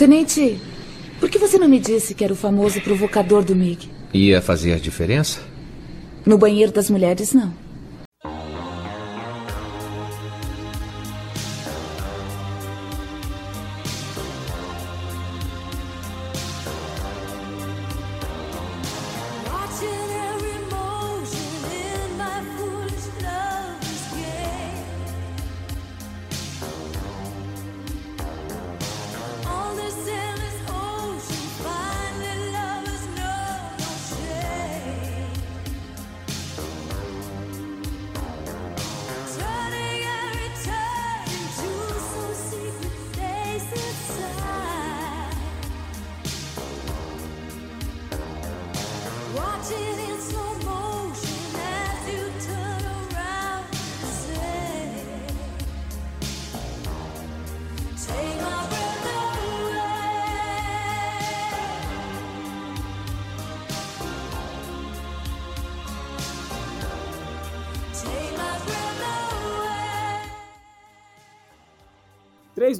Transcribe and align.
Tenente, 0.00 0.58
por 1.20 1.28
que 1.28 1.38
você 1.38 1.58
não 1.58 1.68
me 1.68 1.78
disse 1.78 2.14
que 2.14 2.24
era 2.24 2.32
o 2.32 2.36
famoso 2.36 2.80
provocador 2.80 3.44
do 3.44 3.54
MIG? 3.54 3.90
Ia 4.14 4.40
fazer 4.40 4.80
diferença? 4.80 5.42
No 6.24 6.38
banheiro 6.38 6.72
das 6.72 6.88
mulheres, 6.88 7.34
não. 7.34 7.52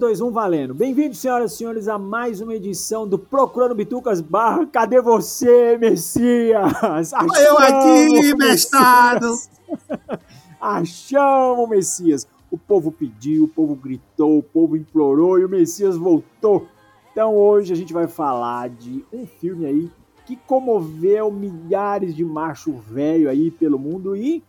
Três, 0.00 0.18
dois, 0.18 0.20
um, 0.22 0.32
valendo. 0.32 0.72
Bem-vindos, 0.72 1.18
senhoras 1.18 1.52
e 1.52 1.56
senhores, 1.58 1.86
a 1.86 1.98
mais 1.98 2.40
uma 2.40 2.54
edição 2.54 3.06
do 3.06 3.18
Procurando 3.18 3.74
Bitucas 3.74 4.22
Barra. 4.22 4.64
Cadê 4.64 4.98
você, 4.98 5.76
Messias? 5.76 6.72
Achamos, 6.82 7.38
Eu 7.38 7.58
aqui, 7.58 8.34
mestrado! 8.34 9.26
Achamos, 10.58 11.68
Messias. 11.68 12.26
O 12.50 12.56
povo 12.56 12.90
pediu, 12.90 13.44
o 13.44 13.48
povo 13.48 13.74
gritou, 13.74 14.38
o 14.38 14.42
povo 14.42 14.74
implorou 14.74 15.38
e 15.38 15.44
o 15.44 15.48
Messias 15.50 15.98
voltou. 15.98 16.66
Então 17.12 17.36
hoje 17.36 17.74
a 17.74 17.76
gente 17.76 17.92
vai 17.92 18.08
falar 18.08 18.70
de 18.70 19.04
um 19.12 19.26
filme 19.26 19.66
aí 19.66 19.90
que 20.24 20.34
comoveu 20.34 21.30
milhares 21.30 22.14
de 22.14 22.24
macho 22.24 22.72
velho 22.72 23.28
aí 23.28 23.50
pelo 23.50 23.78
mundo 23.78 24.16
e 24.16 24.42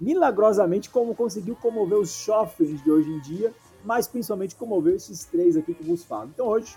milagrosamente 0.00 0.90
como 0.90 1.14
conseguiu 1.14 1.54
comover 1.54 1.96
os 1.96 2.24
jovens 2.24 2.82
de 2.82 2.90
hoje 2.90 3.08
em 3.08 3.20
dia 3.20 3.54
mas 3.86 4.06
principalmente 4.08 4.56
comoveu 4.56 4.96
esses 4.96 5.24
três 5.24 5.56
aqui 5.56 5.72
que 5.72 5.84
vos 5.84 6.04
falo. 6.04 6.28
Então 6.34 6.46
hoje, 6.46 6.76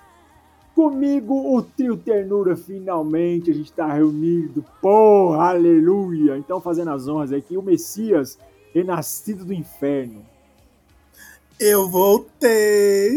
comigo 0.75 1.55
o 1.55 1.61
trio 1.61 1.97
ternura 1.97 2.55
finalmente, 2.55 3.49
a 3.49 3.53
gente 3.53 3.71
está 3.71 3.91
reunido, 3.91 4.63
porra, 4.81 5.49
aleluia! 5.49 6.37
Então 6.37 6.61
fazendo 6.61 6.91
as 6.91 7.07
honras 7.07 7.33
aqui, 7.33 7.57
o 7.57 7.63
Messias 7.63 8.37
renascido 8.73 9.43
do 9.43 9.51
inferno. 9.53 10.23
Eu 11.59 11.89
voltei, 11.89 13.09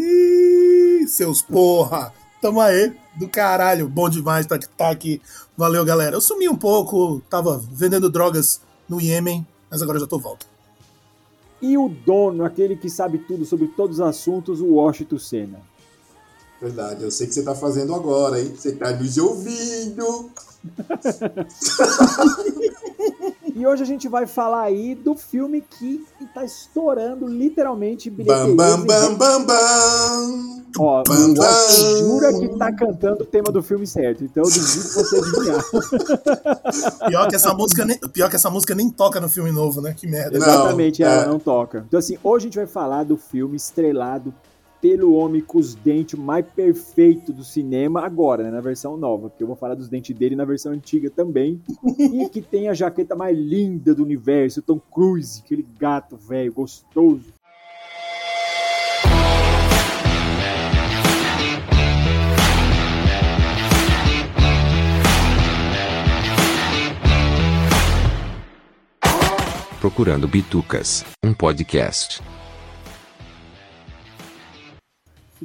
seus 1.07 1.43
porra! 1.43 2.11
Tamo 2.41 2.59
aí, 2.59 2.93
do 3.15 3.29
caralho, 3.29 3.87
bom 3.87 4.09
demais 4.09 4.45
estar 4.45 4.59
tá 4.59 4.89
aqui. 4.89 5.21
Valeu, 5.55 5.85
galera. 5.85 6.17
Eu 6.17 6.21
sumi 6.21 6.49
um 6.49 6.57
pouco, 6.57 7.21
tava 7.29 7.63
vendendo 7.71 8.09
drogas 8.09 8.59
no 8.89 8.99
Iêmen, 8.99 9.47
mas 9.71 9.81
agora 9.81 9.97
já 9.97 10.07
tô 10.07 10.19
volta 10.19 10.52
e 11.63 11.77
o 11.77 11.87
dono, 11.87 12.43
aquele 12.43 12.75
que 12.75 12.89
sabe 12.89 13.19
tudo 13.19 13.45
sobre 13.45 13.69
todos 13.69 13.99
os 13.99 14.05
assuntos, 14.05 14.59
o 14.59 14.73
Washington 14.73 15.17
Senna. 15.17 15.61
Verdade, 16.61 17.03
eu 17.03 17.09
sei 17.09 17.25
que 17.25 17.33
você 17.33 17.41
tá 17.41 17.55
fazendo 17.55 17.95
agora, 17.95 18.41
hein? 18.41 18.53
Você 18.53 18.73
tá 18.73 18.91
nos 18.91 19.17
ouvindo. 19.17 20.29
e 23.55 23.67
hoje 23.67 23.83
a 23.83 23.85
gente 23.85 24.07
vai 24.07 24.25
falar 24.25 24.63
aí 24.63 24.95
do 24.95 25.15
filme 25.15 25.61
que 25.61 26.03
tá 26.33 26.43
estourando 26.43 27.27
literalmente 27.27 28.09
Bam, 28.09 28.55
bam, 28.55 28.85
bam, 28.85 29.15
bam, 29.15 29.45
bam. 29.45 30.63
Ó, 30.77 31.03
bam, 31.03 31.33
bam. 31.33 31.69
jura 31.99 32.33
que 32.33 32.47
tá 32.57 32.73
cantando 32.73 33.23
o 33.23 33.25
tema 33.25 33.51
do 33.51 33.61
filme 33.61 33.85
certo, 33.85 34.23
então 34.23 34.43
eu 34.43 34.49
duvido 34.49 34.87
você 34.89 35.17
adivinhar. 35.17 35.63
pior, 37.07 37.27
que 37.27 37.35
essa 37.35 37.53
música 37.53 37.85
nem, 37.85 37.97
pior 37.97 38.29
que 38.29 38.35
essa 38.35 38.49
música 38.49 38.73
nem 38.73 38.89
toca 38.89 39.21
no 39.21 39.29
filme 39.29 39.51
novo, 39.51 39.81
né? 39.81 39.93
Que 39.95 40.07
merda. 40.07 40.35
Exatamente, 40.35 41.01
não, 41.01 41.09
ela 41.09 41.23
é. 41.23 41.27
não 41.27 41.39
toca. 41.39 41.85
Então 41.87 41.99
assim, 41.99 42.17
hoje 42.23 42.45
a 42.45 42.47
gente 42.47 42.57
vai 42.57 42.67
falar 42.67 43.03
do 43.03 43.17
filme 43.17 43.55
estrelado 43.55 44.33
pelo 44.83 45.13
homem 45.13 45.39
com 45.39 45.59
os 45.59 45.73
dentes 45.73 46.19
mais 46.19 46.45
perfeitos 46.45 47.33
do 47.33 47.41
cinema 47.41 48.01
agora, 48.01 48.43
né, 48.43 48.51
na 48.51 48.59
versão 48.59 48.97
nova, 48.97 49.29
porque 49.29 49.41
eu 49.41 49.47
vou 49.47 49.55
falar 49.55 49.75
dos 49.75 49.87
dentes 49.87 50.13
dele 50.13 50.35
na 50.35 50.43
versão 50.43 50.73
antiga 50.73 51.09
também, 51.09 51.61
e 51.97 52.27
que 52.27 52.41
tem 52.41 52.67
a 52.67 52.73
jaqueta 52.73 53.15
mais 53.15 53.37
linda 53.37 53.95
do 53.95 54.03
universo, 54.03 54.61
Tom 54.61 54.81
Cruise, 54.91 55.41
aquele 55.41 55.65
gato 55.79 56.17
velho 56.17 56.51
gostoso. 56.51 57.31
Procurando 69.79 70.27
Bitucas, 70.27 71.05
um 71.23 71.33
podcast. 71.33 72.21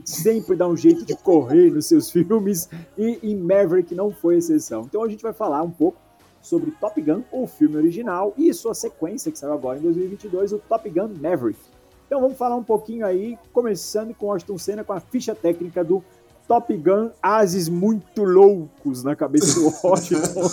Sempre 0.04 0.56
dá 0.56 0.66
um 0.66 0.76
jeito 0.76 1.04
de 1.04 1.16
correr 1.16 1.70
nos 1.70 1.86
seus 1.86 2.10
filmes 2.12 2.68
e 2.96 3.18
em 3.22 3.36
Maverick 3.36 3.94
não 3.94 4.10
foi 4.12 4.36
exceção. 4.36 4.82
Então 4.82 5.02
a 5.02 5.08
gente 5.08 5.22
vai 5.22 5.32
falar 5.32 5.62
um 5.62 5.70
pouco 5.70 5.98
sobre 6.42 6.70
Top 6.72 7.00
Gun, 7.00 7.22
o 7.32 7.46
filme 7.46 7.76
original, 7.76 8.32
e 8.36 8.52
sua 8.54 8.74
sequência 8.74 9.30
que 9.30 9.38
saiu 9.38 9.52
agora 9.52 9.78
em 9.78 9.82
2022, 9.82 10.52
o 10.52 10.58
Top 10.58 10.88
Gun 10.88 11.10
Maverick. 11.20 11.58
Então 12.06 12.20
vamos 12.20 12.38
falar 12.38 12.56
um 12.56 12.64
pouquinho 12.64 13.04
aí, 13.04 13.38
começando 13.52 14.14
com 14.14 14.32
Austin 14.32 14.56
Senna 14.56 14.82
com 14.82 14.92
a 14.92 15.00
ficha 15.00 15.34
técnica 15.34 15.84
do 15.84 16.02
Top 16.48 16.74
Gun 16.74 17.10
Ases 17.22 17.68
muito 17.68 18.24
loucos 18.24 19.04
na 19.04 19.14
cabeça 19.14 19.60
do 19.60 19.66
Washington. 19.84 20.48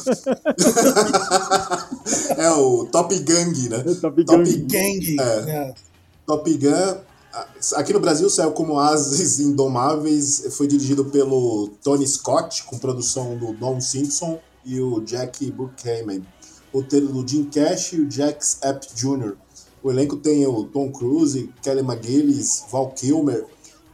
é 2.38 2.52
o 2.52 2.86
Top 2.88 3.18
Gang, 3.20 3.70
né? 3.70 3.78
É, 3.78 3.96
Top, 3.96 4.26
Top 4.26 4.44
Gang. 4.44 4.66
Gang. 4.66 5.16
É. 5.22 5.50
É. 5.50 5.74
Top 6.26 6.58
Gun 6.58 6.98
Aqui 7.74 7.92
no 7.92 8.00
Brasil 8.00 8.30
saiu 8.30 8.52
como 8.52 8.80
Ases 8.80 9.40
Indomáveis, 9.44 10.46
foi 10.52 10.68
dirigido 10.68 11.06
pelo 11.06 11.70
Tony 11.84 12.08
Scott, 12.08 12.64
com 12.64 12.78
produção 12.78 13.38
do 13.38 13.52
Don 13.54 13.82
Simpson 13.82 14.40
e 14.64 14.80
o 14.80 15.02
Jack 15.02 15.52
Buchanan. 15.52 16.22
Roteiro 16.74 17.08
do 17.08 17.28
Jim 17.28 17.46
Cash 17.46 17.94
e 17.94 18.02
o 18.02 18.08
Jack 18.08 18.46
Epp 18.64 18.88
Jr. 18.96 19.36
O 19.84 19.92
elenco 19.92 20.18
tem 20.18 20.48
o 20.48 20.64
Tom 20.64 20.92
Cruise, 20.92 21.50
Kelly 21.62 21.82
McGillis, 21.82 22.64
Val 22.72 22.92
Kilmer, 22.92 23.46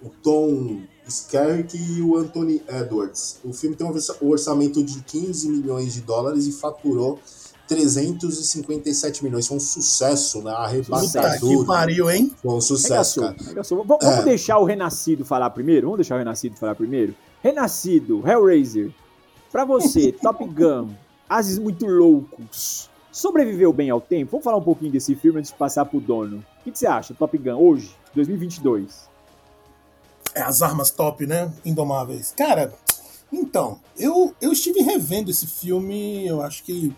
o 0.03 0.09
Tom 0.09 0.81
Skerritt 1.07 1.77
e 1.77 2.01
o 2.01 2.17
Anthony 2.17 2.61
Edwards. 2.67 3.37
O 3.43 3.53
filme 3.53 3.75
tem 3.75 3.85
um 3.85 4.29
orçamento 4.29 4.83
de 4.83 5.01
15 5.01 5.49
milhões 5.49 5.93
de 5.93 6.01
dólares 6.01 6.47
e 6.47 6.51
faturou 6.51 7.19
357 7.71 9.23
milhões. 9.23 9.47
Foi 9.47 9.55
um 9.55 9.61
sucesso, 9.61 10.41
né? 10.41 10.51
Arrebatador. 10.51 11.39
que 11.39 11.65
pariu, 11.65 12.11
hein? 12.11 12.29
Foi 12.41 12.53
um 12.53 12.59
sucesso, 12.59 13.21
cara. 13.21 13.35
Vamos 13.63 14.05
é. 14.05 14.23
deixar 14.23 14.57
o 14.57 14.65
Renascido 14.65 15.23
falar 15.23 15.49
primeiro? 15.51 15.87
Vamos 15.87 15.99
deixar 15.99 16.15
o 16.15 16.17
Renascido 16.17 16.57
falar 16.57 16.75
primeiro? 16.75 17.15
Renascido, 17.41 18.21
Hellraiser, 18.27 18.91
pra 19.49 19.63
você, 19.63 20.11
Top 20.21 20.43
Gun, 20.45 20.89
Ases 21.29 21.57
Muito 21.57 21.85
Loucos, 21.85 22.89
sobreviveu 23.09 23.71
bem 23.71 23.89
ao 23.89 24.01
tempo? 24.01 24.31
Vamos 24.31 24.43
falar 24.43 24.57
um 24.57 24.63
pouquinho 24.63 24.91
desse 24.91 25.15
filme 25.15 25.39
antes 25.39 25.51
de 25.51 25.57
passar 25.57 25.85
pro 25.85 26.01
dono. 26.01 26.37
O 26.59 26.63
que, 26.65 26.71
que 26.71 26.77
você 26.77 26.87
acha, 26.87 27.13
Top 27.13 27.35
Gun, 27.37 27.55
hoje, 27.55 27.95
2022? 28.13 29.09
É, 30.35 30.41
as 30.41 30.61
armas 30.61 30.91
top, 30.91 31.25
né? 31.25 31.51
Indomáveis. 31.63 32.33
Cara, 32.35 32.73
então, 33.31 33.79
eu, 33.97 34.35
eu 34.41 34.51
estive 34.51 34.81
revendo 34.81 35.31
esse 35.31 35.47
filme, 35.47 36.27
eu 36.27 36.41
acho 36.41 36.63
que 36.63 36.93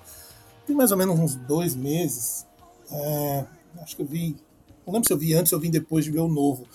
tem 0.65 0.75
mais 0.75 0.91
ou 0.91 0.97
menos 0.97 1.19
uns 1.19 1.35
dois 1.35 1.75
meses. 1.75 2.45
É, 2.91 3.45
acho 3.81 3.95
que 3.95 4.01
eu 4.01 4.05
vi. 4.05 4.35
Não 4.85 4.93
lembro 4.93 5.07
se 5.07 5.13
eu 5.13 5.17
vi 5.17 5.33
antes 5.33 5.53
ou 5.53 5.59
vi 5.59 5.69
depois 5.69 6.05
de 6.05 6.11
ver 6.11 6.19
o 6.19 6.27
novo. 6.27 6.67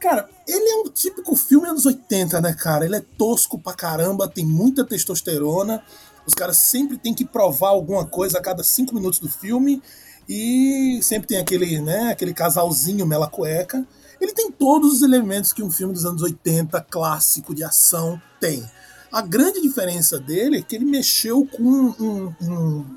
Cara, 0.00 0.28
ele 0.46 0.68
é 0.68 0.76
um 0.76 0.90
típico 0.90 1.34
filme 1.34 1.68
anos 1.68 1.86
80, 1.86 2.40
né, 2.40 2.52
cara? 2.52 2.84
Ele 2.84 2.96
é 2.96 3.00
tosco 3.16 3.58
pra 3.58 3.72
caramba, 3.72 4.28
tem 4.28 4.44
muita 4.44 4.84
testosterona. 4.84 5.82
Os 6.26 6.34
caras 6.34 6.58
sempre 6.58 6.98
têm 6.98 7.14
que 7.14 7.24
provar 7.24 7.68
alguma 7.68 8.04
coisa 8.06 8.38
a 8.38 8.42
cada 8.42 8.62
cinco 8.62 8.94
minutos 8.94 9.18
do 9.18 9.28
filme. 9.28 9.82
E 10.28 11.00
sempre 11.02 11.28
tem 11.28 11.38
aquele, 11.38 11.80
né, 11.80 12.10
aquele 12.10 12.32
casalzinho 12.32 13.06
mela 13.06 13.28
cueca. 13.28 13.86
Ele 14.20 14.32
tem 14.32 14.50
todos 14.50 14.94
os 14.94 15.02
elementos 15.02 15.52
que 15.52 15.62
um 15.62 15.70
filme 15.70 15.92
dos 15.92 16.04
anos 16.04 16.22
80, 16.22 16.80
clássico 16.82 17.54
de 17.54 17.62
ação, 17.62 18.20
tem. 18.40 18.64
A 19.12 19.20
grande 19.20 19.60
diferença 19.60 20.18
dele 20.18 20.58
é 20.58 20.62
que 20.62 20.74
ele 20.74 20.84
mexeu 20.84 21.46
com 21.46 21.62
um, 21.62 22.34
um, 22.42 22.96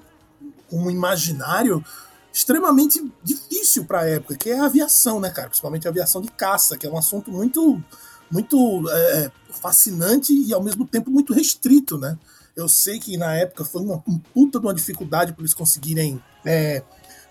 um 0.72 0.90
imaginário 0.90 1.84
extremamente 2.32 3.04
difícil 3.24 3.86
para 3.86 4.02
a 4.02 4.06
época, 4.08 4.36
que 4.36 4.50
é 4.50 4.60
a 4.60 4.66
aviação, 4.66 5.20
né, 5.20 5.30
cara? 5.30 5.50
Principalmente 5.50 5.88
a 5.88 5.92
aviação 5.92 6.22
de 6.22 6.30
caça, 6.30 6.78
que 6.78 6.86
é 6.86 6.90
um 6.90 6.98
assunto 6.98 7.32
muito, 7.32 7.82
muito 8.30 8.84
é, 8.90 9.32
fascinante 9.50 10.34
e 10.34 10.54
ao 10.54 10.64
mesmo 10.64 10.86
tempo 10.86 11.10
muito 11.10 11.34
restrito, 11.34 11.98
né? 11.98 12.18
Eu 12.56 12.68
sei 12.68 13.00
que 13.00 13.18
na 13.18 13.36
época 13.36 13.64
foi 13.64 13.82
uma, 13.82 14.04
um 14.08 14.18
puta 14.18 14.60
de 14.60 14.66
uma 14.66 14.74
dificuldade 14.74 15.34
para 15.34 15.42
eles 15.42 15.54
conseguirem 15.54 16.22
é, 16.46 16.84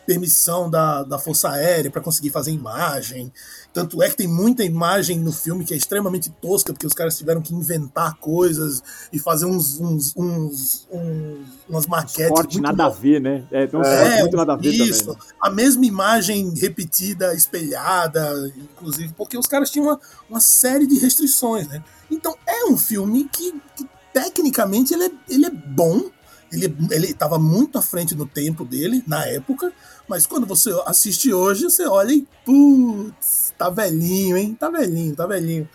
permissão 0.07 0.71
da, 0.71 1.03
da 1.03 1.19
Força 1.19 1.51
Aérea 1.51 1.91
para 1.91 2.01
conseguir 2.01 2.31
fazer 2.31 2.53
imagem. 2.53 3.33
Tanto 3.75 4.03
é 4.03 4.09
que 4.09 4.17
tem 4.17 4.29
muita 4.29 4.65
imagem 4.65 5.19
no 5.19 5.33
filme 5.33 5.65
que 5.65 5.75
é 5.75 5.77
extremamente 5.77 6.31
tosca, 6.31 6.73
porque 6.73 6.87
os 6.87 6.95
caras 6.95 7.19
tiveram 7.19 7.43
que 7.43 7.53
inventar 7.53 8.17
coisas 8.17 8.83
e 9.13 9.19
fazer 9.19 9.45
uns, 9.45 9.79
uns, 9.81 10.15
uns, 10.17 10.89
uns 10.91 11.57
umas 11.69 11.87
maquetes. 11.87 12.29
Corte 12.29 12.61
nada 12.61 12.87
a 12.87 12.89
ver, 12.89 13.21
né? 13.21 13.45
É, 13.51 13.67
tem 13.67 13.79
um 13.79 13.83
é, 13.83 14.21
muito 14.21 14.37
nada 14.37 14.53
a 14.55 14.57
ver 14.57 14.71
isso. 14.71 15.07
também. 15.07 15.21
Né? 15.21 15.35
A 15.41 15.51
mesma 15.51 15.85
imagem 15.85 16.55
repetida, 16.55 17.35
espelhada, 17.35 18.53
inclusive, 18.57 19.13
porque 19.15 19.37
os 19.37 19.47
caras 19.47 19.71
tinham 19.71 19.89
uma, 19.89 20.01
uma 20.31 20.41
série 20.41 20.87
de 20.87 20.99
restrições, 20.99 21.67
né? 21.69 21.83
Então 22.11 22.35
é 22.47 22.65
um 22.67 22.79
filme 22.79 23.29
que, 23.31 23.53
que 23.75 23.87
tecnicamente 24.13 24.95
ele 24.95 25.05
é, 25.05 25.11
ele 25.29 25.47
é 25.47 25.51
bom, 25.51 26.05
ele 26.53 27.07
estava 27.07 27.39
muito 27.39 27.77
à 27.77 27.83
frente 27.83 28.15
do 28.15 28.25
tempo 28.25 28.65
dele, 28.65 29.03
na 29.07 29.27
época, 29.27 29.73
mas 30.09 30.27
quando 30.27 30.47
você 30.47 30.71
assiste 30.87 31.33
hoje, 31.33 31.65
você 31.65 31.87
olha 31.87 32.13
e, 32.13 32.27
putz, 32.45 33.53
tá 33.59 33.69
velhinho, 33.71 34.37
hein? 34.37 34.55
Tá 34.59 34.71
velhinho, 34.71 35.15
tá 35.15 35.27
velhinho. 35.27 35.69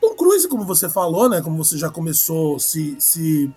Tom 0.00 0.14
Cruise, 0.16 0.48
como 0.48 0.64
você 0.64 0.88
falou, 0.88 1.28
né? 1.28 1.40
Como 1.40 1.62
você 1.62 1.76
já 1.76 1.90
começou 1.90 2.58
se, 2.58 2.96
se 2.98 3.52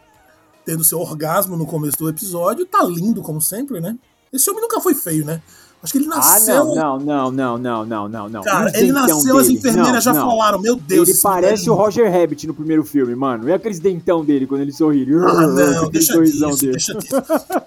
tendo 0.65 0.83
seu 0.83 0.99
orgasmo 0.99 1.55
no 1.55 1.65
começo 1.65 1.97
do 1.97 2.09
episódio, 2.09 2.65
tá 2.65 2.83
lindo, 2.83 3.21
como 3.21 3.41
sempre, 3.41 3.79
né? 3.79 3.97
Esse 4.31 4.49
homem 4.49 4.61
nunca 4.61 4.81
foi 4.81 4.93
feio, 4.93 5.25
né? 5.25 5.41
Acho 5.81 5.93
que 5.93 5.99
ele 5.99 6.07
nasceu. 6.07 6.55
Ah, 6.55 6.75
não, 6.75 6.99
não, 6.99 7.31
não, 7.31 7.57
não, 7.57 7.85
não, 7.85 8.09
não, 8.09 8.29
não. 8.29 8.41
Cara, 8.41 8.71
ele 8.75 8.91
nasceu, 8.91 9.35
dele. 9.35 9.39
as 9.39 9.49
enfermeiras 9.49 9.93
não, 9.93 10.01
já 10.01 10.13
não. 10.13 10.29
falaram, 10.29 10.59
meu 10.59 10.75
Deus. 10.75 11.07
Ele 11.07 11.17
parece 11.21 11.69
o 11.69 11.75
Roger 11.75 12.11
Rabbit 12.11 12.47
no 12.47 12.53
primeiro 12.53 12.83
filme, 12.83 13.15
mano. 13.15 13.47
E 13.47 13.53
aqueles 13.53 13.79
dentão 13.79 14.25
dele 14.25 14.47
quando 14.47 14.61
ele 14.61 14.71
sorri. 14.71 15.07
Ah, 15.13 15.47
não, 15.47 15.89
deixa 15.91 16.19
disso, 16.19 16.55
dele. 16.55 16.71
deixa 16.71 16.93
disso. 16.95 17.15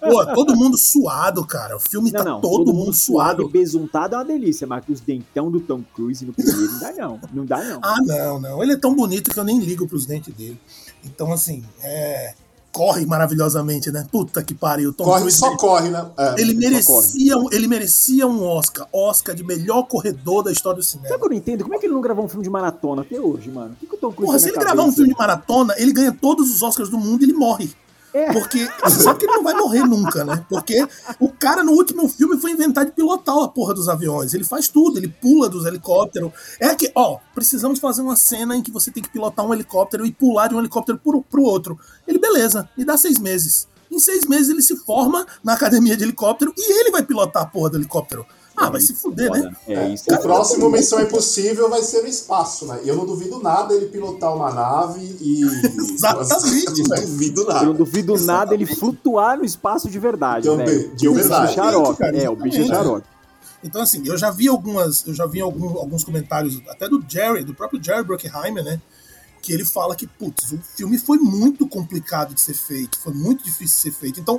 Pô, 0.00 0.26
todo 0.34 0.56
mundo 0.56 0.76
suado, 0.76 1.46
cara. 1.46 1.76
O 1.76 1.80
filme 1.80 2.10
não, 2.10 2.24
tá 2.24 2.24
todo, 2.24 2.64
todo, 2.64 2.74
mundo 2.74 2.92
suado. 2.92 3.44
E 3.44 3.48
besuntado 3.48 4.16
é 4.16 4.18
uma 4.18 4.24
delícia, 4.24 4.66
mas 4.66 4.84
os 4.88 5.00
dentão 5.00 5.48
do 5.48 5.60
Tom 5.60 5.80
Cruise 5.94 6.26
no 6.26 6.32
primeiro 6.32 6.60
não 6.60 6.80
dá 6.80 6.92
não. 6.92 7.20
Não 7.32 7.46
dá 7.46 7.64
não. 7.64 7.78
Ah, 7.80 7.96
não, 8.04 8.40
não. 8.40 8.62
Ele 8.62 8.72
é 8.72 8.76
tão 8.76 8.94
bonito 8.94 9.30
que 9.30 9.38
eu 9.38 9.44
nem 9.44 9.60
ligo 9.60 9.86
pros 9.86 10.04
dentes 10.04 10.34
dele. 10.34 10.60
Então, 11.04 11.32
assim, 11.32 11.64
é 11.82 12.34
corre 12.72 13.04
maravilhosamente, 13.04 13.90
né? 13.90 14.06
Puta 14.10 14.42
que 14.42 14.54
pariu. 14.54 14.92
Tom 14.92 15.04
corre, 15.04 15.20
Cruise, 15.20 15.38
só 15.38 15.56
corre, 15.56 15.90
né? 15.90 16.06
É, 16.16 16.40
ele, 16.40 16.54
merecia, 16.54 17.36
um, 17.36 17.52
ele 17.52 17.66
merecia 17.66 18.26
um 18.26 18.44
Oscar. 18.44 18.86
Oscar 18.92 19.34
de 19.34 19.44
melhor 19.44 19.82
corredor 19.84 20.42
da 20.42 20.52
história 20.52 20.78
do 20.78 20.82
cinema. 20.82 21.08
Sabe 21.08 21.20
que 21.20 21.26
eu 21.26 21.30
não 21.30 21.36
entendo? 21.36 21.62
Como 21.62 21.74
é 21.74 21.78
que 21.78 21.86
ele 21.86 21.94
não 21.94 22.00
gravou 22.00 22.24
um 22.24 22.28
filme 22.28 22.44
de 22.44 22.50
maratona 22.50 23.02
até 23.02 23.20
hoje, 23.20 23.50
mano? 23.50 23.72
O 23.72 23.76
que, 23.76 23.86
que 23.86 23.94
o 23.94 23.98
Tom 23.98 24.12
Cruise 24.12 24.26
Porra, 24.26 24.38
se 24.38 24.46
ele 24.46 24.54
cabeça? 24.54 24.74
gravar 24.74 24.88
um 24.88 24.92
filme 24.92 25.10
de 25.10 25.18
maratona, 25.18 25.74
ele 25.76 25.92
ganha 25.92 26.12
todos 26.12 26.50
os 26.54 26.62
Oscars 26.62 26.88
do 26.88 26.98
mundo 26.98 27.22
e 27.22 27.24
ele 27.26 27.34
morre. 27.34 27.70
É. 28.12 28.32
Porque 28.32 28.68
você 28.82 29.02
sabe 29.02 29.20
que 29.20 29.26
ele 29.26 29.34
não 29.34 29.44
vai 29.44 29.54
morrer 29.54 29.84
nunca, 29.84 30.24
né? 30.24 30.44
Porque 30.48 30.86
o 31.18 31.28
cara 31.28 31.62
no 31.62 31.72
último 31.72 32.08
filme 32.08 32.40
foi 32.40 32.50
inventar 32.52 32.84
de 32.84 32.92
pilotar 32.92 33.36
a 33.36 33.48
porra 33.48 33.74
dos 33.74 33.88
aviões. 33.88 34.34
Ele 34.34 34.44
faz 34.44 34.68
tudo, 34.68 34.98
ele 34.98 35.08
pula 35.08 35.48
dos 35.48 35.64
helicópteros. 35.64 36.32
É 36.58 36.74
que, 36.74 36.90
ó, 36.94 37.18
precisamos 37.34 37.78
fazer 37.78 38.02
uma 38.02 38.16
cena 38.16 38.56
em 38.56 38.62
que 38.62 38.70
você 38.70 38.90
tem 38.90 39.02
que 39.02 39.10
pilotar 39.10 39.46
um 39.46 39.54
helicóptero 39.54 40.04
e 40.04 40.12
pular 40.12 40.48
de 40.48 40.54
um 40.54 40.58
helicóptero 40.58 40.98
pro, 40.98 41.22
pro 41.22 41.42
outro. 41.42 41.78
Ele, 42.06 42.18
beleza, 42.18 42.68
me 42.76 42.84
dá 42.84 42.96
seis 42.96 43.18
meses. 43.18 43.68
Em 43.90 43.98
seis 43.98 44.24
meses 44.24 44.48
ele 44.48 44.62
se 44.62 44.76
forma 44.76 45.26
na 45.42 45.54
academia 45.54 45.96
de 45.96 46.04
helicóptero 46.04 46.52
e 46.56 46.80
ele 46.80 46.90
vai 46.90 47.02
pilotar 47.02 47.42
a 47.42 47.46
porra 47.46 47.70
do 47.70 47.76
helicóptero. 47.76 48.24
Ah, 48.60 48.68
vai 48.68 48.80
se 48.82 48.94
fuder, 48.94 49.30
né? 49.30 49.50
É, 49.66 49.88
isso. 49.88 50.04
O 50.06 50.18
próximo 50.18 50.68
Missão 50.68 51.00
Impossível 51.00 51.70
vai 51.70 51.82
ser 51.82 52.02
no 52.02 52.08
espaço, 52.08 52.66
né? 52.66 52.80
E 52.84 52.88
eu 52.90 52.94
não 52.94 53.06
duvido 53.06 53.42
nada 53.42 53.72
ele 53.72 53.86
pilotar 53.86 54.36
uma 54.36 54.52
nave 54.52 55.00
e. 55.18 55.42
Exatamente. 55.94 56.82
não 56.86 57.00
duvido 57.00 57.44
nada. 57.46 57.60
Eu 57.60 57.66
não 57.68 57.74
duvido 57.74 58.18
nada 58.18 58.52
ele 58.52 58.66
flutuar 58.66 59.38
no 59.38 59.46
espaço 59.46 59.88
de 59.88 59.98
verdade. 59.98 60.46
De, 60.46 60.54
velho. 60.54 60.94
de 60.94 61.08
verdade. 61.08 61.54
Xarope. 61.54 62.04
É, 62.04 62.28
o 62.28 62.36
bicho 62.36 62.60
é 62.60 62.66
xarope. 62.66 63.06
Então, 63.64 63.80
assim, 63.80 64.02
eu 64.06 64.18
já 64.18 64.30
vi 64.30 64.46
algumas. 64.46 65.06
Eu 65.06 65.14
já 65.14 65.24
vi 65.24 65.40
algum, 65.40 65.78
alguns 65.78 66.04
comentários, 66.04 66.60
até 66.68 66.86
do 66.86 67.02
Jerry, 67.08 67.44
do 67.44 67.54
próprio 67.54 67.82
Jerry 67.82 68.04
Bruckheimer, 68.04 68.62
né? 68.62 68.78
Que 69.40 69.54
ele 69.54 69.64
fala 69.64 69.96
que, 69.96 70.06
putz, 70.06 70.52
o 70.52 70.58
filme 70.76 70.98
foi 70.98 71.16
muito 71.16 71.66
complicado 71.66 72.34
de 72.34 72.40
ser 72.42 72.52
feito, 72.52 72.98
foi 72.98 73.14
muito 73.14 73.42
difícil 73.42 73.76
de 73.76 73.82
ser 73.82 73.92
feito. 73.92 74.20
Então, 74.20 74.38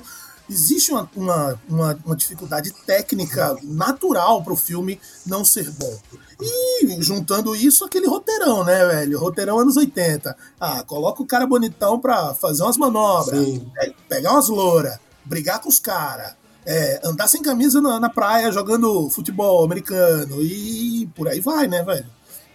existe 0.52 0.92
uma, 0.92 1.10
uma, 1.16 1.60
uma, 1.70 2.00
uma 2.06 2.16
dificuldade 2.16 2.74
técnica 2.86 3.56
natural 3.64 4.44
para 4.44 4.54
o 4.54 4.58
filme 4.58 5.00
não 5.26 5.46
ser 5.46 5.70
bom. 5.72 5.98
E 6.42 7.02
juntando 7.02 7.56
isso, 7.56 7.86
aquele 7.86 8.08
roteirão, 8.08 8.64
né, 8.64 8.86
velho? 8.86 9.20
Roteirão 9.20 9.60
anos 9.60 9.78
80. 9.78 10.36
Ah, 10.60 10.84
coloca 10.84 11.24
o 11.24 11.26
cara 11.26 11.48
bonitão 11.48 12.00
pra 12.00 12.34
fazer 12.34 12.64
umas 12.64 12.78
manobras, 12.78 13.62
é, 13.78 13.94
pegar 14.10 14.34
umas 14.34 14.50
louras, 14.50 15.00
brigar 15.24 15.60
com 15.62 15.70
os 15.70 15.80
caras. 15.80 16.34
É, 16.66 17.02
andar 17.04 17.28
sem 17.28 17.42
camisa 17.42 17.82
na, 17.82 18.00
na, 18.00 18.10
praia 18.10 18.52
jogando 18.52 19.10
futebol 19.10 19.64
americano 19.64 20.44
e 20.44 21.10
por 21.16 21.28
aí 21.28 21.40
vai, 21.40 21.68
né, 21.68 21.82
velho? 21.84 22.06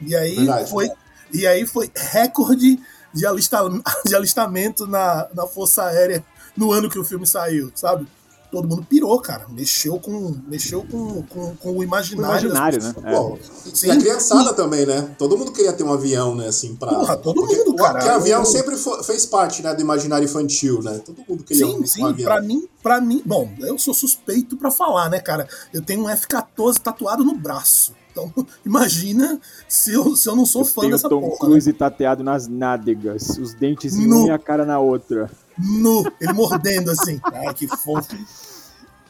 E 0.01 0.15
aí 0.15 0.37
Verdade. 0.37 0.71
foi 0.71 0.89
e 1.33 1.45
aí 1.45 1.67
foi 1.67 1.91
recorde 1.95 2.79
de, 3.13 3.27
alista, 3.27 3.59
de 4.07 4.15
alistamento 4.15 4.87
na, 4.87 5.27
na 5.35 5.47
Força 5.47 5.85
Aérea 5.85 6.25
no 6.57 6.73
ano 6.73 6.89
que 6.89 6.99
o 6.99 7.05
filme 7.05 7.27
saiu, 7.27 7.71
sabe? 7.75 8.07
Todo 8.51 8.69
mundo 8.69 8.87
pirou, 8.89 9.21
cara. 9.21 9.47
Mexeu 9.49 9.99
com, 9.99 10.35
mexeu 10.47 10.85
com, 10.89 11.23
com, 11.25 11.57
com 11.57 11.77
o 11.77 11.83
imaginário. 11.83 12.49
O 12.49 12.53
imaginário, 12.53 12.83
né? 12.83 12.95
Pô, 13.13 13.39
sim, 13.75 13.89
e 13.89 13.91
a 13.91 13.99
criançada 13.99 14.55
também, 14.55 14.87
né? 14.87 15.15
Todo 15.19 15.37
mundo 15.37 15.53
queria 15.53 15.73
ter 15.73 15.83
um 15.83 15.93
avião, 15.93 16.35
né? 16.35 16.47
Assim, 16.47 16.75
pra... 16.77 16.89
Porra, 16.89 17.17
todo 17.17 17.41
porque, 17.41 17.57
mundo, 17.57 17.75
cara. 17.77 17.99
Porque 17.99 18.09
avião 18.09 18.41
eu... 18.41 18.47
sempre 18.47 18.77
fez 19.05 19.27
parte, 19.27 19.63
né? 19.63 19.75
Do 19.75 19.83
imaginário 19.83 20.25
infantil, 20.25 20.81
né? 20.81 21.01
Todo 21.05 21.23
mundo 21.29 21.43
queria 21.43 21.67
sim, 21.67 21.81
um, 21.81 21.87
sim, 21.87 22.03
um 22.03 22.07
avião. 22.07 22.33
Pra 22.33 22.41
mim, 22.41 22.69
pra 22.83 23.01
mim... 23.01 23.21
Bom, 23.27 23.51
eu 23.59 23.79
sou 23.79 23.93
suspeito 23.93 24.57
pra 24.57 24.71
falar, 24.71 25.11
né, 25.11 25.19
cara? 25.19 25.49
Eu 25.75 25.83
tenho 25.83 26.05
um 26.05 26.09
F-14 26.09 26.79
tatuado 26.79 27.25
no 27.25 27.35
braço. 27.35 27.95
Então, 28.13 28.33
imagina 28.65 29.41
se 29.69 29.93
eu, 29.93 30.17
se 30.17 30.29
eu 30.29 30.37
não 30.37 30.47
sou 30.47 30.63
eu 30.63 30.67
fã 30.67 30.89
dessa 30.89 31.09
Tom 31.09 31.21
porra. 31.21 31.33
Tom 31.33 31.47
Cruise 31.47 31.71
né? 31.71 31.77
tateado 31.79 32.23
nas 32.23 32.47
nádegas, 32.49 33.37
os 33.39 33.53
dentes 33.53 33.97
em 33.97 34.07
no, 34.07 34.21
uma 34.21 34.29
e 34.29 34.31
a 34.31 34.39
cara 34.39 34.65
na 34.65 34.79
outra. 34.79 35.31
Nu, 35.59 36.05
ele 36.21 36.33
mordendo 36.33 36.91
assim. 36.91 37.21
Ai, 37.25 37.55
que 37.55 37.67
fofo. 37.67 38.17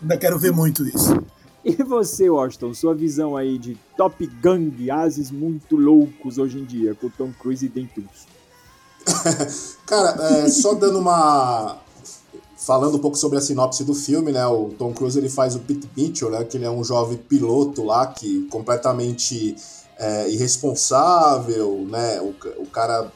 Ainda 0.01 0.17
quero 0.17 0.39
ver 0.39 0.53
muito 0.53 0.87
isso. 0.87 1.17
E 1.65 1.83
você, 1.83 2.31
Washington, 2.31 2.73
sua 2.75 2.95
visão 2.95 3.37
aí 3.37 3.59
de 3.59 3.77
Top 3.97 4.25
Gang, 4.41 4.91
ases 4.91 5.33
muito 5.33 5.77
loucos 5.77 6.39
hoje 6.39 6.59
em 6.59 6.65
dia, 6.65 6.95
com 6.95 7.09
Tom 7.09 7.33
Cruise 7.33 7.67
e 7.67 7.69
dentuços? 7.69 8.27
Cara, 9.85 10.11
é, 10.31 10.49
só 10.49 10.75
dando 10.75 11.01
uma, 11.01 11.81
falando 12.57 12.97
um 12.97 13.01
pouco 13.01 13.17
sobre 13.17 13.39
a 13.39 13.41
sinopse 13.41 13.85
do 13.85 13.95
filme, 13.95 14.33
né? 14.33 14.47
O 14.47 14.71
Tom 14.79 14.93
Cruise 14.93 15.19
ele 15.19 15.29
faz 15.29 15.55
o 15.57 15.61
Pete 15.61 15.89
Mitchell, 15.97 16.31
né? 16.31 16.45
Que 16.45 16.57
ele 16.57 16.65
é 16.65 16.71
um 16.71 16.85
jovem 16.85 17.17
piloto 17.17 17.83
lá 17.83 18.07
que 18.07 18.47
completamente 18.49 19.57
é, 19.99 20.31
irresponsável, 20.31 21.87
né? 21.89 22.21
O, 22.21 22.35
o 22.63 22.67
cara 22.67 23.11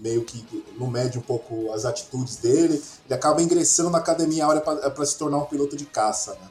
meio 0.00 0.24
que 0.24 0.44
não 0.78 0.88
mede 0.88 1.18
um 1.18 1.22
pouco 1.22 1.72
as 1.72 1.84
atitudes 1.84 2.36
dele. 2.36 2.82
Ele 3.06 3.14
acaba 3.14 3.42
ingressando 3.42 3.90
na 3.90 3.98
academia 3.98 4.46
hora 4.46 4.60
para 4.60 5.06
se 5.06 5.16
tornar 5.16 5.38
um 5.38 5.46
piloto 5.46 5.76
de 5.76 5.84
caça, 5.84 6.32
né? 6.32 6.48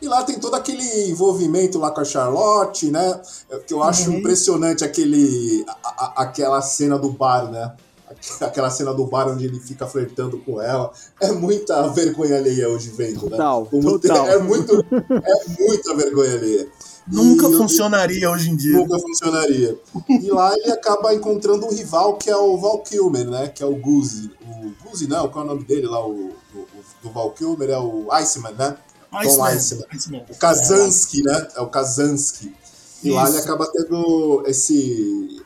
E 0.00 0.08
lá 0.08 0.24
tem 0.24 0.38
todo 0.38 0.54
aquele 0.54 1.10
envolvimento 1.10 1.78
lá 1.78 1.92
com 1.92 2.00
a 2.00 2.04
Charlotte, 2.04 2.90
né? 2.90 3.20
Que 3.66 3.72
eu 3.72 3.82
acho 3.82 4.10
uhum. 4.10 4.18
impressionante 4.18 4.84
aquele, 4.84 5.64
a, 5.68 6.04
a, 6.04 6.22
aquela 6.22 6.60
cena 6.60 6.98
do 6.98 7.10
bar, 7.10 7.50
né? 7.50 7.72
aquela 8.40 8.68
cena 8.68 8.92
do 8.92 9.06
bar 9.06 9.28
onde 9.28 9.44
ele 9.44 9.60
fica 9.60 9.86
flertando 9.86 10.38
com 10.38 10.60
ela. 10.60 10.90
É 11.20 11.30
muita 11.30 11.88
vergonha 11.88 12.36
alheia 12.36 12.68
hoje 12.68 12.90
vendo, 12.90 13.30
né? 13.30 13.36
Total, 13.36 13.66
total. 13.70 14.28
é, 14.28 14.38
muito, 14.38 14.74
é 14.80 15.60
muita 15.60 15.94
vergonha 15.94 16.34
alheia. 16.34 16.68
Nunca 17.06 17.48
e, 17.48 17.56
funcionaria 17.56 18.30
hoje 18.30 18.50
em 18.50 18.56
dia. 18.56 18.76
Nunca 18.76 18.98
funcionaria. 18.98 19.78
E 20.08 20.30
lá 20.30 20.54
ele 20.56 20.70
acaba 20.72 21.14
encontrando 21.14 21.66
um 21.66 21.70
rival 21.70 22.16
que 22.16 22.30
é 22.30 22.36
o 22.36 22.56
Val 22.56 22.78
Kilmer, 22.80 23.28
né? 23.28 23.48
Que 23.48 23.62
é 23.62 23.66
o 23.66 23.74
Guzi. 23.74 24.30
O 24.40 24.72
Guzi 24.84 25.08
não, 25.08 25.28
qual 25.28 25.44
é 25.44 25.48
o 25.48 25.50
nome 25.54 25.64
dele 25.64 25.86
lá? 25.86 26.04
O, 26.06 26.30
o, 26.54 26.66
do 27.02 27.10
Val 27.10 27.30
Kilmer 27.32 27.70
é 27.70 27.78
o 27.78 28.06
Iceman, 28.12 28.52
né? 28.52 28.76
Iceman. 29.12 29.48
Iceman. 29.48 29.86
Iceman. 29.92 30.24
O 30.30 30.36
Kazansky, 30.36 31.22
né? 31.22 31.48
É 31.56 31.60
o 31.60 31.66
Kazansky. 31.68 32.54
E 33.02 33.08
Isso. 33.08 33.16
lá 33.16 33.28
ele 33.28 33.38
acaba 33.38 33.66
tendo 33.72 34.44
esse 34.46 35.42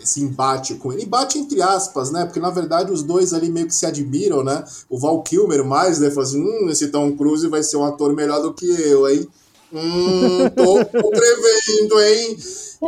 esse 0.00 0.22
embate 0.22 0.74
com 0.76 0.92
ele. 0.92 1.02
Embate 1.02 1.38
entre 1.38 1.60
aspas, 1.60 2.10
né? 2.10 2.24
Porque 2.24 2.38
na 2.38 2.50
verdade 2.50 2.92
os 2.92 3.02
dois 3.02 3.34
ali 3.34 3.50
meio 3.50 3.66
que 3.66 3.74
se 3.74 3.84
admiram, 3.86 4.44
né? 4.44 4.64
O 4.88 4.98
Val 4.98 5.22
Kilmer 5.22 5.64
mais, 5.64 5.98
né? 5.98 6.10
Fala 6.10 6.26
assim: 6.26 6.40
hum, 6.40 6.68
esse 6.70 6.88
Tom 6.88 7.16
Cruise 7.16 7.48
vai 7.48 7.62
ser 7.62 7.78
um 7.78 7.84
ator 7.84 8.14
melhor 8.14 8.40
do 8.40 8.54
que 8.54 8.66
eu, 8.66 9.08
hein? 9.08 9.28
Hum, 9.72 10.48
tô, 10.50 11.10
prevendo, 11.10 12.00
hein? 12.00 12.36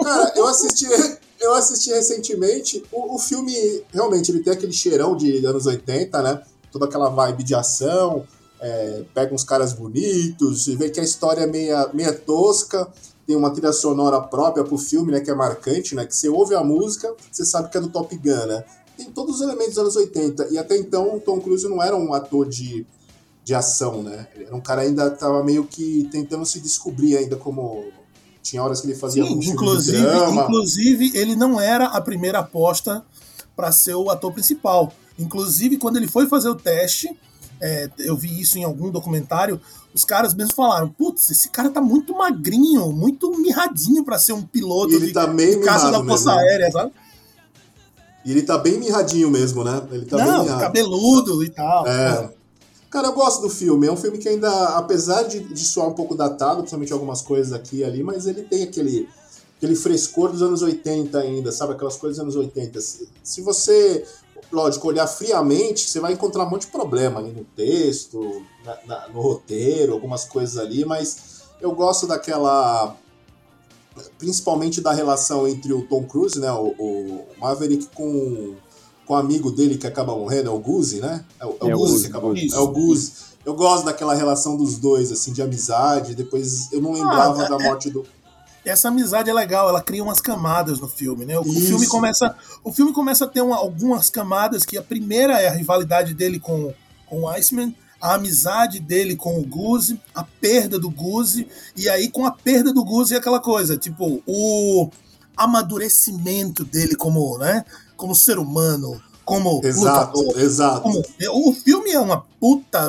Cara, 0.02 0.32
eu 0.37 0.46
assisti, 0.46 0.87
eu 1.40 1.54
assisti 1.54 1.90
recentemente. 1.90 2.82
O, 2.90 3.16
o 3.16 3.18
filme, 3.18 3.82
realmente, 3.92 4.30
ele 4.30 4.42
tem 4.42 4.52
aquele 4.52 4.72
cheirão 4.72 5.16
de 5.16 5.44
anos 5.44 5.66
80, 5.66 6.22
né? 6.22 6.42
Toda 6.72 6.87
aquela 6.87 7.08
vibe 7.10 7.42
de 7.42 7.54
ação. 7.54 8.26
É, 8.62 9.04
pega 9.14 9.34
uns 9.34 9.42
caras 9.42 9.72
bonitos 9.72 10.68
e 10.68 10.76
vê 10.76 10.90
que 10.90 11.00
a 11.00 11.02
história 11.02 11.42
é 11.42 11.46
meia, 11.46 11.90
meia 11.92 12.12
tosca. 12.12 12.88
Tem 13.26 13.37
uma 13.37 13.50
trilha 13.50 13.72
sonora 13.72 14.20
própria 14.20 14.64
pro 14.64 14.76
filme, 14.76 15.12
né? 15.12 15.20
Que 15.20 15.30
é 15.30 15.34
marcante, 15.34 15.94
né? 15.94 16.06
Que 16.06 16.16
você 16.16 16.28
ouve 16.28 16.54
a 16.54 16.64
música, 16.64 17.14
você 17.30 17.44
sabe 17.44 17.70
que 17.70 17.78
é 17.78 17.80
do 17.80 17.88
Top 17.88 18.14
Gun, 18.16 18.46
né? 18.46 18.64
Tem 18.96 19.10
todos 19.10 19.37
os 19.37 19.40
elementos 19.42 19.75
dos 19.75 19.78
anos 19.78 19.96
80. 19.96 20.49
E 20.50 20.58
até 20.58 20.76
então, 20.76 21.16
o 21.16 21.20
Tom 21.20 21.40
Cruise 21.40 21.66
não 21.68 21.82
era 21.82 21.96
um 21.96 22.12
ator 22.12 22.46
de 22.46 22.87
de 23.50 23.54
ação, 23.57 24.00
né? 24.00 24.28
Era 24.37 24.54
um 24.54 24.61
cara 24.61 24.83
ainda 24.83 25.11
tava 25.11 25.42
meio 25.42 25.64
que 25.64 26.09
tentando 26.12 26.47
se 26.47 26.61
descobrir 26.61 27.16
ainda 27.16 27.35
como 27.35 27.85
tinha 28.40 28.62
horas 28.62 28.80
que 28.80 28.87
ele 28.87 28.95
fazia 28.95 29.25
Sim, 29.25 29.40
inclusive, 29.42 29.99
inclusive 30.33 31.19
ele 31.19 31.35
não 31.35 31.61
era 31.61 31.87
a 31.87 32.00
primeira 32.00 32.38
aposta 32.38 33.04
para 33.57 33.73
ser 33.73 33.97
o 33.97 34.09
ator 34.09 34.33
principal. 34.33 34.92
Inclusive 35.19 35.78
quando 35.78 35.97
ele 35.97 36.07
foi 36.07 36.28
fazer 36.28 36.49
o 36.49 36.54
teste, 36.54 37.11
é, 37.61 37.90
eu 37.99 38.16
vi 38.16 38.40
isso 38.40 38.57
em 38.57 38.62
algum 38.62 38.88
documentário, 38.88 39.61
os 39.92 40.04
caras 40.04 40.33
mesmo 40.33 40.54
falaram: 40.54 40.88
"Putz, 40.88 41.28
esse 41.28 41.50
cara 41.50 41.71
tá 41.71 41.80
muito 41.80 42.16
magrinho, 42.16 42.92
muito 42.92 43.37
mirradinho 43.37 44.04
para 44.04 44.16
ser 44.16 44.33
um 44.33 44.42
piloto 44.42 44.92
e 44.92 44.95
ele 44.95 45.07
de, 45.09 45.12
tá 45.12 45.26
meio 45.26 45.59
de 45.59 45.66
caça 45.66 45.90
da 45.90 45.99
Força 45.99 46.33
mesmo. 46.37 46.49
Aérea, 46.49 46.71
sabe?" 46.71 46.92
E 48.25 48.30
ele 48.30 48.42
tá 48.42 48.57
bem 48.59 48.78
mirradinho 48.78 49.28
mesmo, 49.28 49.64
né? 49.64 49.83
Ele 49.90 50.04
tá 50.04 50.19
não, 50.19 50.25
bem 50.25 50.42
mirrado. 50.45 50.61
cabeludo 50.61 51.42
e 51.42 51.49
tal. 51.49 51.87
É. 51.88 52.14
Cara, 52.14 52.39
eu 52.99 53.12
gosto 53.12 53.42
do 53.42 53.49
filme. 53.49 53.87
É 53.87 53.92
um 53.92 53.97
filme 53.97 54.18
que 54.18 54.28
ainda, 54.28 54.76
apesar 54.76 55.23
de, 55.23 55.40
de 55.40 55.64
soar 55.64 55.88
um 55.88 55.94
pouco 55.94 56.14
datado, 56.14 56.59
principalmente 56.59 56.92
algumas 56.92 57.23
coisas 57.23 57.52
aqui 57.52 57.78
e 57.78 57.85
ali, 57.85 58.02
mas 58.02 58.26
ele 58.26 58.42
tem 58.42 58.64
aquele, 58.64 59.09
aquele 59.56 59.76
frescor 59.76 60.32
dos 60.32 60.42
anos 60.42 60.61
80 60.61 61.16
ainda, 61.18 61.52
sabe? 61.52 61.75
Aquelas 61.75 61.97
coisas 61.97 62.16
dos 62.18 62.37
anos 62.37 62.37
80. 62.37 62.80
Se, 62.80 63.09
se 63.23 63.40
você, 63.42 64.04
lógico, 64.50 64.88
olhar 64.88 65.06
friamente, 65.06 65.88
você 65.88 66.00
vai 66.00 66.14
encontrar 66.14 66.44
um 66.44 66.50
monte 66.50 66.62
de 66.62 66.73
problema 66.73 67.20
ali 67.20 67.30
no 67.30 67.44
texto, 67.44 68.42
na, 68.64 68.78
na, 68.87 69.09
no 69.09 69.20
roteiro, 69.20 69.92
algumas 69.92 70.25
coisas 70.25 70.59
ali, 70.59 70.85
mas 70.85 71.42
eu 71.61 71.73
gosto 71.73 72.06
daquela. 72.06 72.97
Principalmente 74.18 74.80
da 74.80 74.92
relação 74.92 75.47
entre 75.47 75.73
o 75.73 75.82
Tom 75.82 76.04
Cruise, 76.04 76.38
né? 76.38 76.50
O, 76.52 76.75
o 76.78 77.26
Maverick 77.38 77.87
com 77.94 78.56
com 79.11 79.14
o 79.17 79.19
amigo 79.19 79.50
dele 79.50 79.76
que 79.76 79.88
acaba 79.88 80.14
morrendo, 80.14 80.50
é 80.50 80.52
o 80.52 80.59
Guzi, 80.61 81.00
né? 81.00 81.25
É 81.40 81.45
o, 81.45 81.57
é 81.62 81.75
o 81.75 81.79
Guzi 81.79 82.02
que 82.02 82.07
acaba 82.11 82.29
morrendo. 82.29 82.55
É 82.55 82.59
o 82.61 82.69
Guzi. 82.69 83.12
Eu 83.45 83.55
gosto 83.55 83.85
daquela 83.85 84.14
relação 84.14 84.57
dos 84.57 84.79
dois, 84.79 85.11
assim, 85.11 85.33
de 85.33 85.43
amizade. 85.43 86.14
Depois 86.14 86.71
eu 86.73 86.81
não 86.81 86.93
lembrava 86.93 87.45
Ah, 87.45 87.49
da 87.49 87.57
é- 87.57 87.69
morte 87.69 87.90
do. 87.90 88.07
essa 88.64 88.87
amizade 88.87 89.29
é 89.29 89.33
legal, 89.35 89.69
ela 89.69 89.83
cria 89.83 90.05
umas 90.05 90.21
camadas 90.21 90.79
no 90.79 90.87
filme, 90.87 91.25
né? 91.26 91.37
O, 91.37 91.40
o 91.40 91.45
filme 91.45 91.88
começa, 91.88 92.37
o 92.62 92.73
filme 92.73 92.93
começa 92.93 93.25
a 93.25 93.26
ter 93.29 93.40
uma- 93.40 93.57
algumas 93.57 94.09
camadas 94.11 94.64
que 94.64 94.79
a 94.79 94.83
primeira 94.83 95.40
é 95.40 95.49
a 95.49 95.52
rivalidade 95.55 96.14
dele 96.14 96.38
com, 96.38 96.73
com 97.07 97.23
o 97.23 97.29
Iceman, 97.31 97.75
a 98.00 98.14
amizade 98.14 98.79
dele 98.79 99.17
com 99.17 99.40
o 99.40 99.45
Guzi, 99.45 100.00
a 100.14 100.23
perda 100.23 100.79
do 100.79 100.88
Guzi, 100.88 101.49
e 101.76 101.88
aí 101.88 102.09
com 102.09 102.25
a 102.25 102.31
perda 102.31 102.73
do 102.73 102.85
Guzi 102.85 103.14
é 103.14 103.19
aquela 103.19 103.40
coisa, 103.40 103.76
tipo, 103.76 104.23
o 104.25 104.88
amadurecimento 105.37 106.64
dele 106.64 106.95
como, 106.95 107.38
né, 107.38 107.64
como 108.00 108.14
ser 108.14 108.38
humano, 108.38 109.00
como 109.25 109.61
Exato, 109.62 110.19
lutador. 110.19 110.42
exato. 110.42 110.80
Como- 110.80 111.02
o 111.49 111.52
filme 111.52 111.90
é 111.90 112.00
uma 112.00 112.23
puta 112.40 112.88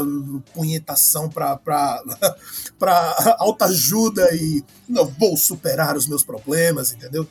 punhetação 0.54 1.30
pra, 1.30 1.58
pra, 1.58 2.02
pra 2.80 3.36
autoajuda 3.40 4.34
e 4.34 4.64
eu 4.90 5.06
vou 5.20 5.36
superar 5.36 5.96
os 5.98 6.08
meus 6.08 6.24
problemas, 6.24 6.94
entendeu? 6.94 7.28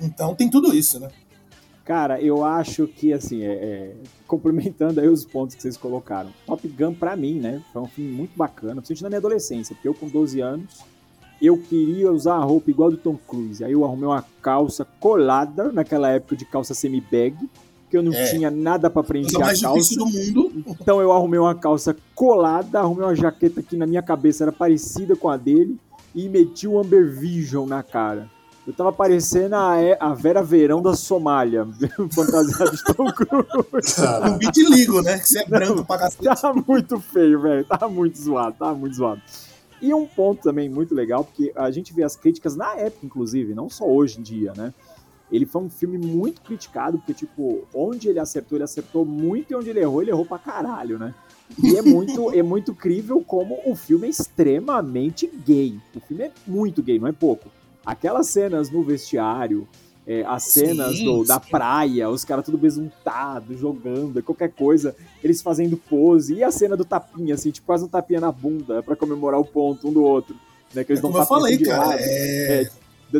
Então 0.00 0.34
tem 0.34 0.48
tudo 0.48 0.74
isso, 0.74 0.98
né? 0.98 1.10
Cara, 1.84 2.20
eu 2.20 2.44
acho 2.44 2.86
que, 2.86 3.12
assim, 3.14 3.42
é, 3.42 3.52
é, 3.52 3.94
complementando 4.26 5.00
aí 5.00 5.08
os 5.08 5.24
pontos 5.24 5.54
que 5.56 5.62
vocês 5.62 5.76
colocaram, 5.76 6.30
Top 6.46 6.66
Gun, 6.68 6.92
pra 6.94 7.16
mim, 7.16 7.38
né, 7.40 7.62
foi 7.72 7.80
um 7.82 7.86
filme 7.88 8.10
muito 8.10 8.36
bacana, 8.36 8.74
principalmente 8.82 9.02
na 9.04 9.08
minha 9.08 9.18
adolescência, 9.18 9.74
porque 9.74 9.88
eu, 9.88 9.94
com 9.94 10.06
12 10.06 10.38
anos, 10.40 10.80
eu 11.46 11.56
queria 11.56 12.10
usar 12.10 12.34
a 12.34 12.44
roupa 12.44 12.70
igual 12.70 12.90
do 12.90 12.96
Tom 12.96 13.16
Cruise. 13.28 13.62
Aí 13.64 13.72
eu 13.72 13.84
arrumei 13.84 14.06
uma 14.08 14.24
calça 14.42 14.86
colada, 14.98 15.70
naquela 15.72 16.10
época 16.10 16.34
de 16.36 16.44
calça 16.44 16.74
semi-bag, 16.74 17.36
que 17.90 17.96
eu 17.96 18.02
não 18.02 18.12
É. 18.12 18.24
tinha 18.30 18.50
nada 18.50 18.90
pra 18.90 19.02
Coisa 19.02 19.08
preencher 19.08 19.36
a 19.36 19.46
mais 19.46 19.60
calça. 19.60 19.94
do 19.96 20.06
mundo. 20.06 20.52
Então 20.80 21.00
eu 21.00 21.12
arrumei 21.12 21.38
uma 21.38 21.54
calça 21.54 21.96
colada, 22.14 22.80
arrumei 22.80 23.04
uma 23.04 23.14
jaqueta 23.14 23.62
que 23.62 23.76
na 23.76 23.86
minha 23.86 24.02
cabeça 24.02 24.44
era 24.44 24.52
parecida 24.52 25.14
com 25.16 25.28
a 25.28 25.36
dele 25.36 25.78
e 26.14 26.28
meti 26.28 26.66
o 26.68 26.78
Amber 26.78 27.10
Vision 27.10 27.66
na 27.68 27.82
cara. 27.82 28.28
Eu 28.66 28.74
tava 28.74 28.92
parecendo 28.92 29.54
a, 29.56 29.76
a 29.98 30.12
Vera 30.12 30.42
Verão 30.42 30.82
da 30.82 30.94
Somália, 30.94 31.66
fantasiada 32.12 32.70
de 32.70 32.84
Tom 32.94 33.10
Cruise. 33.12 33.94
Um 34.28 34.36
vitiligo, 34.36 35.00
né? 35.00 35.18
Que 35.18 35.26
você 35.26 35.38
é 35.38 35.46
branco 35.46 35.82
pra 35.86 35.96
cacete. 35.96 36.24
Tava 36.24 36.62
muito 36.66 37.00
feio, 37.00 37.40
velho. 37.40 37.64
Tava 37.64 37.88
muito 37.88 38.18
zoado, 38.18 38.56
tava 38.58 38.74
muito 38.74 38.94
zoado. 38.94 39.22
E 39.80 39.94
um 39.94 40.06
ponto 40.06 40.42
também 40.42 40.68
muito 40.68 40.94
legal, 40.94 41.24
porque 41.24 41.52
a 41.54 41.70
gente 41.70 41.92
vê 41.92 42.02
as 42.02 42.16
críticas 42.16 42.56
na 42.56 42.74
época, 42.74 43.06
inclusive, 43.06 43.54
não 43.54 43.70
só 43.70 43.88
hoje 43.88 44.18
em 44.18 44.22
dia, 44.22 44.52
né? 44.56 44.74
Ele 45.30 45.44
foi 45.44 45.62
um 45.62 45.68
filme 45.68 45.98
muito 45.98 46.40
criticado, 46.40 46.98
porque, 46.98 47.12
tipo, 47.12 47.66
onde 47.74 48.08
ele 48.08 48.18
acertou, 48.18 48.56
ele 48.56 48.64
acertou 48.64 49.04
muito, 49.04 49.52
e 49.52 49.54
onde 49.54 49.68
ele 49.68 49.80
errou, 49.80 50.00
ele 50.00 50.10
errou 50.10 50.24
pra 50.24 50.38
caralho, 50.38 50.98
né? 50.98 51.14
E 51.62 51.76
é 51.76 51.82
muito, 51.82 52.32
é 52.34 52.42
muito 52.42 52.74
crível 52.74 53.22
como 53.24 53.58
o 53.64 53.76
filme 53.76 54.06
é 54.06 54.10
extremamente 54.10 55.26
gay. 55.26 55.78
O 55.94 56.00
filme 56.00 56.24
é 56.24 56.32
muito 56.46 56.82
gay, 56.82 56.98
não 56.98 57.08
é 57.08 57.12
pouco. 57.12 57.50
Aquelas 57.84 58.28
cenas 58.28 58.70
no 58.70 58.82
vestiário, 58.82 59.68
é, 60.08 60.24
as 60.26 60.42
cenas 60.44 60.96
Sim, 60.96 61.04
do- 61.04 61.24
da 61.24 61.38
sim. 61.38 61.50
praia, 61.50 62.08
os 62.08 62.24
caras 62.24 62.44
tudo 62.44 62.56
besuntados, 62.56 63.60
jogando, 63.60 64.22
qualquer 64.22 64.50
coisa, 64.50 64.96
eles 65.22 65.42
fazendo 65.42 65.76
pose, 65.76 66.34
e 66.34 66.42
a 66.42 66.50
cena 66.50 66.76
do 66.76 66.84
tapinha, 66.84 67.34
assim, 67.34 67.50
tipo, 67.50 67.66
quase 67.66 67.84
um 67.84 67.88
tapinha 67.88 68.18
na 68.20 68.32
bunda 68.32 68.82
pra 68.82 68.96
comemorar 68.96 69.38
o 69.38 69.44
ponto 69.44 69.86
um 69.86 69.92
do 69.92 70.02
outro. 70.02 70.34
Né, 70.74 70.82
que 70.82 70.92
eles 70.92 71.00
É 71.00 71.02
dão 71.02 71.10
como 71.12 71.22
eu 71.22 71.26
tapinha 71.26 71.38
falei, 71.40 71.54
assim 71.54 71.62
de 71.64 71.70
cara, 71.70 71.86
lado. 71.88 71.98
é 72.00 72.62
é 72.62 72.70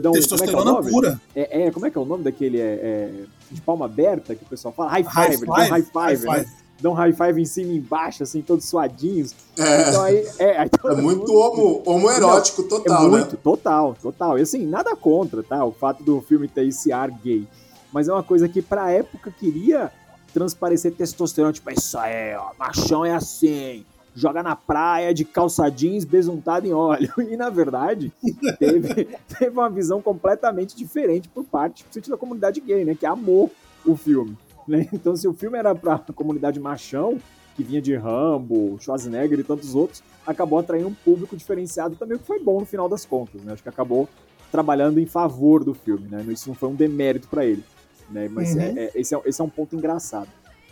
que 0.00 0.07
é 0.07 0.09
o 0.09 0.12
testosterona 0.12 0.73
nome? 0.73 0.90
pura. 0.90 1.21
É, 1.35 1.62
é, 1.66 1.71
como 1.71 1.87
é 1.87 1.90
que 1.90 1.97
é 1.99 2.00
o 2.00 2.04
nome 2.04 2.25
daquele 2.25 2.59
é, 2.61 2.64
é, 2.83 3.11
de 3.50 3.61
palma 3.61 3.85
aberta 3.87 4.35
que 4.35 4.45
o 4.45 4.47
pessoal 4.47 4.73
fala? 4.75 4.90
High 4.90 5.02
High 5.02 5.33
five, 5.33 5.47
dá 5.47 5.52
um 5.52 5.54
high 5.54 5.68
five, 5.83 5.87
five, 6.16 6.26
high 6.26 6.40
né? 6.42 6.52
Um 6.87 6.92
high 6.92 7.12
five 7.12 7.40
em 7.40 7.44
cima 7.44 7.73
e 7.73 7.76
embaixo, 7.78 8.23
assim, 8.23 8.40
todos 8.40 8.64
suadinhos. 8.64 9.35
é, 9.58 9.88
Então 9.88 10.02
aí, 10.02 10.28
é, 10.38 10.58
aí 10.58 10.70
é 10.85 10.94
muito 10.94 11.35
homo, 11.35 11.82
homoerótico 11.85 12.62
total, 12.62 13.06
é 13.06 13.08
muito, 13.08 13.32
né? 13.32 13.38
total, 13.42 13.97
total. 14.00 14.38
E 14.38 14.42
assim, 14.42 14.64
nada 14.66 14.94
contra, 14.94 15.42
tá? 15.42 15.64
O 15.64 15.73
fato 15.73 16.02
do 16.04 16.20
filme 16.20 16.47
ter 16.47 16.66
esse 16.66 16.92
ar 16.92 17.11
gay. 17.11 17.47
Mas 17.92 18.08
é 18.08 18.12
uma 18.12 18.23
coisa 18.23 18.49
que 18.49 18.62
pra 18.62 18.90
época 18.92 19.30
queria 19.30 19.90
transparecer 20.32 20.92
testosterona. 20.92 21.52
Tipo, 21.52 21.70
isso 21.70 21.99
aí, 21.99 22.37
ó, 22.37 22.50
machão 22.58 23.04
é 23.04 23.14
assim. 23.14 23.85
Joga 24.14 24.42
na 24.42 24.56
praia 24.56 25.14
de 25.14 25.25
calça 25.25 25.68
jeans 25.70 26.04
besuntado 26.04 26.66
em 26.66 26.73
óleo. 26.73 27.12
E 27.28 27.37
na 27.37 27.50
verdade, 27.50 28.12
teve, 28.58 29.04
teve 29.38 29.50
uma 29.50 29.70
visão 29.70 30.02
completamente 30.02 30.76
diferente 30.76 31.28
por 31.28 31.44
parte, 31.44 31.85
principalmente 31.85 32.11
da 32.11 32.16
comunidade 32.16 32.61
gay, 32.61 32.85
né? 32.85 32.94
Que 32.94 33.06
amou 33.06 33.50
o 33.87 33.97
filme. 33.97 34.37
né? 34.78 34.87
Então, 34.92 35.16
se 35.16 35.26
o 35.26 35.32
filme 35.34 35.58
era 35.58 35.75
pra 35.75 35.98
comunidade 36.14 36.60
machão, 36.60 37.18
que 37.56 37.62
vinha 37.62 37.80
de 37.82 37.94
Rambo, 37.96 38.76
Schwarzenegger 38.80 39.40
e 39.40 39.42
tantos 39.44 39.75
outros, 39.75 40.02
acabou 40.26 40.58
atraindo 40.58 40.88
um 40.88 40.94
público 40.94 41.37
diferenciado 41.37 41.96
também, 41.96 42.16
o 42.16 42.20
que 42.20 42.26
foi 42.26 42.38
bom 42.38 42.60
no 42.60 42.66
final 42.66 42.88
das 42.88 43.04
contas, 43.04 43.42
né? 43.42 43.52
Acho 43.52 43.62
que 43.62 43.68
acabou 43.68 44.08
trabalhando 44.52 45.00
em 45.00 45.06
favor 45.06 45.64
do 45.64 45.75
filme, 45.75 46.06
né? 46.08 46.25
Isso 46.28 46.48
não 46.48 46.54
foi 46.54 46.68
um 46.68 46.75
demérito 46.75 47.26
pra 47.28 47.44
ele, 47.44 47.64
né? 48.10 48.28
Mas 48.30 48.54
Uhum. 48.54 48.60
é- 48.60 48.72
é- 48.76 48.90
esse, 48.94 49.14
é, 49.14 49.20
esse 49.25 49.40
é 49.40 49.44
um 49.44 49.48
ponto 49.48 49.75
engraçado. 49.75 50.28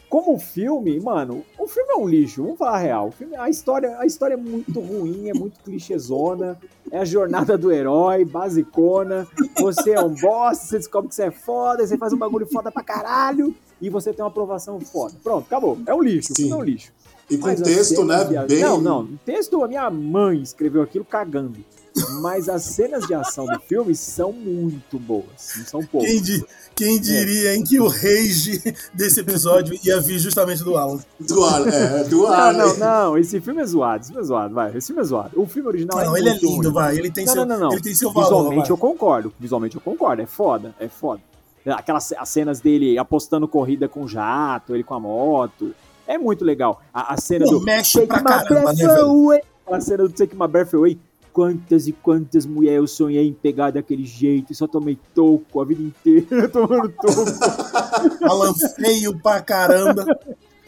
Como 0.08 0.38
filme, 0.38 1.00
mano, 1.00 1.44
o 1.58 1.66
filme 1.66 1.92
é 1.92 1.96
um 1.96 2.06
lixo, 2.06 2.42
vamos 2.42 2.58
falar 2.58 2.76
a 2.76 2.78
real. 2.78 3.10
Filme, 3.10 3.34
a, 3.36 3.50
história, 3.50 3.98
a 3.98 4.06
história 4.06 4.34
é 4.34 4.36
muito 4.36 4.80
ruim, 4.80 5.28
é 5.28 5.34
muito 5.34 5.58
clichêzona, 5.64 6.56
é 6.92 6.98
a 6.98 7.04
jornada 7.04 7.58
do 7.58 7.72
herói, 7.72 8.24
basicona. 8.24 9.26
Você 9.58 9.92
é 9.92 10.00
um 10.00 10.14
boss, 10.14 10.58
você 10.58 10.78
descobre 10.78 11.08
que 11.08 11.14
você 11.14 11.24
é 11.24 11.30
foda, 11.30 11.84
você 11.84 11.98
faz 11.98 12.12
um 12.12 12.18
bagulho 12.18 12.46
foda 12.46 12.70
pra 12.70 12.84
caralho 12.84 13.54
e 13.80 13.90
você 13.90 14.12
tem 14.12 14.22
uma 14.24 14.30
aprovação 14.30 14.80
foda. 14.80 15.14
Pronto, 15.22 15.46
acabou. 15.46 15.76
É 15.86 15.94
um 15.94 16.02
lixo, 16.02 16.32
o 16.32 16.36
filme 16.36 16.52
é 16.52 16.56
um 16.56 16.62
lixo. 16.62 16.92
E 17.28 17.36
com 17.36 17.46
Mas 17.46 17.60
as 17.60 17.66
texto, 17.66 18.04
né? 18.04 18.24
Bem. 18.46 18.60
Não, 18.60 18.80
não. 18.80 19.00
O 19.02 19.18
texto, 19.24 19.64
a 19.64 19.68
minha 19.68 19.90
mãe 19.90 20.40
escreveu 20.40 20.82
aquilo 20.82 21.04
cagando. 21.04 21.58
Mas 22.20 22.48
as 22.48 22.62
cenas 22.64 23.06
de 23.06 23.14
ação 23.14 23.46
do 23.46 23.58
filme 23.60 23.94
são 23.94 24.32
muito 24.32 24.98
boas. 24.98 25.54
Não 25.56 25.64
são 25.66 25.84
poucas. 25.84 26.10
Quem, 26.10 26.20
di- 26.22 26.44
quem 26.74 27.00
diria, 27.00 27.54
hein, 27.54 27.64
que 27.64 27.80
o 27.80 27.88
rage 27.88 28.62
desse 28.92 29.20
episódio 29.20 29.78
ia 29.84 30.00
vir 30.00 30.18
justamente 30.18 30.62
do 30.62 30.76
Alan. 30.76 30.98
Do 31.20 31.44
ar, 31.44 31.66
é, 31.66 32.04
do 32.04 32.22
Não, 32.22 32.32
ar. 32.32 32.52
não, 32.54 32.76
não. 32.76 33.18
Esse 33.18 33.40
filme 33.40 33.62
é 33.62 33.66
zoado. 33.66 34.00
Esse 34.02 34.08
filme 34.12 34.22
é 34.22 34.26
zoado, 34.26 34.54
vai. 34.54 34.76
Esse 34.76 34.86
filme 34.88 35.00
é 35.02 35.04
zoado. 35.04 35.40
O 35.40 35.46
filme 35.46 35.68
original 35.68 36.04
Não, 36.04 36.16
é 36.16 36.20
ele 36.20 36.28
é 36.28 36.34
lindo, 36.34 36.48
ruim. 36.68 36.72
vai. 36.72 36.98
Ele 36.98 37.10
tem, 37.10 37.24
Não, 37.24 37.32
seu, 37.32 37.46
não, 37.46 37.58
não, 37.58 37.66
não. 37.66 37.72
Ele 37.72 37.82
tem 37.82 37.94
seu 37.94 38.12
valor. 38.12 38.26
Visualmente 38.28 38.62
vai. 38.68 38.70
eu 38.70 38.76
concordo. 38.76 39.32
Visualmente 39.40 39.74
eu 39.76 39.80
concordo. 39.80 40.22
É 40.22 40.26
foda. 40.26 40.74
É 40.78 40.88
foda. 40.88 41.20
Aquelas 41.66 42.12
as 42.12 42.28
cenas 42.28 42.60
dele 42.60 42.96
apostando 42.98 43.48
corrida 43.48 43.88
com 43.88 44.06
jato, 44.06 44.74
ele 44.74 44.84
com 44.84 44.94
a 44.94 45.00
moto. 45.00 45.74
É 46.06 46.16
muito 46.16 46.44
legal. 46.44 46.80
A, 46.94 47.14
a 47.14 47.16
cena 47.16 47.44
Pô, 47.44 47.52
do 47.52 47.60
mexe 47.62 47.94
Take 47.94 48.06
pra 48.06 48.18
my 48.18 48.24
caramba, 48.46 48.72
né, 48.72 48.86
velho? 48.86 49.32
Aquela 49.64 49.80
cena 49.80 50.02
do 50.04 50.10
Take 50.10 50.36
My 50.36 50.46
Breath 50.46 50.72
Away 50.74 50.96
quantas 51.36 51.86
e 51.86 51.92
quantas 51.92 52.46
mulheres 52.46 52.78
eu 52.78 52.86
sonhei 52.86 53.28
em 53.28 53.32
pegar 53.34 53.70
daquele 53.70 54.06
jeito, 54.06 54.54
só 54.54 54.66
tomei 54.66 54.98
toco 55.14 55.60
a 55.60 55.66
vida 55.66 55.82
inteira 55.82 56.48
tomando 56.48 56.88
toco. 56.92 58.24
Alan 58.24 58.54
feio 58.54 59.18
pra 59.20 59.42
caramba. 59.42 60.06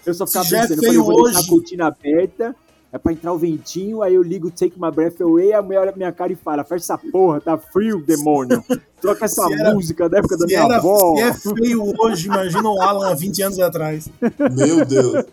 Eu 0.04 0.12
só 0.12 0.26
ficava 0.26 0.44
Se 0.44 0.50
pensando, 0.54 0.72
eu 0.72 0.82
falei, 0.82 0.96
eu 0.98 1.04
vou 1.04 1.22
deixar 1.24 1.38
a 1.38 1.40
hoje- 1.40 1.48
cortina 1.50 1.86
aberta, 1.86 2.54
é 2.92 2.96
pra 2.98 3.12
entrar 3.12 3.32
o 3.32 3.38
ventinho, 3.38 4.02
aí 4.02 4.14
eu 4.14 4.22
ligo 4.22 4.50
Take 4.50 4.80
My 4.80 4.90
Breath 4.90 5.20
Away, 5.20 5.52
a 5.52 5.60
mulher 5.60 5.80
olha 5.80 5.92
pra 5.92 5.98
minha 5.98 6.12
cara 6.12 6.32
e 6.32 6.36
fala, 6.36 6.64
fecha 6.64 6.84
essa 6.84 6.98
porra, 6.98 7.40
tá 7.40 7.58
frio, 7.58 8.00
demônio. 8.06 8.64
Troca 9.00 9.26
essa 9.26 9.42
era- 9.52 9.74
música 9.74 10.08
da 10.08 10.18
época 10.18 10.36
da 10.36 10.46
minha 10.46 10.60
era, 10.64 10.76
avó. 10.76 11.14
se 11.16 11.22
é 11.22 11.32
feio 11.34 11.92
hoje, 11.98 12.26
imagina 12.26 12.68
o 12.68 12.80
Alan 12.80 13.10
há 13.10 13.14
20 13.14 13.42
anos 13.42 13.58
atrás. 13.60 14.08
Meu 14.56 14.84
Deus. 14.84 15.24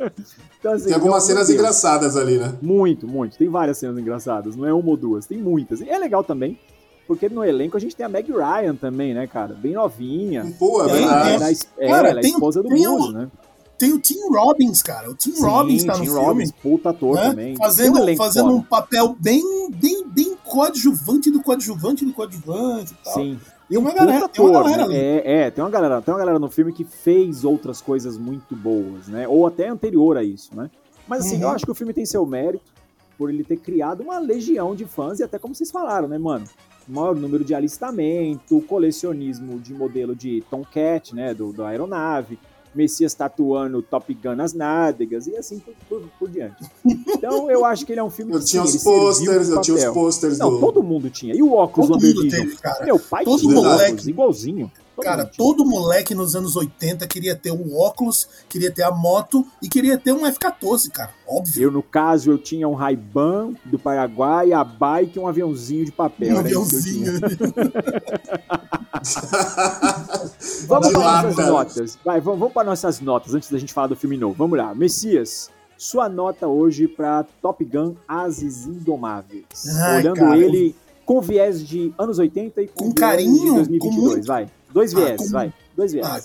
Então, 0.59 0.73
assim, 0.73 0.85
Tem 0.85 0.93
algumas 0.93 1.23
meu 1.23 1.35
cenas 1.35 1.47
Deus. 1.47 1.59
engraçadas 1.59 2.17
ali, 2.17 2.37
né? 2.37 2.53
Muito, 2.61 3.07
muito. 3.07 3.37
Tem 3.37 3.47
várias 3.49 3.77
cenas 3.77 3.97
engraçadas, 3.97 4.55
não 4.55 4.65
é 4.67 4.73
uma 4.73 4.89
ou 4.89 4.97
duas, 4.97 5.25
tem 5.25 5.37
muitas. 5.37 5.79
E 5.81 5.89
é 5.89 5.97
legal 5.97 6.23
também, 6.23 6.59
porque 7.07 7.29
no 7.29 7.43
elenco 7.43 7.77
a 7.77 7.79
gente 7.79 7.95
tem 7.95 8.05
a 8.05 8.09
Meg 8.09 8.31
Ryan 8.31 8.75
também, 8.75 9.13
né, 9.13 9.25
cara? 9.27 9.53
Bem 9.55 9.73
novinha. 9.73 10.45
Pô, 10.59 10.83
é 10.83 10.87
verdade. 10.91 11.33
Ela 11.33 11.49
é, 11.49 11.53
é, 11.85 11.87
Cara, 11.89 12.09
ela 12.09 12.19
é 12.19 12.21
tem- 12.21 12.31
esposa 12.33 12.61
do 12.61 12.69
um- 12.69 13.11
né? 13.11 13.27
Tem 13.85 13.93
o 13.93 13.99
Tim 13.99 14.19
Robbins, 14.29 14.81
cara. 14.81 15.11
O 15.11 15.15
Tim 15.15 15.39
Robbins 15.39 15.83
tá 15.83 15.93
no 15.93 15.99
Tim 15.99 16.05
filme. 16.05 16.25
Robbins, 16.25 16.51
puta 16.51 16.89
ator 16.89 17.15
né? 17.15 17.29
também. 17.29 17.55
Fazendo, 17.55 18.01
um 18.01 18.15
fazendo 18.15 18.55
um 18.55 18.61
papel 18.61 19.15
bem, 19.19 19.69
bem, 19.69 20.03
bem 20.07 20.35
coadjuvante 20.43 21.29
do 21.29 21.41
coadjuvante 21.43 22.03
do 22.03 22.11
coadjuvante 22.11 22.93
e 22.93 23.03
tal. 23.03 23.13
Sim. 23.13 23.39
E 23.69 23.77
uma 23.77 23.93
galera, 23.93 24.27
tem 24.27 24.43
uma 24.43 24.59
ator, 24.59 24.63
galera 24.63 24.87
né? 24.87 24.95
ali. 24.95 24.95
É, 24.95 25.41
é, 25.41 25.51
tem 25.51 25.63
uma 25.63 25.69
galera, 25.69 26.01
tem 26.01 26.11
uma 26.13 26.19
galera 26.19 26.39
no 26.39 26.49
filme 26.49 26.73
que 26.73 26.83
fez 26.83 27.43
outras 27.43 27.79
coisas 27.79 28.17
muito 28.17 28.55
boas, 28.55 29.07
né? 29.07 29.27
Ou 29.27 29.45
até 29.45 29.67
anterior 29.67 30.17
a 30.17 30.23
isso, 30.23 30.55
né? 30.55 30.69
Mas 31.07 31.25
assim, 31.25 31.35
Uhum. 31.35 31.43
eu 31.43 31.49
acho 31.49 31.65
que 31.65 31.71
o 31.71 31.75
filme 31.75 31.93
tem 31.93 32.05
seu 32.07 32.25
mérito 32.25 32.63
por 33.19 33.29
ele 33.29 33.43
ter 33.43 33.57
criado 33.57 34.01
uma 34.01 34.17
legião 34.17 34.75
de 34.75 34.85
fãs 34.85 35.19
e 35.19 35.23
até 35.23 35.37
como 35.37 35.53
vocês 35.53 35.69
falaram, 35.69 36.07
né, 36.07 36.17
mano? 36.17 36.45
Maior 36.87 37.15
número 37.15 37.43
de 37.43 37.53
alistamento, 37.53 38.61
colecionismo 38.61 39.59
de 39.59 39.73
modelo 39.73 40.15
de 40.15 40.43
Tomcat, 40.49 41.15
né, 41.15 41.33
do, 41.33 41.51
da 41.51 41.67
aeronave, 41.69 42.37
Messias 42.75 43.13
tatuando 43.13 43.81
Top 43.81 44.13
Gun 44.13 44.35
nas 44.35 44.53
nádegas 44.53 45.27
e 45.27 45.35
assim 45.37 45.59
por, 45.59 45.73
por, 45.87 46.01
por 46.19 46.29
diante. 46.29 46.63
Então 46.85 47.49
eu 47.49 47.63
acho 47.65 47.85
que 47.85 47.93
ele 47.93 47.99
é 47.99 48.03
um 48.03 48.09
filme 48.09 48.33
Eu 48.33 48.39
que 48.39 48.45
tinha 48.45 48.63
os 48.63 48.83
posters, 48.83 49.49
eu 49.49 49.61
tinha 49.61 49.75
os 49.77 49.85
posters 49.85 50.37
Não, 50.37 50.51
do. 50.51 50.59
todo 50.59 50.83
mundo 50.83 51.09
tinha. 51.09 51.33
E 51.35 51.41
o 51.41 51.53
óculos 51.53 51.89
Todo 51.89 52.13
do 52.13 52.29
teve. 52.29 52.57
Meu 52.83 52.99
pai 52.99 53.23
Todo 53.23 53.39
tinha 53.39 53.53
moleque- 53.55 53.83
óculos, 53.85 54.07
igualzinho. 54.07 54.71
Cara, 55.01 55.25
todo 55.25 55.65
moleque 55.65 56.15
nos 56.15 56.35
anos 56.35 56.55
80 56.55 57.05
queria 57.07 57.35
ter 57.35 57.51
um 57.51 57.77
óculos, 57.77 58.27
queria 58.49 58.71
ter 58.71 58.83
a 58.83 58.91
moto 58.91 59.45
e 59.61 59.67
queria 59.69 59.97
ter 59.97 60.11
um 60.13 60.25
F-14, 60.25 60.89
cara. 60.91 61.11
Óbvio. 61.27 61.63
Eu, 61.63 61.71
no 61.71 61.83
caso, 61.83 62.31
eu 62.31 62.37
tinha 62.37 62.67
um 62.67 62.73
Ray-Ban 62.73 63.53
do 63.65 63.77
Paraguai, 63.77 64.53
a 64.53 64.63
bike 64.63 65.17
e 65.17 65.19
um 65.19 65.27
aviãozinho 65.27 65.85
de 65.85 65.91
papel. 65.91 66.29
Um 66.29 66.33
eu 66.33 66.39
aviãozinho. 66.39 67.13
Vamos 70.67 70.89
para 70.91 71.21
nossas 71.21 71.35
lata. 71.37 71.51
notas. 71.51 71.97
Vai, 72.03 72.19
vamos, 72.21 72.39
vamos 72.39 72.53
para 72.53 72.63
nossas 72.67 72.99
notas 72.99 73.33
antes 73.33 73.49
da 73.49 73.57
gente 73.57 73.73
falar 73.73 73.87
do 73.87 73.95
filme 73.95 74.17
novo. 74.17 74.35
Vamos 74.37 74.57
lá. 74.57 74.73
Messias, 74.73 75.49
sua 75.77 76.09
nota 76.09 76.47
hoje 76.47 76.87
para 76.87 77.23
Top 77.41 77.63
Gun 77.63 77.95
Ases 78.07 78.65
Indomáveis. 78.65 79.45
Ai, 79.81 79.97
Olhando 79.99 80.19
cara, 80.19 80.37
ele 80.37 80.75
com 81.05 81.21
viés 81.21 81.65
de 81.65 81.93
anos 81.97 82.17
80 82.17 82.61
e 82.63 82.67
com, 82.67 82.85
Com 82.85 82.93
carinho, 82.93 83.33
de 83.37 83.51
2022. 83.51 83.79
com 83.95 84.01
muito- 84.01 84.25
Vai. 84.27 84.47
Dois 84.75 84.93
Ah, 84.93 85.15
com- 85.23 85.31
vai. 85.31 85.53
Dois 85.75 85.91
viés. 85.93 86.05
Ah, 86.05 86.21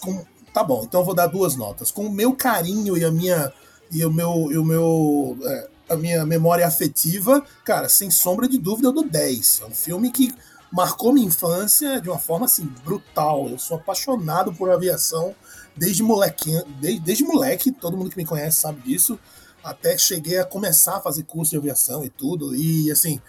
Tá 0.53 0.65
bom, 0.65 0.83
então 0.85 1.01
eu 1.01 1.05
vou 1.07 1.15
dar 1.15 1.29
duas 1.29 1.55
notas. 1.55 1.93
Com 1.93 2.07
o 2.07 2.11
meu 2.13 2.35
carinho 2.35 2.99
e 2.99 3.05
a 3.05 3.11
minha 3.13 3.53
e 3.93 4.05
o 4.05 4.11
meu, 4.13 4.49
e 4.51 4.59
o 4.59 4.65
meu 4.65 5.39
é, 5.45 5.69
a 5.91 5.97
minha 5.97 6.27
memória 6.27 6.67
afetiva, 6.67 7.41
cara, 7.65 7.89
sem 7.89 8.11
sombra 8.11 8.49
de 8.49 8.59
dúvida 8.59 8.89
eu 8.89 8.93
dou 8.93 9.09
10. 9.09 9.61
É 9.63 9.67
um 9.67 9.71
filme 9.71 10.11
que 10.11 10.35
marcou 10.73 11.13
minha 11.13 11.27
infância 11.27 12.01
de 12.01 12.09
uma 12.11 12.19
forma 12.19 12.47
assim 12.47 12.65
brutal. 12.85 13.49
Eu 13.49 13.59
sou 13.61 13.77
apaixonado 13.77 14.53
por 14.53 14.69
aviação 14.71 15.37
desde 15.77 16.03
molequinho, 16.03 16.65
desde, 16.81 16.99
desde 17.01 17.23
moleque, 17.25 17.71
todo 17.71 17.97
mundo 17.97 18.11
que 18.11 18.17
me 18.17 18.27
conhece 18.27 18.57
sabe 18.61 18.81
disso. 18.81 19.17
Até 19.63 19.97
cheguei 19.97 20.39
a 20.39 20.45
começar 20.45 20.97
a 20.97 21.01
fazer 21.01 21.23
curso 21.23 21.53
de 21.53 21.59
aviação 21.59 22.05
e 22.05 22.09
tudo. 22.11 22.57
E 22.57 22.91
assim, 22.91 23.21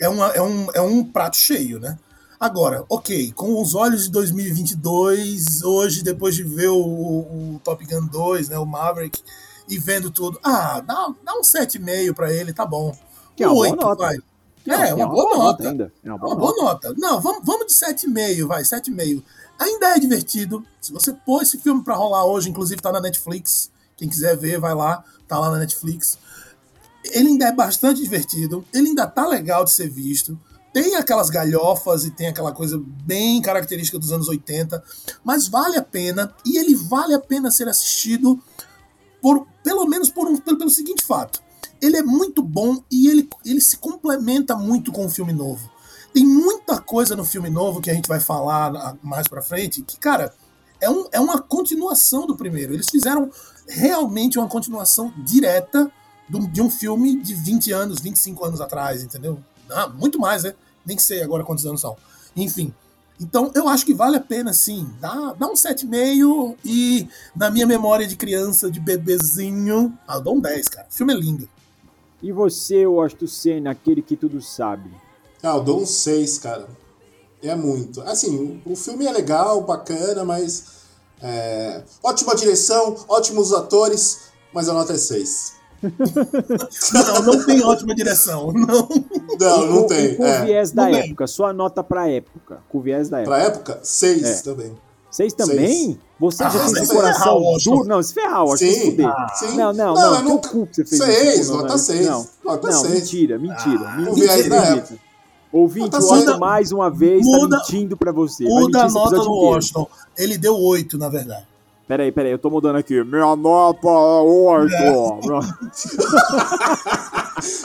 é, 0.00 0.08
uma, 0.08 0.28
é, 0.28 0.40
um, 0.40 0.66
é 0.72 0.80
um 0.80 1.04
prato 1.04 1.36
cheio, 1.36 1.78
né? 1.78 1.98
Agora, 2.40 2.86
ok, 2.88 3.32
com 3.32 3.60
os 3.60 3.74
olhos 3.74 4.04
de 4.04 4.10
2022, 4.12 5.62
hoje, 5.62 6.02
depois 6.02 6.34
de 6.34 6.42
ver 6.42 6.68
o, 6.68 6.78
o 6.80 7.60
Top 7.62 7.84
Gun 7.84 8.06
2, 8.06 8.48
né, 8.48 8.58
o 8.58 8.64
Maverick, 8.64 9.22
e 9.68 9.78
vendo 9.78 10.10
tudo, 10.10 10.40
ah, 10.42 10.80
dá, 10.80 11.12
dá 11.22 11.34
um 11.34 11.42
7,5 11.42 12.14
pra 12.14 12.32
ele, 12.32 12.54
tá 12.54 12.64
bom. 12.64 12.96
Que 13.36 13.44
é 13.44 13.46
uma 13.46 13.54
boa 13.54 13.66
Oito, 13.68 13.76
nota. 13.84 14.02
vai. 14.04 14.16
Não, 14.66 14.74
é, 14.74 14.86
tem 14.86 14.94
uma 14.94 15.06
boa 15.08 15.36
nota. 15.36 15.68
ainda. 15.68 15.92
É 16.02 16.08
uma 16.10 16.16
É 16.16 16.18
boa 16.18 16.32
uma 16.34 16.40
nota. 16.40 16.54
boa 16.54 16.64
nota. 16.72 16.94
Não, 16.96 17.20
vamos, 17.20 17.42
vamos 17.44 17.66
de 17.66 17.74
7,5, 17.74 18.46
vai, 18.46 18.62
7,5. 18.62 19.22
Ainda 19.58 19.88
é 19.88 19.98
divertido. 19.98 20.64
Se 20.80 20.92
você 20.94 21.12
pôr 21.12 21.42
esse 21.42 21.58
filme 21.58 21.84
pra 21.84 21.94
rolar 21.94 22.24
hoje, 22.24 22.48
inclusive 22.48 22.80
tá 22.80 22.90
na 22.90 23.00
Netflix. 23.02 23.70
Quem 23.98 24.08
quiser 24.08 24.34
ver, 24.38 24.58
vai 24.58 24.74
lá, 24.74 25.04
tá 25.28 25.38
lá 25.38 25.50
na 25.50 25.58
Netflix. 25.58 26.16
Ele 27.04 27.28
ainda 27.28 27.46
é 27.48 27.52
bastante 27.52 28.00
divertido, 28.02 28.64
ele 28.72 28.88
ainda 28.88 29.06
tá 29.06 29.26
legal 29.26 29.62
de 29.64 29.72
ser 29.72 29.90
visto. 29.90 30.38
Tem 30.72 30.94
aquelas 30.96 31.30
galhofas 31.30 32.04
e 32.04 32.10
tem 32.10 32.28
aquela 32.28 32.52
coisa 32.52 32.80
bem 33.04 33.42
característica 33.42 33.98
dos 33.98 34.12
anos 34.12 34.28
80, 34.28 34.82
mas 35.24 35.48
vale 35.48 35.76
a 35.76 35.82
pena 35.82 36.32
e 36.44 36.58
ele 36.58 36.76
vale 36.76 37.14
a 37.14 37.18
pena 37.18 37.50
ser 37.50 37.68
assistido 37.68 38.40
por 39.20 39.46
pelo 39.64 39.86
menos 39.86 40.10
por 40.10 40.28
um, 40.28 40.36
pelo, 40.36 40.58
pelo 40.58 40.70
seguinte 40.70 41.02
fato. 41.02 41.42
Ele 41.80 41.96
é 41.96 42.02
muito 42.02 42.42
bom 42.42 42.82
e 42.90 43.08
ele, 43.08 43.28
ele 43.44 43.60
se 43.60 43.76
complementa 43.78 44.54
muito 44.54 44.92
com 44.92 45.06
o 45.06 45.10
filme 45.10 45.32
novo. 45.32 45.70
Tem 46.12 46.24
muita 46.26 46.80
coisa 46.80 47.16
no 47.16 47.24
filme 47.24 47.50
novo 47.50 47.80
que 47.80 47.90
a 47.90 47.94
gente 47.94 48.08
vai 48.08 48.20
falar 48.20 48.96
mais 49.02 49.28
pra 49.28 49.42
frente 49.42 49.82
que, 49.82 49.98
cara, 49.98 50.32
é, 50.80 50.90
um, 50.90 51.06
é 51.12 51.20
uma 51.20 51.40
continuação 51.40 52.26
do 52.26 52.36
primeiro. 52.36 52.74
Eles 52.74 52.88
fizeram 52.90 53.30
realmente 53.68 54.38
uma 54.38 54.48
continuação 54.48 55.12
direta 55.18 55.90
de 56.28 56.62
um 56.62 56.70
filme 56.70 57.20
de 57.20 57.34
20 57.34 57.72
anos, 57.72 58.00
25 58.00 58.44
anos 58.44 58.60
atrás, 58.60 59.02
entendeu? 59.02 59.42
Ah, 59.70 59.88
muito 59.88 60.18
mais, 60.18 60.44
né? 60.44 60.54
Nem 60.84 60.98
sei 60.98 61.22
agora 61.22 61.44
quantos 61.44 61.66
anos 61.66 61.80
são. 61.80 61.96
Enfim. 62.36 62.72
Então, 63.20 63.50
eu 63.54 63.68
acho 63.68 63.84
que 63.84 63.92
vale 63.92 64.16
a 64.16 64.20
pena, 64.20 64.52
sim. 64.54 64.88
Dá, 64.98 65.34
dá 65.34 65.46
um 65.46 65.52
7,5 65.52 66.56
e, 66.64 67.06
na 67.36 67.50
minha 67.50 67.66
memória 67.66 68.06
de 68.06 68.16
criança, 68.16 68.70
de 68.70 68.80
bebezinho, 68.80 69.96
ah, 70.08 70.16
eu 70.16 70.20
dou 70.22 70.36
um 70.36 70.40
10, 70.40 70.68
cara. 70.68 70.86
O 70.90 70.94
filme 70.94 71.12
é 71.12 71.16
lindo. 71.16 71.48
E 72.22 72.32
você, 72.32 72.86
Washington 72.86 73.26
Senna, 73.26 73.70
aquele 73.70 74.00
que 74.00 74.16
tudo 74.16 74.40
sabe? 74.40 74.90
Ah, 75.42 75.56
eu 75.56 75.62
dou 75.62 75.82
um 75.82 75.86
6, 75.86 76.38
cara. 76.38 76.66
É 77.42 77.54
muito. 77.54 78.00
Assim, 78.02 78.60
o 78.64 78.74
filme 78.76 79.06
é 79.06 79.12
legal, 79.12 79.62
bacana, 79.62 80.24
mas. 80.24 80.64
é, 81.22 81.82
Ótima 82.02 82.34
direção, 82.34 82.96
ótimos 83.08 83.52
atores, 83.52 84.30
mas 84.52 84.68
a 84.68 84.72
nota 84.72 84.94
é 84.94 84.98
6. 84.98 85.59
Não, 86.92 87.22
não 87.22 87.44
tem 87.46 87.62
ótima 87.64 87.94
direção. 87.94 88.52
Não. 88.52 88.88
Não, 89.38 89.66
não 89.66 89.86
tem. 89.86 90.14
com 90.16 90.22
o 90.22 90.26
É. 90.26 90.44
viés 90.44 90.70
da 90.72 90.84
Não 90.84 90.92
tem. 90.92 91.00
época, 91.02 91.26
sua 91.26 91.52
nota 91.52 91.82
pra 91.82 92.08
época. 92.08 92.58
Com 92.68 92.78
o 92.78 92.80
viés 92.82 93.08
da 93.08 93.20
época. 93.20 93.34
Pra 93.36 93.44
época, 93.44 93.80
6 93.82 94.22
É. 94.24 94.42
também. 94.42 94.74
Vocês 95.10 95.32
também? 95.32 95.98
Você 96.20 96.44
Ah, 96.44 96.50
já 96.50 96.64
tem 96.72 96.82
esse 96.84 96.94
coração 96.94 97.40
duro? 97.64 97.84
Não, 97.84 98.00
se 98.02 98.14
ferrar, 98.14 98.44
Washington, 98.44 98.72
se 98.74 98.80
Sim, 98.80 98.90
fuder. 98.92 99.14
sim. 99.38 99.56
Não, 99.56 99.72
não, 99.72 99.94
Não, 99.94 99.94
não, 99.94 100.14
eu 100.16 100.22
nunca- 100.22 100.48
cu 100.50 100.66
que 100.68 100.76
você 100.76 100.84
fez 100.84 101.02
Seis, 101.02 101.40
isso. 101.40 101.50
não, 101.50 101.56
nota 101.58 101.68
não, 101.70 101.78
seis, 101.78 102.06
Não, 102.06 102.26
nota 102.44 102.70
não 102.70 102.80
seis. 102.82 102.94
mentira, 102.94 103.38
mentira. 103.38 103.80
Ah, 103.88 103.96
mentira, 103.96 104.12
o 104.12 104.14
viés 104.14 104.48
da 104.48 104.60
mentira. 104.76 104.98
Ouvinte, 105.52 105.96
o 105.96 105.98
Washington 105.98 106.26
seis. 106.26 106.38
mais 106.38 106.70
uma 106.70 106.88
vez 106.90 107.26
Muda- 107.26 107.56
tá 107.56 107.62
mentindo 107.64 107.96
pra 107.96 108.12
você. 108.12 108.44
Muda 108.44 108.84
a 108.84 108.88
nota 108.88 109.16
do. 109.16 109.32
Washington. 109.32 109.88
Ele 110.16 110.38
deu 110.38 110.56
8, 110.56 110.96
na 110.96 111.08
verdade. 111.08 111.44
Peraí, 111.90 112.12
peraí, 112.12 112.30
eu 112.30 112.38
tô 112.38 112.48
mudando 112.48 112.76
aqui. 112.76 113.02
Minha 113.02 113.34
nota 113.34 113.88
é 113.88 113.90
oito. 113.90 114.72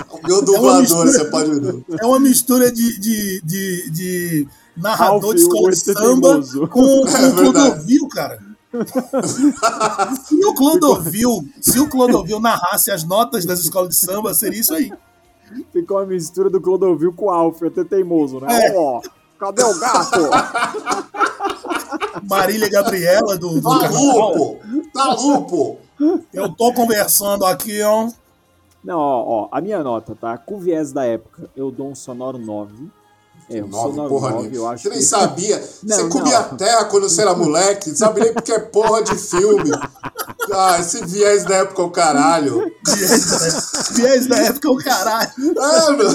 O 0.09 0.19
meu 0.27 0.41
dublador, 0.43 0.81
mistura- 0.81 1.11
você 1.11 1.25
pode 1.25 1.59
ver. 1.59 1.85
É 2.01 2.05
uma 2.07 2.19
mistura 2.19 2.71
de, 2.71 2.99
de, 2.99 3.41
de, 3.43 3.91
de 3.91 4.47
narrador 4.75 5.35
de 5.35 5.41
escola 5.41 5.69
de 5.69 5.77
ET 5.77 5.95
samba 5.95 6.41
com, 6.41 6.67
com 6.67 7.05
É 7.15 7.27
o. 7.27 7.35
Clodovil, 7.35 8.07
cara. 8.09 8.39
se 10.25 10.43
o 10.43 10.55
Clodovil, 10.55 11.47
se 11.61 11.79
o 11.79 11.87
Clodovil 11.87 12.39
narrasse 12.39 12.89
as 12.89 13.03
notas 13.03 13.45
das 13.45 13.59
escolas 13.59 13.89
de 13.89 13.95
samba, 13.95 14.33
seria 14.33 14.59
isso 14.59 14.73
aí. 14.73 14.91
Ficou 15.71 15.97
uma 15.97 16.05
mistura 16.07 16.49
do 16.49 16.59
Clodovil 16.59 17.13
com 17.13 17.25
o 17.25 17.29
Alf, 17.29 17.61
até 17.61 17.83
teimoso, 17.83 18.39
né? 18.39 18.47
É. 18.69 18.73
Ó, 18.75 19.01
cadê 19.39 19.63
o 19.63 19.79
gato? 19.79 20.19
Marília 22.29 22.69
Gabriela 22.69 23.37
do, 23.37 23.59
do 23.61 23.79
Tá 23.79 23.87
lupo! 23.89 24.59
Tá! 24.93 25.15
Eu 26.33 26.49
tô 26.49 26.73
conversando 26.73 27.45
aqui, 27.45 27.81
ó. 27.81 28.09
Não, 28.83 28.97
ó, 28.99 29.23
ó, 29.25 29.47
a 29.51 29.61
minha 29.61 29.83
nota, 29.83 30.15
tá? 30.19 30.37
Com 30.37 30.55
o 30.55 30.59
viés 30.59 30.91
da 30.91 31.05
época, 31.05 31.49
eu 31.55 31.71
dou 31.71 31.89
um 31.89 31.95
sonoro 31.95 32.37
9. 32.37 32.87
É, 33.49 33.61
um 33.63 33.67
Nove, 33.67 33.89
sonoro 33.91 34.09
porra 34.09 34.29
9, 34.31 34.47
nenhuma. 34.49 34.57
eu 34.57 34.67
acho 34.73 34.83
Você 34.83 34.89
nem 34.89 34.97
que... 34.99 35.05
sabia. 35.05 35.57
Não, 35.83 35.97
você 35.97 36.09
comia 36.09 36.39
não. 36.39 36.57
terra 36.57 36.85
quando 36.85 37.09
você 37.09 37.21
era 37.21 37.35
moleque. 37.35 37.95
Sabe 37.95 38.21
nem 38.21 38.33
porque 38.33 38.51
é 38.51 38.59
porra 38.59 39.03
de 39.03 39.15
filme. 39.15 39.71
Ah, 40.51 40.77
esse 40.79 41.05
viés 41.05 41.43
da 41.45 41.55
época 41.57 41.81
é 41.81 41.85
o 41.85 41.89
caralho. 41.91 42.71
Viés 43.93 44.27
da, 44.27 44.37
época, 44.37 44.71
o 44.71 44.77
caralho. 44.77 45.31
Ah, 45.59 45.91
meu. 45.91 46.07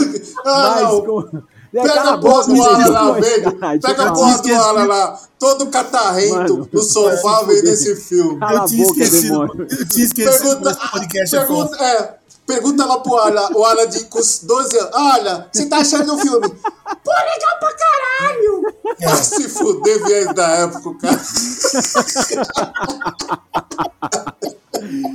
Ah, 0.44 0.70
Mas 0.74 0.82
não. 0.82 1.00
com, 1.02 1.20
É, 1.36 1.42
Pega 1.72 2.02
a 2.02 2.18
porra 2.18 2.46
do 2.46 2.62
Alan 2.62 2.90
lá, 2.90 3.12
velho. 3.12 3.58
Pega 3.80 4.08
a 4.08 4.12
porra 4.12 4.38
do. 4.38 4.54
Alan 4.54 4.84
lá. 4.86 5.20
Todo 5.38 5.66
catarrento 5.68 6.68
no 6.72 6.82
sofá 6.82 7.42
vai 7.42 7.56
se 7.56 7.62
vendo 7.62 7.76
fuder. 7.76 7.92
esse 7.92 7.96
filme. 7.96 8.38
Eu 8.40 8.64
tinha 8.66 8.84
esquecido. 8.84 9.66
Eu 9.68 9.88
tinha 9.88 10.04
esquecido 10.04 10.60
Pergunta, 10.60 10.78
é 11.14 11.24
pergunta, 11.30 11.84
é, 11.84 12.14
pergunta 12.46 12.84
lá 12.84 12.98
pro 12.98 13.16
Alan, 13.16 13.48
o 13.54 13.64
Alan 13.64 13.86
de, 13.86 14.04
com 14.04 14.18
os 14.18 14.40
12 14.40 14.78
anos. 14.78 14.90
Olha, 14.94 15.48
você 15.52 15.66
tá 15.66 15.78
achando 15.78 16.06
do 16.06 16.18
filme? 16.18 16.48
Pô, 16.48 17.12
legal 17.12 17.58
pra 17.60 17.72
caralho! 17.72 18.62
Vai 19.00 19.24
se 19.24 19.48
fuder, 19.48 20.04
viés 20.04 20.34
da 20.34 20.48
época, 20.48 20.94
cara. 21.00 21.20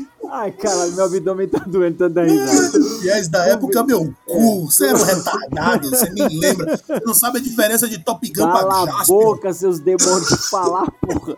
Ai, 0.38 0.52
caralho, 0.52 0.94
meu 0.94 1.06
abdômen 1.06 1.48
tá 1.48 1.60
doendo 1.60 1.98
tanto 1.98 2.14
da 2.14 2.24
risada. 2.24 2.78
Aliás, 3.00 3.30
da 3.30 3.48
época, 3.48 3.84
meu 3.86 4.14
cu, 4.26 4.66
você 4.66 4.88
era 4.88 4.98
um 4.98 5.04
retardado, 5.04 5.90
você 5.90 6.10
nem 6.10 6.28
lembra. 6.28 6.76
Você 6.76 7.06
não 7.06 7.14
sabe 7.14 7.38
a 7.38 7.42
diferença 7.42 7.88
de 7.88 8.00
Top 8.00 8.28
Gun 8.28 8.34
Cala 8.44 8.68
pra 8.68 8.94
a 8.94 8.98
Jasper. 8.98 9.16
boca, 9.16 9.54
seus 9.54 9.80
demônios 9.80 10.28
de 10.28 10.50
falar, 10.50 10.92
porra. 10.92 11.38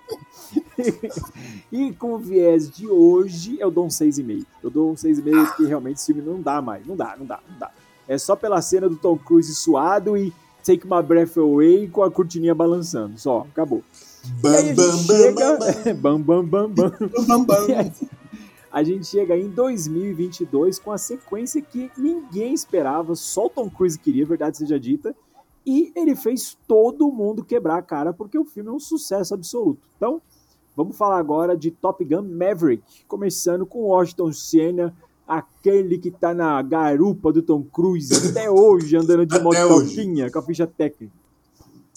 e 1.72 1.94
com 1.94 2.14
o 2.14 2.18
viés 2.18 2.72
de 2.72 2.88
hoje, 2.88 3.56
eu 3.60 3.70
dou 3.70 3.86
um 3.86 3.90
6,5. 3.90 4.44
Eu 4.64 4.72
dou 4.72 4.92
um 4.92 4.96
6,5 4.96 5.46
porque 5.46 5.66
realmente 5.66 5.98
esse 5.98 6.12
filme 6.12 6.28
não 6.28 6.42
dá 6.42 6.60
mais. 6.60 6.84
Não 6.88 6.96
dá, 6.96 7.16
não 7.20 7.26
dá, 7.28 7.40
não 7.48 7.60
dá. 7.60 7.70
É 8.08 8.18
só 8.18 8.36
pela 8.36 8.60
cena 8.64 8.90
do 8.90 8.96
Tom 8.96 9.16
Cruise 9.16 9.54
suado 9.54 10.18
e 10.18 10.34
Take 10.66 10.88
My 10.88 11.04
Breath 11.04 11.38
Away 11.38 11.88
com 11.88 12.02
a 12.02 12.10
cortininha 12.10 12.56
balançando. 12.56 13.20
Só, 13.20 13.46
acabou. 13.52 13.84
E 14.44 14.48
aí 14.48 14.72
a 14.72 14.74
Bam, 14.74 14.76
bam, 14.76 15.04
bam, 15.06 15.62
chega... 15.62 15.94
bam, 16.02 16.20
bam. 16.20 16.44
bam, 16.44 16.48
bam, 16.48 16.70
bam, 16.70 16.70
bam. 16.70 16.92
Bam, 17.28 17.44
bam, 17.46 17.68
bam. 17.68 17.92
A 18.72 18.84
gente 18.84 19.08
chega 19.08 19.36
em 19.38 19.50
2022 19.50 20.80
com 20.80 20.92
a 20.92 20.98
sequência 20.98 21.62
que 21.62 21.92
ninguém 21.98 22.54
esperava, 22.54 23.16
só 23.16 23.46
o 23.46 23.50
Tom 23.50 23.70
Cruise 23.70 23.98
queria, 23.98 24.26
verdade 24.26 24.58
seja 24.58 24.80
dita, 24.80 25.16
e 25.66 25.92
ele 25.96 26.16
fez 26.16 26.58
todo 26.68 27.12
mundo 27.12 27.44
quebrar 27.44 27.78
a 27.78 27.82
cara 27.82 28.14
porque 28.14 28.38
o 28.38 28.46
filme 28.46 28.70
é 28.70 28.74
um 28.74 28.80
sucesso 28.80 29.34
absoluto. 29.34 29.88
Então, 29.98 30.22
vamos 30.76 30.98
falar 30.98 31.18
agora 31.18 31.58
de 31.58 31.72
Top 31.72 32.04
Gun 32.04 32.24
Maverick, 32.24 33.04
começando 33.08 33.66
com 33.66 33.84
Washington 33.84 34.32
Senna, 34.32 34.96
aquele 35.28 35.98
que 35.98 36.10
tá 36.10 36.34
na 36.34 36.62
garupa 36.62 37.34
do 37.34 37.42
Tom 37.42 37.64
Cruise 37.64 38.14
até 38.30 38.50
hoje, 38.50 38.96
andando 38.96 39.26
de 39.26 39.40
motoquinha 39.40 40.32
com 40.32 40.40
a 40.40 40.42
ficha 40.42 40.66
técnica. 40.66 41.14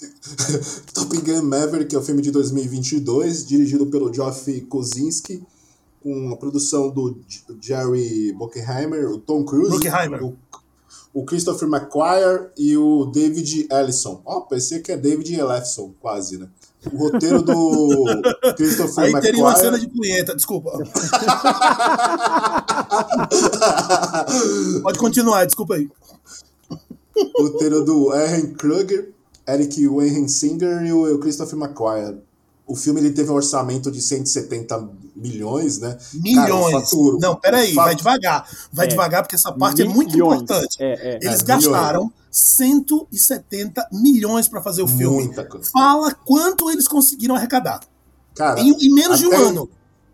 Top 0.95 1.17
Gun 1.17 1.43
Maverick 1.43 1.95
é 1.95 1.99
o 1.99 2.03
filme 2.03 2.23
de 2.23 2.31
2022, 2.31 3.47
dirigido 3.47 3.87
pelo 3.87 4.13
Geoff 4.13 4.61
Kosinski, 4.63 5.43
com 6.03 6.31
a 6.33 6.37
produção 6.37 6.91
do 6.91 7.19
Jerry 7.61 8.33
Bruckheimer, 8.33 9.11
o 9.11 9.19
Tom 9.19 9.45
Cruise, 9.45 9.77
o, 10.23 10.35
o 11.13 11.25
Christopher 11.25 11.69
McQuarrie 11.69 12.49
e 12.57 12.77
o 12.77 13.07
David 13.07 13.69
Ellison. 13.71 14.23
Ó, 14.25 14.41
parecia 14.41 14.81
que 14.81 14.91
é 14.93 14.97
David 14.97 15.39
Ellison, 15.39 15.93
quase, 16.01 16.39
né? 16.39 16.49
O 16.91 16.97
roteiro 16.97 17.43
do 17.43 18.05
Christopher 18.57 19.05
Aí 19.05 19.21
teria 19.21 19.43
uma 19.43 19.55
cena 19.55 19.79
de 19.79 19.87
punheta, 19.89 20.35
desculpa. 20.35 20.73
Pode 24.83 24.99
continuar, 24.99 25.45
desculpa 25.45 25.75
aí. 25.75 25.91
o 27.37 27.43
roteiro 27.43 27.85
do 27.85 28.11
Aaron 28.11 28.55
Kruger, 28.55 29.13
Eric 29.47 29.87
Singer 30.29 30.83
e 30.83 30.93
o 30.93 31.19
Christopher 31.19 31.59
McQuarrie. 31.59 32.30
O 32.71 32.77
filme 32.77 33.01
ele 33.01 33.11
teve 33.11 33.31
um 33.31 33.35
orçamento 33.35 33.91
de 33.91 34.01
170 34.01 34.89
milhões, 35.17 35.79
né? 35.79 35.99
Milhões. 36.15 36.73
Cara, 36.73 36.85
faturo. 36.85 37.19
Não, 37.21 37.35
peraí, 37.35 37.75
Fa- 37.75 37.85
vai 37.85 37.95
devagar. 37.97 38.49
Vai 38.73 38.87
É. 38.87 38.89
devagar, 38.89 39.23
porque 39.23 39.35
essa 39.35 39.51
parte 39.53 39.83
é 39.83 39.85
muito 39.85 40.13
Milhões. 40.13 40.41
importante. 40.43 40.77
É, 40.81 41.15
é. 41.15 41.19
Eles 41.21 41.41
É, 41.41 41.45
gastaram 41.45 42.13
170 42.31 43.89
milhões 43.93 44.49
pra 44.49 44.63
fazer 44.63 44.83
o 44.83 44.87
filme. 44.89 45.25
Muita 45.25 45.45
coisa. 45.45 45.69
Fala 45.73 46.15
quanto 46.15 46.71
eles 46.71 46.87
conseguiram 46.87 47.35
arrecadar. 47.35 47.81
Cara, 48.35 48.61
Em, 48.61 48.71
em 48.73 48.95
menos 48.95 49.19
de 49.19 49.27
um 49.27 49.35
ano. 49.35 49.69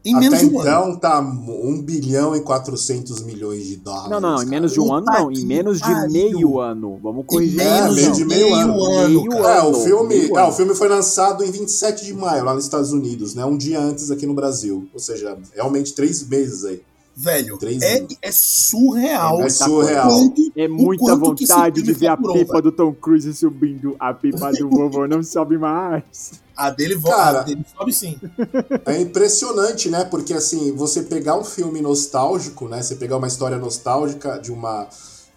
Em 0.07 0.15
menos 0.15 0.39
até 0.39 0.47
de 0.47 0.55
um 0.55 0.61
ano. 0.61 0.69
então 0.69 0.97
tá 0.97 1.21
1 1.21 1.83
bilhão 1.83 2.37
e 2.37 2.41
400 2.41 3.23
milhões 3.23 3.67
de 3.67 3.77
dólares. 3.77 4.09
Não, 4.11 4.21
não, 4.21 4.35
em 4.35 4.37
cara. 4.37 4.51
menos 4.51 4.73
de 4.73 4.81
um 4.81 4.95
ano 4.95 5.07
não, 5.07 5.33
em 5.33 5.45
menos 5.45 5.79
de 5.79 5.83
pariu. 5.83 6.11
meio 6.11 6.61
ano. 6.61 7.01
Vamos 7.03 7.27
corrigir. 7.27 7.61
É, 7.61 7.81
menos 7.81 7.95
meio 7.97 8.13
de 8.13 8.19
de 8.19 8.25
meio 8.25 8.55
ano. 8.55 9.09
Meio 9.09 9.29
cara. 9.31 9.57
É, 9.57 9.63
o 9.63 9.67
ano, 9.67 9.81
filme, 9.81 10.09
meio 10.09 10.39
é, 10.39 10.41
ano. 10.41 10.49
o 10.49 10.53
filme 10.53 10.75
foi 10.77 10.89
lançado 10.89 11.43
em 11.43 11.51
27 11.51 12.05
de 12.05 12.15
maio, 12.15 12.45
lá 12.45 12.55
nos 12.55 12.65
Estados 12.65 12.93
Unidos, 12.93 13.35
né? 13.35 13.45
Um 13.45 13.57
dia 13.57 13.81
antes 13.81 14.11
aqui 14.13 14.27
no 14.27 14.35
Brasil. 14.35 14.89
Ou 14.95 15.01
seja, 15.01 15.37
realmente 15.53 15.93
três 15.93 16.27
meses 16.27 16.65
aí. 16.65 16.81
Velho, 17.19 17.59
é, 17.83 18.07
é 18.29 18.31
surreal. 18.31 19.43
É 19.43 19.49
surreal. 19.49 20.09
Quanto- 20.11 20.53
É 20.55 20.69
muita 20.69 21.03
quanto 21.17 21.35
que 21.35 21.45
esse 21.45 21.53
vontade 21.55 21.83
de 21.83 21.93
ver 21.95 22.09
a 22.09 22.17
pipa 22.17 22.33
velho. 22.33 22.63
do 22.63 22.73
Tom 22.73 22.93
Cruise 22.93 23.33
subindo. 23.35 23.97
A 23.99 24.13
pipa 24.13 24.53
do 24.53 24.69
vovô 24.69 25.07
não 25.07 25.23
sobe 25.23 25.57
mais. 25.57 26.33
A 26.57 26.71
dele 26.71 26.95
volta, 26.95 27.17
Cara. 27.19 27.41
a 27.41 27.43
dele 27.43 27.65
sobe 27.77 27.93
sim. 27.93 28.19
É 28.87 28.99
impressionante, 28.99 29.91
né? 29.91 30.05
Porque 30.05 30.33
assim, 30.33 30.73
você 30.73 31.03
pegar 31.03 31.39
um 31.39 31.45
filme 31.45 31.83
nostálgico, 31.83 32.67
né? 32.67 32.83
Você 32.83 32.97
pegar 32.97 33.19
uma 33.19 33.27
história 33.29 33.59
nostálgica 33.59 34.39
de 34.39 34.51
uma. 34.51 34.89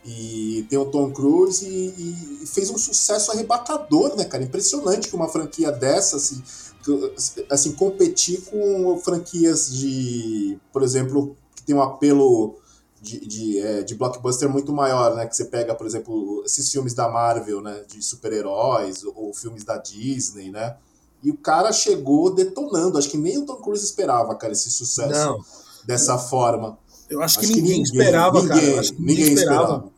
E 0.06 0.66
tem 0.70 0.80
o 0.80 0.86
Tom 0.86 1.12
Cruise 1.12 1.66
e, 1.68 2.42
e 2.42 2.46
fez 2.48 2.70
um 2.70 2.78
sucesso 2.78 3.32
arrebatador, 3.34 4.16
né, 4.16 4.24
cara? 4.24 4.42
Impressionante 4.44 5.10
que 5.10 5.16
uma 5.16 5.28
franquia 5.28 5.74
dessa, 5.74 6.16
assim, 6.16 6.42
assim, 7.50 7.74
competir 7.74 8.40
com 8.50 8.98
franquias 9.04 9.70
de, 9.74 10.58
por 10.72 10.84
exemplo, 10.84 11.36
tem 11.70 11.76
um 11.76 11.82
apelo 11.84 12.56
de, 13.00 13.20
de, 13.28 13.60
é, 13.60 13.84
de 13.84 13.94
blockbuster 13.94 14.50
muito 14.50 14.74
maior, 14.74 15.16
né? 15.16 15.28
Que 15.28 15.36
você 15.36 15.46
pega, 15.46 15.76
por 15.76 15.86
exemplo, 15.86 16.42
esses 16.44 16.72
filmes 16.72 16.96
da 16.96 17.08
Marvel, 17.08 17.62
né? 17.62 17.84
De 17.88 18.02
super-heróis, 18.02 19.04
ou, 19.04 19.14
ou 19.16 19.34
filmes 19.36 19.64
da 19.64 19.78
Disney, 19.78 20.50
né? 20.50 20.76
E 21.22 21.30
o 21.30 21.38
cara 21.38 21.72
chegou 21.72 22.34
detonando. 22.34 22.98
Acho 22.98 23.10
que 23.10 23.18
nem 23.18 23.38
o 23.38 23.46
Tom 23.46 23.58
Cruise 23.58 23.86
esperava, 23.86 24.34
cara, 24.36 24.52
esse 24.54 24.72
sucesso 24.72 25.12
Não, 25.12 25.40
dessa 25.86 26.18
forma. 26.18 26.76
eu 27.08 27.22
acho 27.22 27.38
que 27.40 27.46
Acho 27.46 27.56
ninguém, 27.56 27.84
esperava, 27.84 28.42
cara. 28.48 28.60
ninguém, 28.60 28.80
acho 28.80 28.94
que 28.94 29.02
ninguém, 29.02 29.34
esperava. 29.34 29.92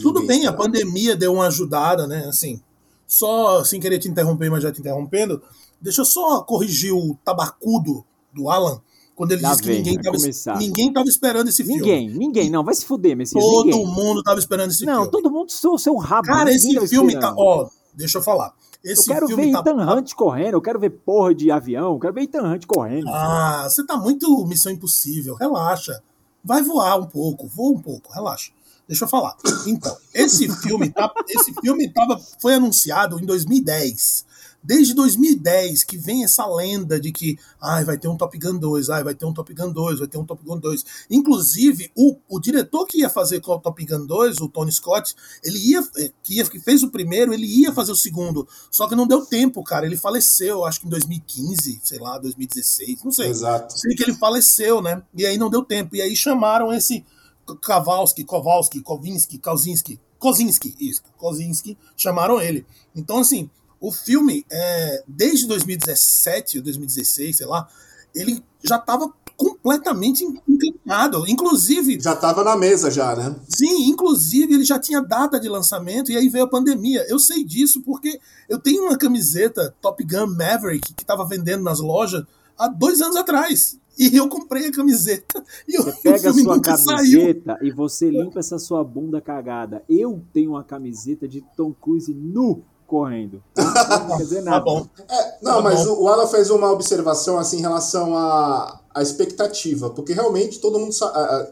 Tudo 0.00 0.20
Ninguém 0.20 0.26
bem, 0.26 0.46
a 0.46 0.50
esperava. 0.50 0.56
pandemia 0.64 1.14
deu 1.16 1.34
uma 1.34 1.46
ajudada, 1.48 2.06
né? 2.06 2.24
Assim, 2.26 2.60
só 3.06 3.62
sem 3.62 3.78
querer 3.78 3.98
te 3.98 4.08
interromper, 4.08 4.50
mas 4.50 4.62
já 4.62 4.72
te 4.72 4.80
interrompendo, 4.80 5.42
deixa 5.80 6.00
eu 6.00 6.04
só 6.06 6.40
corrigir 6.42 6.92
o 6.94 7.16
tabacudo 7.24 8.04
do 8.32 8.48
Alan, 8.48 8.80
quando 9.14 9.32
ele 9.32 9.42
Lá 9.42 9.50
disse 9.50 9.62
que 9.62 9.68
vem, 9.68 9.76
ninguém 9.78 10.00
tava, 10.02 10.16
começar. 10.16 10.58
ninguém 10.58 10.92
tava 10.92 11.08
esperando 11.08 11.48
esse 11.48 11.62
filme. 11.62 11.80
Ninguém, 11.80 12.10
ninguém. 12.10 12.50
Não, 12.50 12.64
vai 12.64 12.74
se 12.74 12.84
fuder, 12.84 13.16
Messias. 13.16 13.42
Todo 13.42 13.66
ninguém. 13.66 13.86
mundo 13.86 14.22
tava 14.22 14.38
esperando 14.38 14.70
esse 14.70 14.84
Não, 14.84 14.94
filme. 15.04 15.10
todo 15.10 15.30
mundo 15.30 15.50
seu, 15.52 15.78
seu 15.78 15.96
rabo. 15.96 16.26
Cara, 16.26 16.52
esse 16.52 16.86
filme 16.88 17.18
tá. 17.18 17.32
Ó, 17.36 17.68
deixa 17.94 18.18
eu 18.18 18.22
falar. 18.22 18.52
Eu 18.82 18.92
Esse 18.92 19.06
quero 19.06 19.26
filme 19.26 19.46
ver 19.46 19.52
tá. 19.52 19.60
Ethan 19.60 19.76
Hunt 19.94 20.12
correndo, 20.14 20.54
eu 20.54 20.60
quero 20.60 20.78
ver 20.78 20.90
porra 20.90 21.34
de 21.34 21.50
avião, 21.50 21.94
eu 21.94 21.98
quero 21.98 22.12
ver 22.12 22.22
Ethan 22.24 22.42
Hunt 22.42 22.66
correndo. 22.66 23.08
Ah, 23.08 23.66
você 23.66 23.82
tá 23.86 23.96
muito 23.96 24.44
Missão 24.46 24.70
Impossível. 24.70 25.34
Relaxa. 25.36 26.02
Vai 26.44 26.62
voar 26.62 26.96
um 27.00 27.06
pouco, 27.06 27.46
voa 27.48 27.72
um 27.72 27.80
pouco, 27.80 28.12
relaxa. 28.12 28.52
Deixa 28.86 29.06
eu 29.06 29.08
falar. 29.08 29.34
Então, 29.66 29.96
esse 30.12 30.46
filme, 30.60 30.90
tá, 30.90 31.10
esse 31.26 31.54
filme 31.62 31.88
tava, 31.90 32.20
foi 32.42 32.52
anunciado 32.52 33.18
em 33.18 33.24
2010. 33.24 34.26
Desde 34.64 34.94
2010 34.94 35.84
que 35.84 35.98
vem 35.98 36.24
essa 36.24 36.46
lenda 36.46 36.98
de 36.98 37.12
que 37.12 37.38
ai, 37.60 37.84
vai 37.84 37.98
ter 37.98 38.08
um 38.08 38.16
Top 38.16 38.36
Gun 38.38 38.58
2, 38.58 38.88
ai, 38.88 39.04
vai 39.04 39.14
ter 39.14 39.26
um 39.26 39.32
Top 39.34 39.52
Gun 39.52 39.70
2, 39.70 39.98
vai 39.98 40.08
ter 40.08 40.16
um 40.16 40.24
Top 40.24 40.42
Gun 40.42 40.58
2. 40.58 40.84
Inclusive, 41.10 41.92
o, 41.94 42.16
o 42.28 42.40
diretor 42.40 42.86
que 42.86 43.00
ia 43.00 43.10
fazer 43.10 43.40
com 43.40 43.52
o 43.52 43.60
Top 43.60 43.84
Gun 43.84 44.06
2, 44.06 44.40
o 44.40 44.48
Tony 44.48 44.72
Scott, 44.72 45.14
ele 45.44 45.58
ia, 45.58 45.86
eh, 45.98 46.10
que, 46.22 46.36
ia, 46.36 46.44
que 46.46 46.58
fez 46.58 46.82
o 46.82 46.90
primeiro, 46.90 47.34
ele 47.34 47.46
ia 47.46 47.72
fazer 47.72 47.92
o 47.92 47.96
segundo. 47.96 48.48
Só 48.70 48.88
que 48.88 48.96
não 48.96 49.06
deu 49.06 49.26
tempo, 49.26 49.62
cara. 49.62 49.84
Ele 49.84 49.98
faleceu, 49.98 50.64
acho 50.64 50.80
que 50.80 50.86
em 50.86 50.90
2015, 50.90 51.80
sei 51.84 51.98
lá, 51.98 52.16
2016, 52.18 53.04
não 53.04 53.12
sei. 53.12 53.28
Exato. 53.28 53.78
Sei 53.78 53.94
que 53.94 54.02
ele 54.02 54.14
faleceu, 54.14 54.80
né? 54.80 55.02
E 55.14 55.26
aí 55.26 55.36
não 55.36 55.50
deu 55.50 55.62
tempo. 55.62 55.94
E 55.94 56.00
aí 56.00 56.16
chamaram 56.16 56.72
esse 56.72 57.04
Kowalski, 57.44 58.24
Kowalski, 58.24 58.80
Kovinski, 58.80 59.38
Kauzinski, 59.38 60.00
Kozinski, 60.18 60.74
isso, 60.80 61.02
Kozinski, 61.18 61.76
chamaram 61.96 62.40
ele. 62.40 62.66
Então, 62.96 63.18
assim, 63.18 63.50
o 63.80 63.92
filme, 63.92 64.44
é, 64.50 65.04
desde 65.06 65.46
2017 65.46 66.58
ou 66.58 66.64
2016, 66.64 67.36
sei 67.36 67.46
lá, 67.46 67.68
ele 68.14 68.42
já 68.62 68.76
estava 68.76 69.12
completamente 69.36 70.24
inclinado. 70.48 71.24
Inclusive, 71.28 71.98
Já 72.00 72.14
tava 72.14 72.44
na 72.44 72.56
mesa 72.56 72.90
já, 72.90 73.14
né? 73.16 73.34
Sim, 73.48 73.88
inclusive 73.90 74.54
ele 74.54 74.64
já 74.64 74.78
tinha 74.78 75.00
data 75.00 75.40
de 75.40 75.48
lançamento 75.48 76.10
e 76.12 76.16
aí 76.16 76.28
veio 76.28 76.44
a 76.44 76.48
pandemia. 76.48 77.04
Eu 77.08 77.18
sei 77.18 77.44
disso 77.44 77.82
porque 77.82 78.20
eu 78.48 78.58
tenho 78.58 78.84
uma 78.84 78.96
camiseta 78.96 79.74
Top 79.80 80.02
Gun 80.04 80.28
Maverick 80.36 80.94
que 80.94 81.02
estava 81.02 81.26
vendendo 81.26 81.62
nas 81.64 81.80
lojas 81.80 82.24
há 82.56 82.68
dois 82.68 83.00
anos 83.00 83.16
atrás. 83.16 83.76
E 83.96 84.16
eu 84.16 84.28
comprei 84.28 84.66
a 84.66 84.72
camiseta 84.72 85.44
e 85.68 85.76
Você 85.76 85.92
pega 86.02 86.30
a 86.30 86.32
sua 86.32 86.54
nunca 86.56 86.76
saiu. 86.76 87.20
camiseta 87.20 87.58
e 87.62 87.70
você 87.70 88.10
limpa 88.10 88.40
essa 88.40 88.58
sua 88.58 88.82
bunda 88.84 89.20
cagada. 89.20 89.84
Eu 89.88 90.22
tenho 90.32 90.50
uma 90.50 90.64
camiseta 90.64 91.28
de 91.28 91.44
Tom 91.56 91.72
Cruise 91.72 92.12
nu 92.12 92.64
correndo. 92.86 93.42
Não 93.56 94.16
quer 94.16 94.22
dizer 94.24 94.42
Tá 94.44 94.50
nada. 94.50 94.64
bom. 94.64 94.86
É, 95.08 95.34
não, 95.42 95.54
Tá 95.56 95.60
mas 95.62 95.84
bom. 95.84 96.02
o 96.02 96.08
Alan 96.08 96.26
fez 96.26 96.50
uma 96.50 96.70
observação 96.70 97.38
assim 97.38 97.58
em 97.58 97.60
relação 97.62 98.16
a, 98.16 98.78
a 98.94 99.02
expectativa, 99.02 99.90
porque 99.90 100.12
realmente 100.12 100.58
todo 100.60 100.78
mundo, 100.78 100.94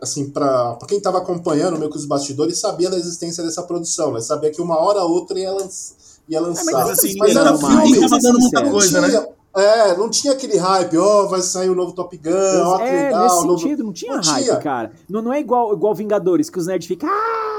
assim, 0.01 0.31
pra, 0.31 0.75
pra 0.75 0.87
quem 0.89 1.01
tava 1.01 1.19
acompanhando 1.19 1.79
meio 1.79 1.91
que 1.91 1.97
os 1.97 2.05
bastidores, 2.07 2.59
sabia 2.61 2.91
da 2.91 2.97
existência 2.97 3.43
dessa 3.43 3.63
produção, 3.63 4.13
né? 4.13 4.21
Sabia 4.21 4.51
que 4.51 4.61
uma 4.63 4.79
hora 4.79 5.03
ou 5.03 5.11
outra 5.11 5.39
ia, 5.39 5.53
lan- 5.53 5.69
ia 6.29 6.41
lançar. 6.41 6.65
mas 6.73 6.91
assim, 6.91 7.15
mas 7.19 7.29
ninguém 7.35 7.43
era 7.43 7.45
tava- 7.59 7.59
filme, 7.69 7.85
ninguém 7.85 8.01
tava 8.09 8.19
dando 8.23 8.39
muita 8.39 8.71
coisa, 8.71 9.01
né? 9.01 9.27
É, 9.55 9.95
não 9.99 10.09
tinha 10.09 10.33
aquele 10.33 10.57
hype, 10.57 10.97
ó, 10.97 11.27
vai 11.27 11.43
sair 11.43 11.69
o 11.69 11.75
novo 11.75 11.93
Top 11.93 12.17
Gun, 12.17 12.31
ó, 12.65 12.79
que 12.79 12.85
é, 12.85 13.03
legal. 13.07 13.23
nesse 13.25 13.47
novo- 13.47 13.59
sentido, 13.59 13.85
não 13.85 13.93
tinha 13.93 14.17
Não 14.17 14.23
hype, 14.23 14.45
tinha. 14.45 14.57
cara. 14.57 14.93
Não, 15.07 15.21
não 15.21 15.31
é 15.33 15.41
igual, 15.41 15.75
igual 15.75 15.95
Vingadores, 15.95 16.49
que 16.49 16.59
os 16.59 16.67
nerds 16.67 16.89
ficam, 16.89 17.07
ai, 17.11 17.52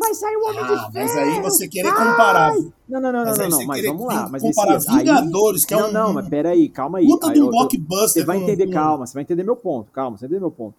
vai 0.00 0.14
sair 0.14 0.36
o 0.36 0.44
Homem 0.48 0.58
Ah, 0.60 0.66
de 0.88 0.94
mas 0.94 1.12
Ferro. 1.12 1.30
aí 1.30 1.40
você 1.42 1.68
querer 1.68 1.90
comparar. 1.92 2.52
Não, 2.88 3.00
não, 3.00 3.00
não, 3.00 3.12
não, 3.12 3.24
Mas 3.24 3.38
não, 3.38 3.44
aí 3.44 3.50
não, 3.50 3.66
mas 3.66 3.84
vamos 3.86 4.06
lá. 4.06 4.28
Mas 4.28 4.42
comparar 4.42 4.72
Messias, 4.74 4.88
aí- 4.96 4.98
Vingadores, 5.04 5.64
que 5.64 5.74
é 5.74 5.78
não, 5.80 5.88
um- 5.88 5.92
não, 5.92 6.12
mas 6.14 6.28
peraí, 6.28 6.68
calma 6.68 6.98
aí. 6.98 7.06
Puta 7.06 7.28
Aí 7.28 7.34
de 7.34 7.42
um 7.42 7.48
blockbuster. 7.50 8.22
Você 8.22 8.24
vai 8.24 8.38
entender, 8.38 8.66
com- 8.66 8.72
calma, 8.72 9.06
você 9.06 9.14
vai 9.14 9.22
entender 9.22 9.44
meu 9.44 9.54
ponto, 9.56 9.92
calma, 9.92 10.16
você 10.16 10.22
vai 10.22 10.28
entender 10.28 10.40
meu 10.40 10.50
ponto. 10.50 10.74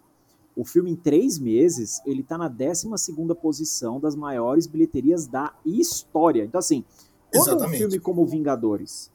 O 0.55 0.65
filme, 0.65 0.91
em 0.91 0.95
três 0.95 1.39
meses, 1.39 2.01
ele 2.05 2.21
tá 2.23 2.37
na 2.37 2.49
12 2.49 2.85
posição 3.41 3.99
das 4.01 4.15
maiores 4.15 4.67
bilheterias 4.67 5.25
da 5.25 5.53
história. 5.65 6.43
Então, 6.43 6.59
assim, 6.59 6.83
quando 7.31 7.47
um 7.47 7.51
Exatamente. 7.51 7.77
filme 7.77 7.99
como 7.99 8.25
Vingadores 8.25 9.09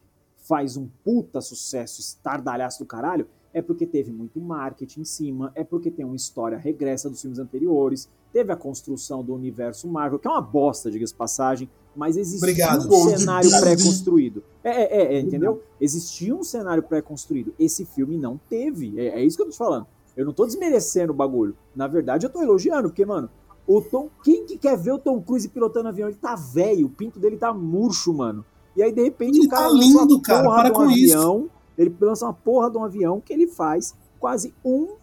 faz 0.48 0.76
um 0.76 0.88
puta 1.04 1.40
sucesso, 1.40 2.00
estardalhaço 2.00 2.78
do 2.78 2.86
caralho, 2.86 3.26
é 3.56 3.62
porque 3.62 3.86
teve 3.86 4.12
muito 4.12 4.38
marketing 4.38 5.00
em 5.00 5.04
cima, 5.04 5.50
é 5.54 5.64
porque 5.64 5.90
tem 5.90 6.04
uma 6.04 6.14
história 6.14 6.58
regressa 6.58 7.08
dos 7.08 7.22
filmes 7.22 7.38
anteriores, 7.38 8.06
teve 8.30 8.52
a 8.52 8.56
construção 8.56 9.24
do 9.24 9.34
universo 9.34 9.88
Marvel, 9.88 10.18
que 10.18 10.28
é 10.28 10.30
uma 10.30 10.42
bosta, 10.42 10.90
diga-se 10.90 11.14
de 11.14 11.16
passagem, 11.16 11.70
mas 11.96 12.18
existia 12.18 12.46
Obrigado. 12.50 12.86
um 12.86 13.16
cenário 13.16 13.48
pré-construído. 13.58 14.44
É, 14.62 14.70
é, 14.70 14.82
é, 14.82 15.14
é, 15.14 15.20
entendeu? 15.20 15.62
Existia 15.80 16.36
um 16.36 16.44
cenário 16.44 16.82
pré-construído. 16.82 17.54
Esse 17.58 17.86
filme 17.86 18.18
não 18.18 18.38
teve. 18.50 18.92
É, 19.00 19.20
é 19.20 19.24
isso 19.24 19.38
que 19.38 19.42
eu 19.42 19.46
tô 19.46 19.52
te 19.52 19.58
falando. 19.58 19.86
Eu 20.14 20.26
não 20.26 20.34
tô 20.34 20.44
desmerecendo 20.44 21.14
o 21.14 21.16
bagulho. 21.16 21.56
Na 21.74 21.86
verdade, 21.86 22.26
eu 22.26 22.30
tô 22.30 22.42
elogiando, 22.42 22.90
porque, 22.90 23.06
mano, 23.06 23.30
o 23.66 23.80
Tom. 23.80 24.10
Quem 24.22 24.44
que 24.44 24.58
quer 24.58 24.76
ver 24.76 24.92
o 24.92 24.98
Tom 24.98 25.18
Cruise 25.22 25.48
pilotando 25.48 25.88
avião? 25.88 26.08
Ele 26.08 26.18
tá 26.18 26.34
velho, 26.34 26.88
o 26.88 26.90
pinto 26.90 27.18
dele 27.18 27.38
tá 27.38 27.54
murcho, 27.54 28.12
mano. 28.12 28.44
E 28.76 28.82
aí, 28.82 28.92
de 28.92 29.02
repente, 29.02 29.38
Ele 29.38 29.46
o 29.46 29.48
cara 29.48 29.68
tá 29.68 29.72
lindo, 29.72 30.20
cara, 30.20 30.46
para 30.46 30.70
com 30.70 30.90
isso. 30.90 31.48
Ele 31.76 31.94
lança 32.00 32.24
uma 32.24 32.32
porra 32.32 32.70
de 32.70 32.76
um 32.76 32.84
avião 32.84 33.20
que 33.20 33.32
ele 33.32 33.46
faz 33.46 33.94
quase 34.18 34.54
um 34.64 34.96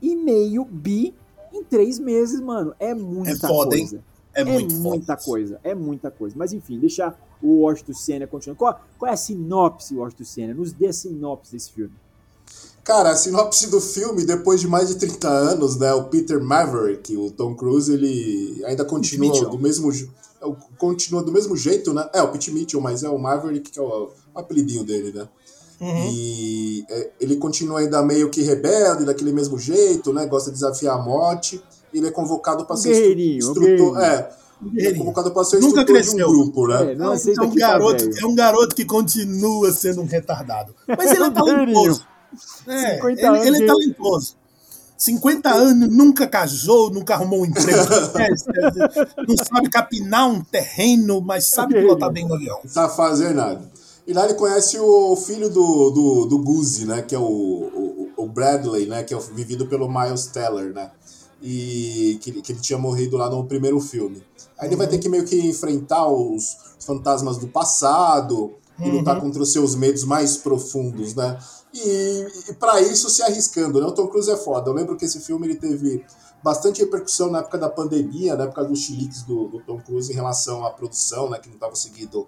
e 0.00 0.14
meio 0.16 0.64
bi 0.64 1.14
em 1.52 1.62
três 1.62 1.98
meses, 1.98 2.40
mano. 2.40 2.74
É 2.78 2.94
muita 2.94 3.46
É 3.46 3.48
foda, 3.48 3.76
hein? 3.76 3.86
coisa. 3.88 4.04
É 4.34 4.44
muito 4.44 4.74
muita 4.76 5.16
foda. 5.16 5.24
coisa, 5.24 5.60
é 5.62 5.74
muita 5.74 6.10
coisa. 6.10 6.34
Mas 6.38 6.52
enfim, 6.52 6.78
deixar 6.78 7.18
o 7.42 7.62
Washington 7.62 7.92
Senna 7.92 8.26
continuar. 8.26 8.56
Qual, 8.56 8.80
qual 8.98 9.10
é 9.10 9.14
a 9.14 9.16
sinopse, 9.16 9.94
Washington 9.94 10.24
Senna? 10.24 10.54
Nos 10.54 10.72
dê 10.72 10.86
a 10.86 10.92
sinopse 10.92 11.52
desse 11.52 11.70
filme. 11.70 11.92
Cara, 12.82 13.10
a 13.10 13.16
sinopse 13.16 13.70
do 13.70 13.80
filme, 13.80 14.24
depois 14.24 14.60
de 14.60 14.66
mais 14.66 14.88
de 14.88 14.96
30 14.96 15.28
anos, 15.28 15.76
né, 15.78 15.92
o 15.92 16.04
Peter 16.04 16.42
Maverick, 16.42 17.16
o 17.16 17.30
Tom 17.30 17.54
Cruise, 17.54 17.92
ele 17.92 18.60
ainda 18.64 18.84
continua 18.84 19.48
do 19.48 19.58
mesmo 19.58 19.92
é 19.92 20.56
continua 20.76 21.22
do 21.22 21.30
mesmo 21.30 21.56
jeito, 21.56 21.94
né? 21.94 22.08
É, 22.12 22.20
o 22.20 22.32
Pete 22.32 22.50
Mitchell, 22.50 22.80
mas 22.80 23.04
é 23.04 23.08
o 23.08 23.16
Maverick 23.18 23.70
que 23.70 23.78
é 23.78 23.82
o, 23.82 24.10
o 24.34 24.38
apelidinho 24.38 24.82
dele, 24.82 25.12
né? 25.12 25.28
Uhum. 25.82 26.10
E 26.12 26.86
é, 26.88 27.10
ele 27.20 27.36
continua 27.36 27.80
ainda 27.80 28.00
meio 28.04 28.30
que 28.30 28.40
rebelde, 28.40 29.04
daquele 29.04 29.32
mesmo 29.32 29.58
jeito, 29.58 30.12
né? 30.12 30.26
Gosta 30.26 30.50
de 30.50 30.54
desafiar 30.54 30.96
a 30.96 31.02
morte. 31.02 31.60
Ele 31.92 32.06
é 32.06 32.10
convocado 32.12 32.64
para 32.64 32.76
ser 32.76 32.90
guerreirinho, 32.92 33.38
instrutor, 33.38 33.64
guerreirinho. 33.66 33.98
é, 33.98 34.30
ele 34.76 34.86
é 34.86 34.94
convocado 34.94 35.32
para 35.32 35.42
ser 35.44 35.56
Nunca 35.56 35.80
instrutor 35.80 35.84
de 35.84 35.90
um 35.90 35.94
cresceu. 35.94 36.28
grupo, 36.28 36.68
né? 36.68 36.92
É, 36.92 36.94
não 36.94 37.12
É, 37.12 37.16
aceita 37.16 37.42
é 37.42 37.46
um 37.46 37.50
que 37.50 37.58
tá 37.58 37.68
garoto, 37.68 38.04
é 38.16 38.26
um 38.26 38.34
garoto 38.36 38.76
que 38.76 38.84
continua 38.84 39.72
sendo 39.72 40.00
um 40.02 40.06
retardado. 40.06 40.72
Mas 40.86 41.10
ele 41.10 41.24
é 41.24 41.30
talentoso. 41.34 42.06
É, 42.68 42.94
50 42.94 43.20
ele, 43.20 43.48
ele 43.48 43.64
é 43.64 43.66
talentoso. 43.66 44.36
50 44.96 45.50
anos, 45.50 45.88
nunca 45.88 46.28
casou, 46.28 46.88
nunca 46.92 47.14
arrumou 47.14 47.40
um 47.42 47.46
emprego. 47.46 47.68
É, 48.14 49.22
não 49.26 49.36
sabe 49.36 49.68
capinar 49.68 50.28
um 50.28 50.40
terreno, 50.44 51.20
mas 51.20 51.48
sabe 51.50 51.74
pilotar 51.74 52.12
bem 52.12 52.24
no 52.26 52.34
avião. 52.36 52.60
Não 52.62 52.70
sabe 52.70 52.94
fazer 52.96 53.34
nada. 53.34 53.60
E 54.06 54.12
lá 54.12 54.24
ele 54.24 54.34
conhece 54.34 54.78
o 54.78 55.14
filho 55.16 55.48
do, 55.48 55.90
do, 55.90 56.26
do 56.26 56.38
Guzzi, 56.38 56.86
né? 56.86 57.02
Que 57.02 57.14
é 57.14 57.18
o, 57.18 57.22
o, 57.22 58.08
o 58.16 58.26
Bradley, 58.28 58.86
né? 58.86 59.02
Que 59.04 59.14
é 59.14 59.18
vivido 59.18 59.66
pelo 59.66 59.88
Miles 59.88 60.26
Teller, 60.26 60.72
né? 60.72 60.90
E 61.40 62.18
que, 62.20 62.30
ele- 62.30 62.42
que 62.42 62.52
ele 62.52 62.60
tinha 62.60 62.78
morrido 62.78 63.16
lá 63.16 63.30
no 63.30 63.44
primeiro 63.44 63.80
filme. 63.80 64.22
Aí 64.58 64.68
ele 64.68 64.76
vai 64.76 64.86
ter 64.86 64.98
que 64.98 65.08
meio 65.08 65.24
que 65.24 65.36
enfrentar 65.48 66.06
os, 66.08 66.56
fantasmas 66.84 67.36
do 67.38 67.46
passado 67.48 68.52
e 68.80 68.90
lutar 68.90 69.20
contra 69.20 69.40
os 69.42 69.52
seus 69.52 69.74
medos 69.76 70.02
mais 70.04 70.36
profundos, 70.36 71.14
né? 71.14 71.38
E, 71.72 72.26
e 72.48 72.52
para 72.54 72.80
isso 72.80 73.08
se 73.08 73.22
arriscando, 73.22 73.80
né? 73.80 73.86
O 73.86 73.92
Tom 73.92 74.08
Cruise 74.08 74.30
é 74.30 74.36
foda. 74.36 74.68
Eu 74.70 74.74
lembro 74.74 74.96
que 74.96 75.04
esse 75.04 75.20
filme 75.20 75.46
ele 75.46 75.56
teve 75.56 76.04
bastante 76.42 76.80
repercussão 76.80 77.30
na 77.30 77.38
época 77.38 77.56
da 77.56 77.68
pandemia, 77.68 78.34
na 78.34 78.44
época 78.44 78.64
dos 78.64 78.80
chiliques 78.80 79.22
do, 79.22 79.46
do 79.46 79.60
Tom 79.60 79.78
Cruise 79.80 80.10
em 80.10 80.14
relação 80.14 80.64
à 80.66 80.70
produção, 80.70 81.30
né? 81.30 81.38
Que 81.38 81.48
não 81.48 81.54
estava 81.54 81.76
seguindo 81.76 82.26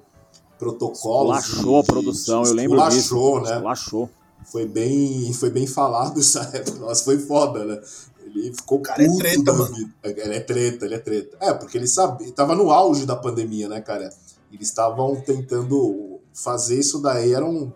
protocolos. 0.59 1.31
Lachou 1.31 1.79
a 1.81 1.85
produção, 1.85 2.43
de- 2.43 2.49
eu 2.51 2.55
lembro 2.55 2.89
disso. 2.89 3.41
né? 3.41 3.59
Lachou. 3.59 4.09
Foi 4.47 4.67
bem, 4.67 5.33
foi 5.33 5.51
bem 5.51 5.67
falado 5.67 6.19
essa 6.21 6.41
época. 6.53 6.79
Nossa, 6.79 7.05
foi 7.05 7.19
foda, 7.19 7.65
né? 7.65 7.81
Ele 8.27 8.53
ficou 8.53 8.81
cara 8.81 9.03
é 9.03 9.07
puto 9.07 9.19
treta, 9.19 9.43
da 9.45 9.53
mano. 9.53 9.75
vida. 9.75 9.93
Ele 10.03 10.35
é 10.35 10.41
treta, 10.41 10.85
ele 10.85 10.95
é 10.95 10.99
treta. 10.99 11.37
É, 11.41 11.53
porque 11.55 11.79
ele 11.79 11.87
sabe, 11.87 12.31
tava 12.33 12.55
no 12.55 12.71
auge 12.71 13.07
da 13.07 13.15
pandemia, 13.17 13.69
né, 13.69 13.81
cara? 13.81 14.11
Eles 14.53 14.69
estavam 14.69 15.15
tentando 15.21 16.19
fazer 16.33 16.79
isso 16.79 17.01
daí, 17.01 17.33
era 17.33 17.45
um, 17.45 17.73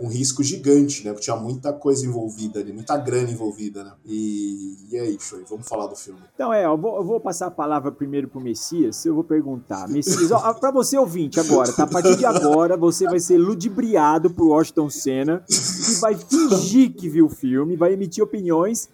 um 0.00 0.08
risco 0.08 0.42
gigante, 0.42 1.04
né? 1.04 1.12
Porque 1.12 1.24
tinha 1.24 1.36
muita 1.36 1.72
coisa 1.72 2.06
envolvida 2.06 2.58
ali, 2.58 2.72
muita 2.72 2.96
grana 2.96 3.30
envolvida, 3.30 3.84
né? 3.84 3.92
E, 4.04 4.76
e 4.90 4.96
é 4.96 5.04
isso 5.10 5.36
aí, 5.36 5.44
vamos 5.48 5.68
falar 5.68 5.86
do 5.86 5.94
filme. 5.94 6.20
Então 6.34 6.52
é, 6.52 6.64
eu 6.64 6.76
vou, 6.76 6.96
eu 6.96 7.04
vou 7.04 7.20
passar 7.20 7.46
a 7.46 7.50
palavra 7.50 7.92
primeiro 7.92 8.26
pro 8.26 8.40
Messias. 8.40 9.04
Eu 9.04 9.14
vou 9.14 9.24
perguntar. 9.24 9.88
Messias, 9.88 10.32
ó, 10.32 10.54
pra 10.54 10.70
você 10.70 10.96
ouvinte 10.96 11.38
agora, 11.38 11.70
tá? 11.72 11.84
A 11.84 11.86
partir 11.86 12.16
de 12.16 12.24
agora, 12.24 12.76
você 12.76 13.04
vai 13.04 13.20
ser 13.20 13.36
ludibriado 13.36 14.30
por 14.30 14.48
Washington 14.48 14.88
Senna 14.88 15.44
e 15.48 16.00
vai 16.00 16.16
fingir 16.16 16.94
que 16.94 17.08
viu 17.08 17.26
o 17.26 17.30
filme, 17.30 17.76
vai 17.76 17.92
emitir 17.92 18.24
opiniões 18.24 18.88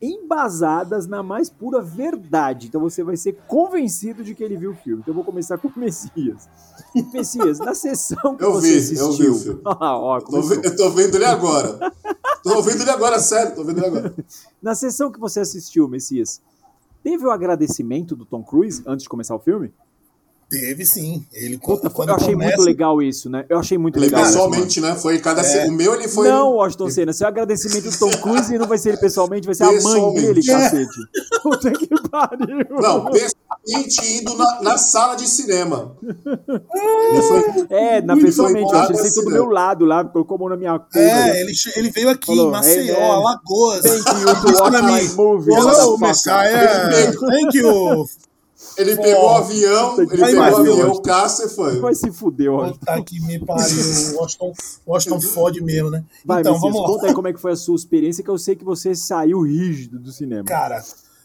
embasadas 0.00 1.06
na 1.06 1.22
mais 1.22 1.48
pura 1.50 1.80
verdade. 1.80 2.66
Então 2.66 2.80
você 2.80 3.02
vai 3.02 3.16
ser 3.16 3.34
convencido 3.46 4.22
de 4.22 4.34
que 4.34 4.42
ele 4.44 4.56
viu 4.56 4.72
o 4.72 4.74
filme. 4.74 5.00
Então 5.02 5.12
eu 5.12 5.16
vou 5.16 5.24
começar 5.24 5.58
com 5.58 5.68
o 5.68 5.72
Messias. 5.76 6.48
Messias, 7.12 7.58
na 7.58 7.74
sessão 7.74 8.36
que 8.36 8.44
Eu 8.44 8.52
você 8.52 8.78
vi, 8.80 8.96
eu 8.96 9.08
assistiu. 9.08 9.16
vi 9.16 9.28
o 9.30 9.34
filme. 9.42 9.60
Ah, 9.66 9.96
ó, 9.98 10.20
começou. 10.20 10.56
eu 10.62 10.76
tô 10.76 10.90
vendo 10.90 11.14
ele 11.16 11.24
agora. 11.24 11.92
Tô 12.42 12.62
vendo 12.62 12.80
ele 12.82 12.90
agora, 12.90 13.18
sério, 13.18 13.54
tô 13.54 13.64
vendo 13.64 13.78
ele 13.78 13.86
agora. 13.86 14.14
Na 14.62 14.74
sessão 14.74 15.10
que 15.10 15.18
você 15.18 15.40
assistiu, 15.40 15.88
Messias, 15.88 16.40
teve 17.02 17.26
o 17.26 17.30
agradecimento 17.30 18.14
do 18.14 18.24
Tom 18.24 18.42
Cruise 18.42 18.82
antes 18.86 19.02
de 19.04 19.08
começar 19.08 19.34
o 19.34 19.38
filme? 19.40 19.72
Teve 20.48 20.86
sim. 20.86 21.26
Ele 21.32 21.58
Puta, 21.58 21.90
quando 21.90 22.10
eu 22.10 22.14
achei 22.14 22.32
começa, 22.34 22.56
muito 22.56 22.66
legal 22.66 23.02
isso, 23.02 23.28
né? 23.28 23.44
Eu 23.48 23.58
achei 23.58 23.76
muito 23.76 23.98
Ele 23.98 24.06
legal. 24.06 24.22
pessoalmente, 24.24 24.80
né? 24.80 24.94
Foi 24.94 25.18
cada. 25.18 25.42
É. 25.42 25.66
O 25.66 25.72
meu 25.72 25.92
ele 25.94 26.06
foi. 26.06 26.28
Não, 26.28 26.52
Washington 26.52 26.88
Senna, 26.88 27.12
seu 27.12 27.26
agradecimento 27.26 27.90
do 27.90 27.98
Tom 27.98 28.10
Cruise 28.22 28.56
não 28.56 28.68
vai 28.68 28.78
ser 28.78 28.90
ele 28.90 28.98
pessoalmente, 28.98 29.44
vai 29.44 29.56
ser 29.56 29.64
a 29.64 29.72
mãe 29.82 30.14
dele, 30.14 30.40
É. 30.40 30.52
cacete. 30.52 30.88
Puta 31.42 31.70
que 31.72 31.88
pariu. 32.08 32.64
Não, 32.80 33.10
pessoalmente 33.10 34.18
indo 34.18 34.36
na, 34.36 34.62
na 34.62 34.78
sala 34.78 35.16
de 35.16 35.26
cinema. 35.26 35.96
Foi, 36.00 37.66
É, 37.70 38.00
na 38.00 38.16
pessoalmente, 38.16 38.72
eu 38.72 38.78
acho 38.78 38.92
que 38.92 39.00
ele 39.00 39.10
do 39.10 39.30
meu 39.30 39.46
lado 39.46 39.84
lá, 39.84 40.04
colocou 40.04 40.36
a 40.36 40.38
mão 40.38 40.48
na 40.50 40.56
minha 40.56 40.78
coxa. 40.78 41.00
É, 41.00 41.40
ele, 41.40 41.52
ele 41.74 41.90
veio 41.90 42.08
aqui 42.08 42.26
Falou, 42.26 42.48
em 42.48 42.52
Maceió, 42.52 42.94
hey, 42.94 43.00
man. 43.00 43.14
Alagoas. 43.16 43.80
Thank 43.80 44.20
you 44.20 44.26
to 44.54 44.62
watch 44.62 44.82
my 44.82 45.14
movie, 45.16 45.52
Hello, 45.52 45.98
motherfucker." 45.98 46.06
Messiah. 46.06 47.12
Thank 47.30 47.56
you. 47.58 48.06
Ele 48.76 48.96
Pô. 48.96 49.02
pegou 49.02 49.24
o 49.24 49.28
avião, 49.28 50.00
ele 50.00 50.16
Vai 50.16 50.30
pegou 50.32 50.42
o 50.42 50.56
avião, 50.56 51.02
caça 51.02 51.46
e 51.46 51.48
foi. 51.48 51.80
Vai 51.80 51.94
se 51.94 52.12
fuder, 52.12 52.52
Washington. 52.52 52.78
Puta 52.78 53.02
que 53.02 53.20
me 53.20 53.38
pariu. 53.38 53.76
Washington, 54.16 54.52
Washington 54.86 55.20
fode 55.20 55.62
mesmo, 55.62 55.90
né? 55.90 56.04
Vai, 56.24 56.40
então, 56.40 56.58
vamos 56.58 56.80
lá. 56.80 56.86
conta 56.86 57.06
aí 57.06 57.14
como 57.14 57.28
é 57.28 57.32
que 57.32 57.40
foi 57.40 57.52
a 57.52 57.56
sua 57.56 57.76
experiência, 57.76 58.22
que 58.22 58.30
eu 58.30 58.38
sei 58.38 58.54
que 58.54 58.64
você 58.64 58.94
saiu 58.94 59.42
rígido 59.42 59.98
do 59.98 60.12
cinema. 60.12 60.44
Cara, 60.44 60.84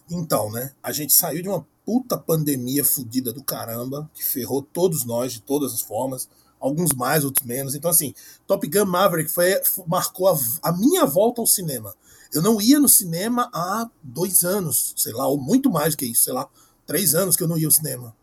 então, 0.10 0.52
né? 0.52 0.72
A 0.82 0.92
gente 0.92 1.14
saiu 1.14 1.42
de 1.42 1.50
uma 1.50 1.66
puta 1.86 2.18
pandemia 2.18 2.86
fodida 2.86 3.34
do 3.34 3.44
caramba, 3.44 4.10
que 4.14 4.24
ferrou 4.24 4.62
todos 4.62 5.06
nós 5.06 5.34
de 5.34 5.42
todas 5.42 5.74
as 5.74 5.82
formas, 5.82 6.30
alguns 6.60 6.94
mais, 6.94 7.26
outros 7.26 7.46
menos. 7.46 7.76
Então, 7.76 7.90
assim, 7.90 8.14
Top 8.48 8.66
Gun 8.68 8.86
Maverick 8.86 9.30
foi, 9.30 9.60
marcou 9.88 10.28
a, 10.30 10.38
a 10.62 10.72
minha 10.72 11.06
volta 11.06 11.42
ao 11.42 11.48
cinema. 11.48 11.94
Eu 12.34 12.42
não 12.42 12.62
ia 12.62 12.80
no 12.80 12.88
cinema 12.88 13.50
há 13.54 13.90
dois 14.02 14.44
anos, 14.44 14.94
sei 14.96 15.12
lá, 15.12 15.28
ou 15.28 15.38
muito 15.38 15.70
mais 15.70 15.96
do 15.96 15.98
que 15.98 16.06
isso, 16.06 16.24
sei 16.24 16.34
lá, 16.34 16.48
três 16.92 17.16
anos 17.16 17.36
que 17.36 17.44
eu 17.44 17.48
não 17.48 17.58
ia 17.58 17.68
ao 17.68 17.72
cinema. 17.72 18.14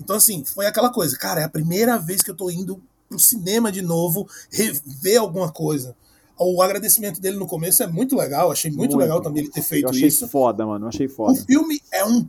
Então, 0.00 0.16
assim, 0.16 0.44
foi 0.44 0.66
aquela 0.66 0.90
coisa, 0.90 1.16
cara, 1.16 1.40
é 1.40 1.44
a 1.44 1.48
primeira 1.48 1.98
vez 1.98 2.22
que 2.22 2.30
eu 2.30 2.34
tô 2.34 2.50
indo 2.50 2.82
pro 3.08 3.18
cinema 3.18 3.70
de 3.70 3.82
novo, 3.82 4.28
rever 4.50 5.20
alguma 5.20 5.50
coisa. 5.50 5.94
O 6.38 6.60
agradecimento 6.60 7.20
dele 7.20 7.36
no 7.38 7.46
começo 7.46 7.82
é 7.82 7.86
muito 7.86 8.14
legal, 8.16 8.50
achei 8.50 8.70
muito, 8.70 8.96
Muito. 8.96 8.96
legal 8.98 9.22
também 9.22 9.42
ele 9.44 9.52
ter 9.52 9.62
feito 9.62 9.84
Eu 9.84 9.90
achei 9.90 10.08
isso. 10.08 10.28
foda, 10.28 10.66
mano, 10.66 10.84
eu 10.84 10.88
achei 10.88 11.06
O 11.06 11.10
foda. 11.10 11.42
filme 11.46 11.80
é 11.92 12.04
um 12.04 12.26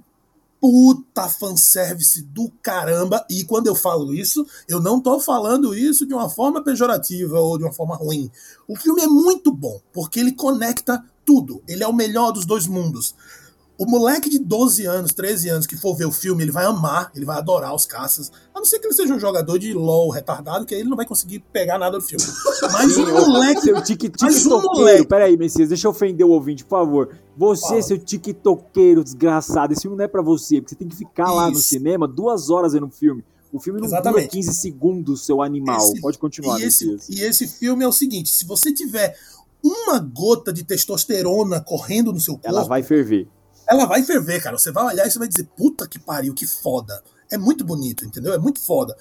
puta 0.61 1.27
fanservice 1.29 2.21
do 2.23 2.49
caramba. 2.61 3.25
E 3.29 3.43
quando 3.43 3.67
eu 3.67 3.75
falo 3.75 4.13
isso, 4.13 4.45
eu 4.67 4.79
não 4.81 4.99
tô 5.01 5.19
falando 5.19 5.75
isso 5.75 6.05
de 6.05 6.13
uma 6.13 6.29
forma 6.29 6.63
pejorativa 6.63 7.39
ou 7.39 7.57
de 7.57 7.63
uma 7.63 7.73
forma 7.73 7.95
ruim. 7.95 8.31
O 8.67 8.75
filme 8.75 9.01
é 9.01 9.07
muito 9.07 9.51
bom, 9.51 9.79
porque 9.93 10.19
ele 10.19 10.31
conecta 10.31 11.03
tudo. 11.25 11.61
Ele 11.67 11.83
é 11.83 11.87
o 11.87 11.93
melhor 11.93 12.31
dos 12.31 12.45
dois 12.45 12.65
mundos. 12.65 13.13
O 13.77 13.85
moleque 13.85 14.27
de 14.27 14.39
12 14.39 14.85
anos, 14.85 15.13
13 15.13 15.49
anos 15.49 15.67
que 15.67 15.77
for 15.77 15.95
ver 15.95 16.05
o 16.05 16.11
filme, 16.11 16.43
ele 16.43 16.51
vai 16.51 16.65
amar, 16.65 17.11
ele 17.15 17.25
vai 17.25 17.37
adorar 17.37 17.75
os 17.75 17.85
caças. 17.85 18.31
A 18.53 18.57
não 18.57 18.65
ser 18.65 18.79
que 18.79 18.87
ele 18.87 18.93
seja 18.95 19.13
um 19.13 19.19
jogador 19.19 19.59
de 19.59 19.71
LOL 19.71 20.09
retardado, 20.09 20.65
que 20.65 20.73
aí 20.73 20.81
ele 20.81 20.89
não 20.89 20.97
vai 20.97 21.05
conseguir 21.05 21.39
pegar 21.53 21.77
nada 21.77 21.99
do 21.99 22.03
filme. 22.03 22.25
Mas 22.73 22.91
Sim, 22.93 23.03
o 23.03 23.13
moleque. 23.29 23.61
Seu 23.61 23.79
tic-tic 23.83 24.19
Mas 24.19 24.45
o 24.45 24.49
toqueiro. 24.49 24.75
moleque- 24.79 25.07
Peraí, 25.07 25.37
Messias, 25.37 25.69
deixa 25.69 25.85
eu 25.87 25.91
ofender 25.91 26.25
o 26.25 26.29
ouvinte, 26.31 26.63
por 26.65 26.79
favor. 26.79 27.15
Você, 27.37 27.67
Fala. 27.67 27.81
seu 27.83 27.97
tic-toqueiro 27.99 29.03
desgraçado, 29.03 29.73
esse 29.73 29.83
filme 29.83 29.95
não 29.95 30.05
é 30.05 30.07
pra 30.07 30.23
você, 30.23 30.55
porque 30.59 30.69
você 30.69 30.75
tem 30.75 30.87
que 30.87 30.95
ficar 30.95 31.31
lá 31.31 31.45
no 31.51 31.53
Isso. 31.59 31.69
cinema 31.69 32.07
duas 32.07 32.49
horas 32.49 32.73
vendo 32.73 32.87
o 32.87 32.91
filme. 32.91 33.23
O 33.53 33.59
filme 33.59 33.79
não 33.79 33.87
dura 33.87 33.99
Exatamente. 34.01 34.29
15 34.31 34.53
segundos, 34.55 35.23
seu 35.23 35.39
animal. 35.41 35.77
Esse- 35.77 36.01
Pode 36.01 36.17
continuar, 36.17 36.59
E 36.59 36.63
esse, 36.63 36.85
Messias. 36.91 37.09
e 37.09 37.21
esse 37.21 37.47
filme 37.47 37.83
é 37.83 37.87
o 37.87 37.91
seguinte: 37.93 38.29
se 38.31 38.43
você 38.43 38.73
tiver 38.73 39.15
uma 39.63 39.99
gota 39.99 40.51
de 40.51 40.63
testosterona 40.63 41.61
correndo 41.61 42.11
no 42.11 42.19
seu 42.19 42.33
corpo, 42.33 42.47
Ela 42.47 42.63
vai 42.63 42.81
ferver. 42.83 43.27
Ela 43.67 43.85
vai 43.85 44.01
ferver, 44.03 44.41
cara. 44.41 44.57
Você 44.57 44.71
vai 44.71 44.85
olhar 44.85 45.05
e 45.05 45.11
você 45.11 45.19
vai 45.19 45.27
dizer, 45.27 45.47
puta 45.55 45.87
que 45.87 45.99
pariu, 45.99 46.33
que 46.33 46.47
foda. 46.47 47.03
É 47.29 47.37
muito 47.37 47.65
bonito, 47.65 48.05
entendeu? 48.05 48.33
É 48.33 48.37
muito 48.37 48.59
foda. 48.59 48.95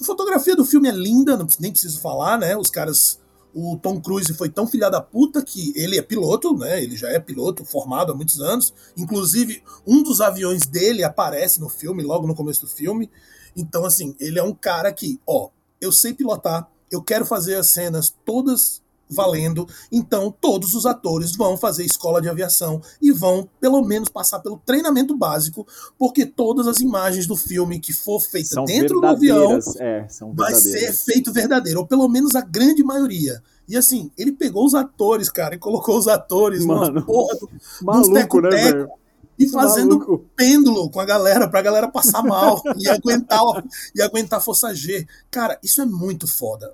A 0.00 0.04
fotografia 0.04 0.54
do 0.54 0.64
filme 0.64 0.88
é 0.88 0.92
linda, 0.92 1.36
não, 1.36 1.46
nem 1.58 1.72
preciso 1.72 2.00
falar, 2.00 2.38
né? 2.38 2.56
Os 2.56 2.70
caras. 2.70 3.20
O 3.54 3.76
Tom 3.76 4.00
Cruise 4.00 4.32
foi 4.32 4.48
tão 4.48 4.66
filha 4.66 4.88
da 4.88 4.98
puta 4.98 5.42
que 5.42 5.74
ele 5.76 5.98
é 5.98 6.02
piloto, 6.02 6.56
né? 6.56 6.82
Ele 6.82 6.96
já 6.96 7.10
é 7.10 7.18
piloto, 7.18 7.66
formado 7.66 8.10
há 8.10 8.14
muitos 8.14 8.40
anos. 8.40 8.72
Inclusive, 8.96 9.62
um 9.86 10.02
dos 10.02 10.22
aviões 10.22 10.62
dele 10.62 11.04
aparece 11.04 11.60
no 11.60 11.68
filme, 11.68 12.02
logo 12.02 12.26
no 12.26 12.34
começo 12.34 12.62
do 12.62 12.66
filme. 12.66 13.10
Então, 13.54 13.84
assim, 13.84 14.16
ele 14.18 14.38
é 14.38 14.42
um 14.42 14.54
cara 14.54 14.90
que, 14.90 15.20
ó, 15.26 15.50
eu 15.82 15.92
sei 15.92 16.14
pilotar, 16.14 16.66
eu 16.90 17.02
quero 17.02 17.26
fazer 17.26 17.56
as 17.56 17.68
cenas 17.68 18.14
todas 18.24 18.80
valendo, 19.08 19.68
então 19.90 20.34
todos 20.40 20.74
os 20.74 20.86
atores 20.86 21.36
vão 21.36 21.56
fazer 21.56 21.84
escola 21.84 22.20
de 22.20 22.28
aviação 22.28 22.80
e 23.00 23.12
vão, 23.12 23.48
pelo 23.60 23.82
menos, 23.82 24.08
passar 24.08 24.40
pelo 24.40 24.60
treinamento 24.64 25.16
básico, 25.16 25.66
porque 25.98 26.24
todas 26.24 26.66
as 26.66 26.80
imagens 26.80 27.26
do 27.26 27.36
filme 27.36 27.78
que 27.78 27.92
for 27.92 28.20
feita 28.20 28.48
São 28.48 28.64
dentro 28.64 29.00
do 29.00 29.06
avião. 29.06 29.58
É, 29.78 30.06
são 30.08 30.32
vai 30.32 30.54
ser 30.54 30.92
feito 30.92 31.32
verdadeiro, 31.32 31.80
ou 31.80 31.86
pelo 31.86 32.08
menos 32.08 32.34
a 32.34 32.40
grande 32.40 32.82
maioria. 32.82 33.42
E 33.68 33.76
assim, 33.76 34.10
ele 34.18 34.32
pegou 34.32 34.66
os 34.66 34.74
atores, 34.74 35.28
cara, 35.28 35.54
e 35.54 35.58
colocou 35.58 35.96
os 35.96 36.08
atores 36.08 36.64
Mano, 36.64 37.04
porra 37.04 37.34
do, 37.36 37.50
Maluco, 37.82 38.10
né, 38.10 38.20
teco-teco. 38.22 38.76
velho? 38.76 39.02
e 39.38 39.48
fazendo 39.48 39.98
Maluco. 39.98 40.24
pêndulo 40.36 40.90
com 40.90 41.00
a 41.00 41.04
galera 41.04 41.48
pra 41.48 41.62
galera 41.62 41.88
passar 41.88 42.22
mal 42.22 42.62
e 42.76 42.88
aguentar 42.88 43.40
e 43.94 44.02
aguentar 44.02 44.38
a 44.38 44.42
força 44.42 44.74
G. 44.74 45.06
Cara, 45.30 45.58
isso 45.62 45.80
é 45.80 45.86
muito 45.86 46.26
foda. 46.26 46.70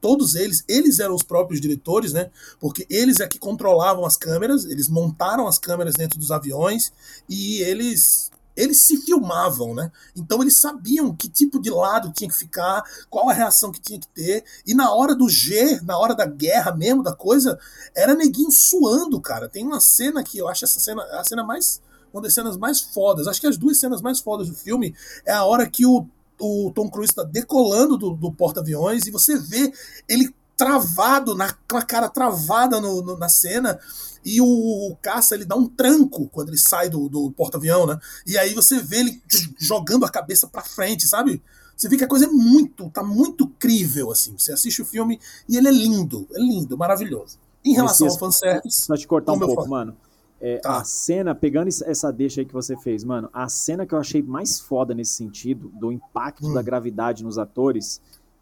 Todos 0.00 0.34
eles, 0.34 0.64
eles 0.68 0.98
eram 0.98 1.14
os 1.14 1.22
próprios 1.22 1.60
diretores, 1.60 2.12
né? 2.12 2.30
Porque 2.60 2.86
eles 2.88 3.20
é 3.20 3.26
que 3.26 3.38
controlavam 3.38 4.04
as 4.04 4.16
câmeras, 4.16 4.64
eles 4.64 4.88
montaram 4.88 5.46
as 5.46 5.58
câmeras 5.58 5.94
dentro 5.94 6.18
dos 6.18 6.30
aviões 6.30 6.92
e 7.28 7.60
eles 7.62 8.30
eles 8.56 8.82
se 8.82 8.96
filmavam, 8.96 9.74
né? 9.74 9.92
Então 10.16 10.40
eles 10.40 10.56
sabiam 10.56 11.14
que 11.14 11.28
tipo 11.28 11.60
de 11.60 11.68
lado 11.68 12.10
tinha 12.10 12.28
que 12.30 12.36
ficar, 12.36 12.82
qual 13.10 13.28
a 13.28 13.34
reação 13.34 13.70
que 13.70 13.80
tinha 13.80 14.00
que 14.00 14.08
ter. 14.08 14.44
E 14.66 14.74
na 14.74 14.90
hora 14.94 15.14
do 15.14 15.28
G, 15.28 15.78
na 15.82 15.98
hora 15.98 16.14
da 16.14 16.24
guerra 16.24 16.74
mesmo 16.74 17.02
da 17.02 17.14
coisa, 17.14 17.58
era 17.94 18.14
neguinho 18.14 18.50
suando, 18.50 19.20
cara. 19.20 19.48
Tem 19.48 19.62
uma 19.62 19.78
cena 19.78 20.24
que 20.24 20.38
eu 20.38 20.48
acho 20.48 20.64
essa 20.64 20.80
cena 20.80 21.02
a 21.02 21.22
cena 21.22 21.44
mais 21.44 21.82
uma 22.12 22.22
das 22.22 22.32
cenas 22.32 22.56
mais 22.56 22.80
fodas. 22.80 23.28
Acho 23.28 23.40
que 23.40 23.46
as 23.46 23.58
duas 23.58 23.78
cenas 23.78 24.00
mais 24.00 24.20
fodas 24.20 24.48
do 24.48 24.54
filme 24.54 24.94
é 25.26 25.32
a 25.32 25.44
hora 25.44 25.68
que 25.68 25.84
o, 25.84 26.08
o 26.40 26.70
Tom 26.74 26.88
Cruise 26.90 27.10
está 27.12 27.22
decolando 27.22 27.96
do, 27.96 28.10
do 28.14 28.32
porta-aviões 28.32 29.06
e 29.06 29.10
você 29.10 29.38
vê 29.38 29.72
ele 30.08 30.34
travado, 30.56 31.34
na, 31.34 31.52
com 31.70 31.76
a 31.76 31.82
cara 31.82 32.08
travada 32.08 32.80
no- 32.80 33.02
no- 33.02 33.18
na 33.18 33.28
cena. 33.28 33.78
E 34.24 34.40
o, 34.40 34.46
o 34.46 34.96
caça 35.00 35.34
ele 35.34 35.44
dá 35.44 35.54
um 35.54 35.68
tranco 35.68 36.28
quando 36.28 36.48
ele 36.48 36.58
sai 36.58 36.88
do, 36.88 37.08
do 37.08 37.30
porta-avião, 37.30 37.86
né? 37.86 37.98
E 38.26 38.36
aí 38.38 38.54
você 38.54 38.78
vê 38.80 38.98
ele 39.00 39.22
jogando 39.58 40.04
a 40.04 40.10
cabeça 40.10 40.46
pra 40.48 40.62
frente, 40.62 41.06
sabe? 41.06 41.42
Você 41.76 41.88
vê 41.88 41.96
que 41.96 42.04
a 42.04 42.08
coisa 42.08 42.24
é 42.24 42.28
muito, 42.28 42.88
tá 42.90 43.02
muito 43.02 43.46
crível, 43.58 44.10
assim. 44.10 44.32
Você 44.36 44.52
assiste 44.52 44.80
o 44.80 44.84
filme 44.86 45.20
e 45.48 45.56
ele 45.56 45.68
é 45.68 45.70
lindo, 45.70 46.26
é 46.32 46.38
lindo, 46.40 46.76
maravilhoso. 46.76 47.38
Em 47.64 47.74
relação 47.74 48.06
ao 48.06 48.12
Messias, 48.14 48.18
fanservice, 48.40 48.80
Só 48.86 48.96
te 48.96 49.06
cortar 49.06 49.32
um 49.32 49.38
pouco, 49.38 49.68
mano. 49.70 49.96
É, 50.40 50.58
Tá. 50.58 50.78
A 50.78 50.84
cena, 50.84 51.34
pegando 51.34 51.68
essa 51.68 52.12
deixa 52.12 52.40
aí 52.40 52.44
que 52.46 52.52
você 52.52 52.76
fez, 52.76 53.02
mano, 53.04 53.28
a 53.32 53.48
cena 53.48 53.86
que 53.86 53.94
eu 53.94 53.98
achei 53.98 54.22
mais 54.22 54.60
foda 54.60 54.94
nesse 54.94 55.12
sentido, 55.14 55.70
do 55.74 55.90
impacto 55.90 56.46
Hum. 56.46 56.54
da 56.54 56.60
gravidade 56.62 57.24
nos 57.24 57.38
atores, 57.38 58.00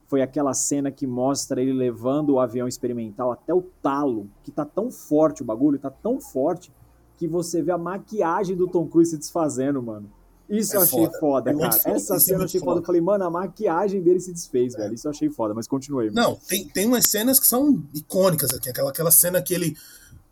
foi 0.08 0.20
aquela 0.20 0.52
cena 0.54 0.90
que 0.90 1.06
mostra 1.06 1.60
ele 1.62 1.72
levando 1.72 2.30
o 2.30 2.40
avião 2.40 2.66
experimental 2.68 3.32
até 3.32 3.54
o 3.54 3.62
talo, 3.82 4.28
que 4.42 4.50
tá 4.50 4.64
tão 4.64 4.90
forte 4.90 5.42
o 5.42 5.44
bagulho, 5.44 5.78
tá 5.78 5.90
tão 5.90 6.20
forte, 6.20 6.70
que 7.16 7.28
você 7.28 7.62
vê 7.62 7.70
a 7.72 7.78
maquiagem 7.78 8.56
do 8.56 8.66
Tom 8.66 8.86
Cruise 8.88 9.12
se 9.12 9.16
desfazendo, 9.18 9.80
mano. 9.82 10.10
Isso 10.50 10.74
É 10.74 10.76
eu 10.76 10.82
achei 10.82 11.06
foda. 11.06 11.18
foda, 11.20 11.50
É 11.50 11.56
cara. 11.56 11.72
foda. 11.72 11.96
Essa 11.96 12.16
é 12.16 12.18
cena 12.18 12.40
eu 12.40 12.44
achei 12.44 12.60
foda. 12.60 12.72
foda. 12.72 12.80
Eu 12.82 12.84
falei, 12.86 13.00
mano, 13.00 13.24
a 13.24 13.30
maquiagem 13.30 14.02
dele 14.02 14.20
se 14.20 14.32
desfez, 14.32 14.74
velho. 14.74 14.92
Isso 14.92 15.06
eu 15.06 15.10
achei 15.10 15.30
foda, 15.30 15.54
mas 15.54 15.66
continuei. 15.66 16.10
mano. 16.10 16.20
Não, 16.30 16.36
tem, 16.36 16.66
tem 16.68 16.86
umas 16.86 17.06
cenas 17.06 17.40
que 17.40 17.46
são 17.46 17.82
icônicas 17.94 18.50
aqui. 18.52 18.68
Aquela, 18.68 18.90
aquela 18.90 19.10
cena 19.12 19.40
que 19.40 19.54
ele. 19.54 19.74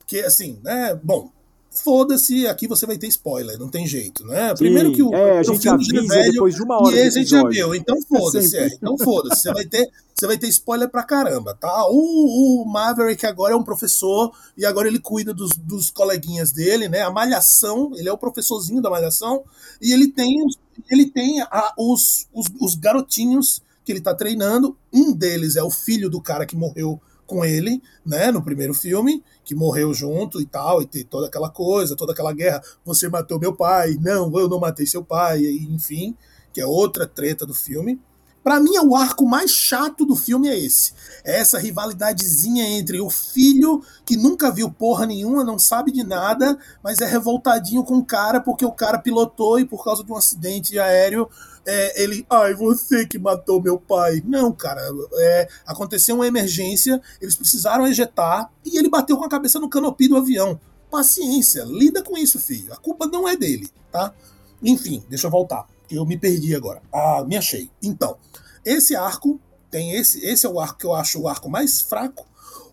Que 0.06 0.20
assim, 0.20 0.58
né? 0.62 1.00
Bom, 1.02 1.30
foda-se, 1.74 2.46
aqui 2.46 2.68
você 2.68 2.84
vai 2.86 2.98
ter 2.98 3.06
spoiler, 3.08 3.58
não 3.58 3.68
tem 3.68 3.86
jeito, 3.86 4.24
né? 4.26 4.54
Primeiro 4.54 4.92
que 4.92 5.02
o, 5.02 5.14
é, 5.14 5.40
o 5.40 5.44
filme 5.58 5.84
já 5.84 5.98
é 5.98 6.02
velho 6.06 6.32
depois 6.32 6.54
de 6.54 6.62
uma 6.62 6.76
hora 6.82 6.94
e 6.96 7.00
a 7.02 7.10
gente 7.10 7.30
já 7.30 7.42
viu, 7.48 7.74
então 7.74 7.96
foda-se, 8.02 8.48
Sempre. 8.48 8.64
é, 8.72 8.74
então 8.76 8.98
foda-se. 8.98 9.42
Você 9.42 9.52
vai 9.52 9.64
ter. 9.64 9.90
Você 10.14 10.26
vai 10.26 10.38
ter 10.38 10.46
spoiler 10.48 10.88
pra 10.88 11.02
caramba, 11.02 11.52
tá? 11.54 11.84
O, 11.88 12.62
o 12.62 12.64
Maverick 12.70 13.26
agora 13.26 13.54
é 13.54 13.56
um 13.56 13.62
professor 13.64 14.30
e 14.56 14.64
agora 14.64 14.86
ele 14.86 15.00
cuida 15.00 15.34
dos, 15.34 15.50
dos 15.56 15.90
coleguinhas 15.90 16.52
dele, 16.52 16.88
né? 16.88 17.00
A 17.00 17.10
malhação, 17.10 17.90
ele 17.96 18.08
é 18.08 18.12
o 18.12 18.18
professorzinho 18.18 18.80
da 18.80 18.88
malhação 18.90 19.42
e 19.80 19.92
ele 19.92 20.06
tem, 20.12 20.46
ele 20.90 21.06
tem 21.10 21.40
a- 21.40 21.72
os, 21.76 22.28
os, 22.32 22.46
os 22.60 22.74
garotinhos 22.76 23.62
que 23.84 23.90
ele 23.90 24.00
tá 24.00 24.14
treinando. 24.14 24.76
Um 24.92 25.12
deles 25.12 25.56
é 25.56 25.62
o 25.62 25.70
filho 25.70 26.08
do 26.08 26.20
cara 26.20 26.46
que 26.46 26.54
morreu 26.54 27.00
com 27.32 27.44
ele, 27.44 27.82
né, 28.04 28.30
no 28.30 28.44
primeiro 28.44 28.74
filme, 28.74 29.24
que 29.42 29.54
morreu 29.54 29.94
junto 29.94 30.38
e 30.38 30.44
tal, 30.44 30.82
e 30.82 30.86
tem 30.86 31.02
toda 31.02 31.28
aquela 31.28 31.48
coisa, 31.48 31.96
toda 31.96 32.12
aquela 32.12 32.32
guerra. 32.34 32.62
Você 32.84 33.08
matou 33.08 33.40
meu 33.40 33.56
pai, 33.56 33.96
não, 33.98 34.30
eu 34.38 34.48
não 34.48 34.60
matei 34.60 34.84
seu 34.86 35.02
pai, 35.02 35.40
enfim, 35.46 36.14
que 36.52 36.60
é 36.60 36.66
outra 36.66 37.06
treta 37.06 37.46
do 37.46 37.54
filme. 37.54 37.98
Pra 38.42 38.58
mim, 38.58 38.76
o 38.78 38.96
arco 38.96 39.24
mais 39.24 39.50
chato 39.50 40.04
do 40.04 40.16
filme 40.16 40.48
é 40.48 40.58
esse. 40.58 40.92
É 41.24 41.38
essa 41.38 41.58
rivalidadezinha 41.58 42.64
entre 42.68 43.00
o 43.00 43.08
filho, 43.08 43.82
que 44.04 44.16
nunca 44.16 44.50
viu 44.50 44.70
porra 44.70 45.06
nenhuma, 45.06 45.44
não 45.44 45.58
sabe 45.58 45.92
de 45.92 46.02
nada, 46.02 46.58
mas 46.82 47.00
é 47.00 47.06
revoltadinho 47.06 47.84
com 47.84 47.98
o 47.98 48.04
cara 48.04 48.40
porque 48.40 48.64
o 48.64 48.72
cara 48.72 48.98
pilotou 48.98 49.60
e 49.60 49.64
por 49.64 49.84
causa 49.84 50.02
de 50.02 50.10
um 50.10 50.16
acidente 50.16 50.78
aéreo, 50.78 51.28
é, 51.64 52.02
ele. 52.02 52.26
Ai, 52.28 52.54
você 52.54 53.06
que 53.06 53.18
matou 53.18 53.62
meu 53.62 53.78
pai. 53.78 54.22
Não, 54.26 54.52
cara. 54.52 54.82
é, 55.14 55.48
aconteceu 55.66 56.16
uma 56.16 56.26
emergência, 56.26 57.00
eles 57.20 57.36
precisaram 57.36 57.86
ejetar 57.86 58.50
e 58.64 58.78
ele 58.78 58.90
bateu 58.90 59.16
com 59.16 59.24
a 59.24 59.28
cabeça 59.28 59.60
no 59.60 59.68
canopy 59.68 60.08
do 60.08 60.16
avião. 60.16 60.60
Paciência, 60.90 61.64
lida 61.64 62.02
com 62.02 62.18
isso, 62.18 62.38
filho. 62.38 62.72
A 62.72 62.76
culpa 62.76 63.06
não 63.06 63.28
é 63.28 63.36
dele, 63.36 63.70
tá? 63.90 64.12
Enfim, 64.62 65.02
deixa 65.08 65.26
eu 65.26 65.30
voltar. 65.30 65.66
Eu 65.90 66.04
me 66.06 66.16
perdi 66.18 66.54
agora. 66.54 66.82
Ah, 66.92 67.24
me 67.26 67.36
achei. 67.36 67.70
Então, 67.82 68.16
esse 68.64 68.94
arco 68.96 69.40
tem 69.70 69.92
esse. 69.96 70.24
Esse 70.24 70.46
é 70.46 70.48
o 70.48 70.58
arco 70.60 70.78
que 70.78 70.86
eu 70.86 70.94
acho 70.94 71.20
o 71.20 71.28
arco 71.28 71.48
mais 71.50 71.82
fraco. 71.82 72.26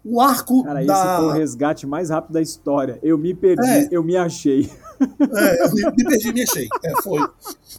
O 0.04 0.22
arco 0.22 0.64
Cara, 0.64 0.80
esse 0.80 0.88
da. 0.88 1.18
foi 1.18 1.26
o 1.26 1.32
resgate 1.32 1.86
mais 1.86 2.10
rápido 2.10 2.34
da 2.34 2.42
história. 2.42 2.98
Eu 3.04 3.18
me 3.18 3.34
perdi, 3.34 3.68
É. 3.68 3.88
eu 3.92 4.02
me 4.04 4.16
achei. 4.16 4.72
É, 5.02 5.66
eu 5.66 5.72
me, 5.74 5.82
me 5.98 6.04
perdi, 6.06 6.32
me 6.34 6.44
achei. 6.44 6.68
É, 6.84 7.02
foi. 7.02 7.20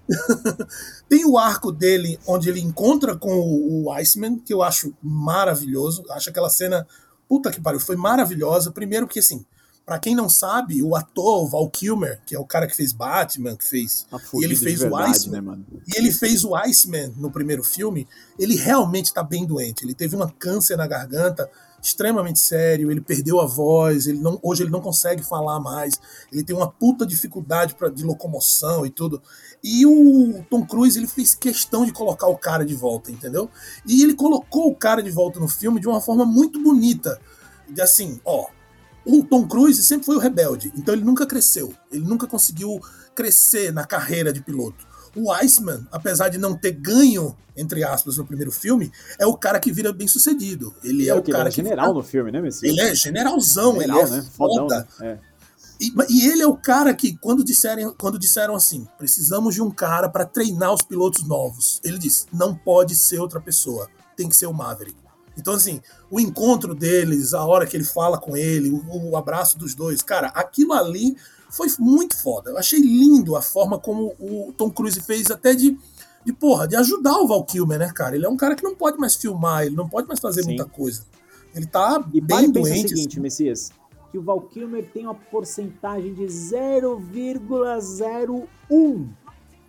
Tem 1.08 1.24
o 1.24 1.36
arco 1.38 1.72
dele 1.72 2.18
onde 2.26 2.48
ele 2.48 2.60
encontra 2.60 3.16
com 3.16 3.30
o, 3.32 3.84
o 3.84 3.92
Iceman, 3.92 4.38
que 4.38 4.52
eu 4.52 4.62
acho 4.62 4.94
maravilhoso. 5.02 6.04
Acho 6.10 6.30
aquela 6.30 6.50
cena, 6.50 6.86
puta 7.28 7.50
que 7.50 7.60
pariu, 7.60 7.80
foi 7.80 7.96
maravilhosa. 7.96 8.70
Primeiro 8.70 9.06
porque, 9.06 9.20
assim, 9.20 9.44
pra 9.90 9.98
quem 9.98 10.14
não 10.14 10.28
sabe, 10.28 10.80
o 10.84 10.94
ator 10.94 11.50
Val 11.50 11.68
Kilmer, 11.68 12.20
que 12.24 12.32
é 12.32 12.38
o 12.38 12.44
cara 12.44 12.68
que 12.68 12.76
fez 12.76 12.92
Batman, 12.92 13.56
que 13.56 13.64
fez... 13.64 14.06
Tá 14.08 14.20
E 14.34 14.44
ele 14.44 14.54
fez 14.54 14.78
de 14.78 14.86
o 14.86 14.90
verdade, 14.90 15.10
Iceman. 15.16 15.32
né, 15.32 15.40
mano? 15.40 15.66
E 15.84 15.98
ele 15.98 16.12
fez 16.12 16.44
o 16.44 16.54
Iceman 16.54 17.12
no 17.16 17.28
primeiro 17.28 17.64
filme. 17.64 18.06
Ele 18.38 18.54
realmente 18.54 19.12
tá 19.12 19.20
bem 19.20 19.44
doente. 19.44 19.84
Ele 19.84 19.92
teve 19.92 20.14
uma 20.14 20.30
câncer 20.30 20.76
na 20.76 20.86
garganta 20.86 21.50
extremamente 21.82 22.38
sério, 22.38 22.88
ele 22.88 23.00
perdeu 23.00 23.40
a 23.40 23.46
voz, 23.46 24.06
ele 24.06 24.20
não, 24.20 24.38
hoje 24.44 24.62
ele 24.62 24.70
não 24.70 24.80
consegue 24.80 25.24
falar 25.24 25.58
mais, 25.58 25.98
ele 26.30 26.44
tem 26.44 26.54
uma 26.54 26.70
puta 26.70 27.04
dificuldade 27.04 27.74
pra, 27.74 27.88
de 27.88 28.04
locomoção 28.04 28.86
e 28.86 28.90
tudo. 28.90 29.20
E 29.60 29.84
o 29.84 30.44
Tom 30.48 30.64
Cruise 30.64 30.96
ele 30.96 31.08
fez 31.08 31.34
questão 31.34 31.84
de 31.84 31.90
colocar 31.90 32.28
o 32.28 32.38
cara 32.38 32.64
de 32.64 32.76
volta, 32.76 33.10
entendeu? 33.10 33.50
E 33.84 34.04
ele 34.04 34.14
colocou 34.14 34.68
o 34.70 34.76
cara 34.76 35.02
de 35.02 35.10
volta 35.10 35.40
no 35.40 35.48
filme 35.48 35.80
de 35.80 35.88
uma 35.88 36.00
forma 36.00 36.24
muito 36.24 36.62
bonita. 36.62 37.20
De 37.68 37.80
assim, 37.80 38.20
ó, 38.24 38.46
o 39.04 39.24
Tom 39.24 39.46
Cruise 39.46 39.82
sempre 39.82 40.06
foi 40.06 40.16
o 40.16 40.20
rebelde, 40.20 40.72
então 40.76 40.94
ele 40.94 41.04
nunca 41.04 41.26
cresceu. 41.26 41.72
Ele 41.90 42.04
nunca 42.04 42.26
conseguiu 42.26 42.80
crescer 43.14 43.72
na 43.72 43.84
carreira 43.84 44.32
de 44.32 44.40
piloto. 44.40 44.88
O 45.16 45.32
Iceman, 45.32 45.86
apesar 45.90 46.28
de 46.28 46.38
não 46.38 46.54
ter 46.56 46.70
ganho, 46.72 47.36
entre 47.56 47.82
aspas, 47.82 48.16
no 48.16 48.24
primeiro 48.24 48.52
filme, 48.52 48.92
é 49.18 49.26
o 49.26 49.36
cara 49.36 49.58
que 49.58 49.72
vira 49.72 49.92
bem 49.92 50.06
sucedido. 50.06 50.72
Ele 50.84 51.06
é, 51.06 51.10
É 51.10 51.14
o 51.14 51.22
que 51.22 51.30
ele 51.30 51.36
cara 51.36 51.48
é 51.48 51.50
que. 51.52 51.56
general 51.56 51.92
no 51.92 52.02
filme, 52.02 52.30
né, 52.30 52.40
Messias? 52.40 52.72
Ele 52.72 52.80
é 52.80 52.94
generalzão, 52.94 53.72
General, 53.72 53.98
ele 54.06 54.08
é 54.08 54.16
né? 54.18 54.26
Fodão, 54.32 54.68
foda. 54.68 54.88
né? 55.00 55.18
É. 55.26 55.30
E, 55.80 55.92
e 56.10 56.28
ele 56.28 56.42
é 56.42 56.46
o 56.46 56.56
cara 56.56 56.92
que, 56.94 57.16
quando, 57.16 57.42
disserem, 57.42 57.90
quando 57.98 58.18
disseram 58.18 58.54
assim, 58.54 58.86
precisamos 58.98 59.54
de 59.54 59.62
um 59.62 59.70
cara 59.70 60.08
para 60.10 60.26
treinar 60.26 60.72
os 60.74 60.82
pilotos 60.82 61.26
novos, 61.26 61.80
ele 61.82 61.98
disse, 61.98 62.26
não 62.32 62.54
pode 62.54 62.94
ser 62.94 63.18
outra 63.18 63.40
pessoa, 63.40 63.88
tem 64.14 64.28
que 64.28 64.36
ser 64.36 64.46
o 64.46 64.52
Maverick. 64.52 64.96
Então, 65.36 65.54
assim, 65.54 65.80
o 66.10 66.18
encontro 66.20 66.74
deles, 66.74 67.34
a 67.34 67.44
hora 67.44 67.66
que 67.66 67.76
ele 67.76 67.84
fala 67.84 68.18
com 68.18 68.36
ele, 68.36 68.70
o, 68.70 69.10
o 69.10 69.16
abraço 69.16 69.58
dos 69.58 69.74
dois, 69.74 70.02
cara, 70.02 70.28
aquilo 70.28 70.72
ali 70.72 71.16
foi 71.50 71.68
muito 71.78 72.16
foda. 72.16 72.50
Eu 72.50 72.58
achei 72.58 72.80
lindo 72.80 73.36
a 73.36 73.42
forma 73.42 73.78
como 73.78 74.14
o 74.18 74.52
Tom 74.56 74.70
Cruise 74.70 75.00
fez 75.00 75.30
até 75.30 75.54
de, 75.54 75.76
de 76.24 76.32
porra, 76.32 76.66
de 76.68 76.76
ajudar 76.76 77.18
o 77.18 77.26
Val 77.26 77.44
Kilmer, 77.44 77.78
né, 77.78 77.90
cara? 77.94 78.14
Ele 78.16 78.26
é 78.26 78.28
um 78.28 78.36
cara 78.36 78.54
que 78.54 78.62
não 78.62 78.74
pode 78.74 78.98
mais 78.98 79.14
filmar, 79.16 79.64
ele 79.66 79.74
não 79.76 79.88
pode 79.88 80.06
mais 80.06 80.20
fazer 80.20 80.42
Sim. 80.42 80.48
muita 80.48 80.64
coisa. 80.66 81.02
Ele 81.54 81.66
tá 81.66 82.04
E 82.12 82.20
bem 82.20 82.44
e 82.44 82.52
pensa 82.52 82.60
o 82.60 82.62
doente. 82.62 82.88
seguinte, 82.88 83.08
assim. 83.14 83.20
Messias, 83.20 83.70
que 84.12 84.18
o 84.18 84.22
Val 84.22 84.40
Kilmer 84.42 84.88
tem 84.92 85.04
uma 85.04 85.14
porcentagem 85.14 86.12
de 86.14 86.24
0,01 86.24 89.08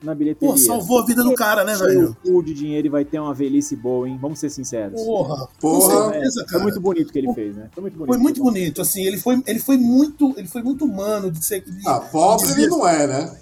na 0.03 0.15
bilheteria. 0.15 0.53
Pô, 0.53 0.57
salvou 0.57 0.99
a 0.99 1.05
vida 1.05 1.23
do 1.23 1.33
cara, 1.35 1.63
né, 1.63 1.75
velho? 1.75 2.15
cu 2.23 2.41
de 2.43 2.53
dinheiro 2.53 2.87
e 2.87 2.89
vai 2.89 3.05
ter 3.05 3.19
uma 3.19 3.33
velhice 3.33 3.75
boa, 3.75 4.07
hein? 4.07 4.17
Vamos 4.21 4.39
ser 4.39 4.49
sinceros. 4.49 5.01
Porra, 5.01 5.47
Porra. 5.59 5.93
É, 5.93 6.11
certeza, 6.11 6.39
foi 6.41 6.45
cara. 6.45 6.63
muito 6.63 6.79
bonito 6.81 7.09
o 7.09 7.11
que 7.13 7.19
ele 7.19 7.33
fez, 7.33 7.55
né? 7.55 7.69
Foi 7.73 7.81
muito 7.81 7.97
bonito. 7.97 8.07
Foi 8.13 8.17
muito 8.17 8.43
bonito, 8.43 8.81
assim, 8.81 9.03
ele 9.03 9.17
foi, 9.17 9.41
ele 9.45 9.59
foi 9.59 9.77
muito, 9.77 10.33
ele 10.37 10.47
foi 10.47 10.61
muito 10.63 10.85
humano 10.85 11.29
de 11.31 11.43
ser. 11.45 11.61
De, 11.61 11.87
Ah, 11.87 11.99
pobre 11.99 12.47
dizer- 12.47 12.61
ele 12.61 12.69
não 12.71 12.87
é, 12.87 13.07
né? 13.07 13.37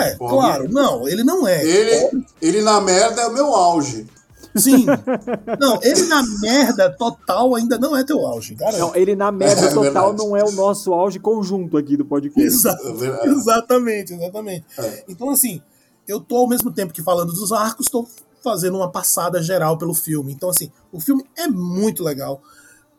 É, 0.00 0.14
Pobre. 0.16 0.34
claro, 0.36 0.68
não, 0.70 1.08
ele 1.08 1.24
não 1.24 1.46
é. 1.48 1.64
Ele, 1.64 2.24
ele 2.42 2.60
na 2.62 2.80
merda 2.80 3.22
é 3.22 3.26
o 3.26 3.32
meu 3.32 3.54
auge. 3.54 4.06
Sim. 4.56 4.86
Não, 5.60 5.78
ele 5.82 6.02
na 6.06 6.22
merda 6.40 6.90
total 6.90 7.54
ainda 7.54 7.78
não 7.78 7.96
é 7.96 8.02
teu 8.02 8.26
auge, 8.26 8.54
cara. 8.56 8.76
Não, 8.76 8.94
ele 8.96 9.14
na 9.14 9.30
merda 9.30 9.60
É 9.66 9.68
total 9.68 9.82
verdade. 10.12 10.16
não 10.16 10.36
é 10.36 10.42
o 10.42 10.50
nosso 10.50 10.92
auge 10.92 11.18
conjunto 11.20 11.76
aqui 11.76 11.96
do 11.96 12.04
podcast. 12.04 12.42
Exa- 12.42 12.76
É 13.24 13.28
exatamente, 13.28 14.14
exatamente. 14.14 14.64
É. 14.78 15.04
Então, 15.08 15.30
assim, 15.30 15.60
eu 16.08 16.18
tô 16.20 16.36
ao 16.38 16.48
mesmo 16.48 16.72
tempo 16.72 16.92
que 16.92 17.02
falando 17.02 17.32
dos 17.32 17.52
arcos, 17.52 17.86
tô 17.86 18.08
fazendo 18.42 18.76
uma 18.76 18.90
passada 18.90 19.42
geral 19.42 19.76
pelo 19.76 19.94
filme. 19.94 20.32
Então, 20.32 20.48
assim, 20.48 20.70
o 20.90 21.00
filme 21.00 21.24
é 21.36 21.46
muito 21.46 22.02
legal. 22.02 22.40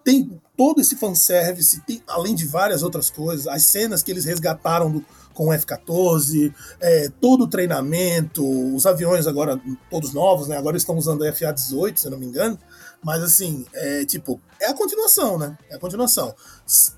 Tem 0.04 0.40
todo 0.56 0.80
esse 0.80 0.96
fanservice, 0.96 1.82
tem, 1.82 2.02
além 2.08 2.34
de 2.36 2.46
várias 2.46 2.84
outras 2.84 3.10
coisas, 3.10 3.48
as 3.48 3.64
cenas 3.64 4.02
que 4.02 4.12
eles 4.12 4.26
resgataram 4.26 4.92
do- 4.92 5.06
com 5.34 5.48
o 5.48 5.54
F-14, 5.54 6.54
é, 6.82 7.10
todo 7.22 7.46
o 7.46 7.48
treinamento, 7.48 8.44
os 8.76 8.86
aviões 8.86 9.26
agora, 9.28 9.60
todos 9.90 10.14
novos, 10.14 10.48
né? 10.48 10.58
Agora 10.58 10.76
estão 10.78 10.98
usando 10.98 11.22
o 11.22 11.26
FA-18, 11.26 11.98
se 11.98 12.08
eu 12.08 12.12
não 12.12 12.18
me 12.20 12.26
engano. 12.26 12.58
Mas 13.02 13.24
assim, 13.24 13.66
é 13.74 14.04
tipo, 14.06 14.42
é 14.60 14.68
a 14.68 14.74
continuação, 14.74 15.38
né? 15.38 15.58
É 15.70 15.76
a 15.76 15.80
continuação. 15.80 16.36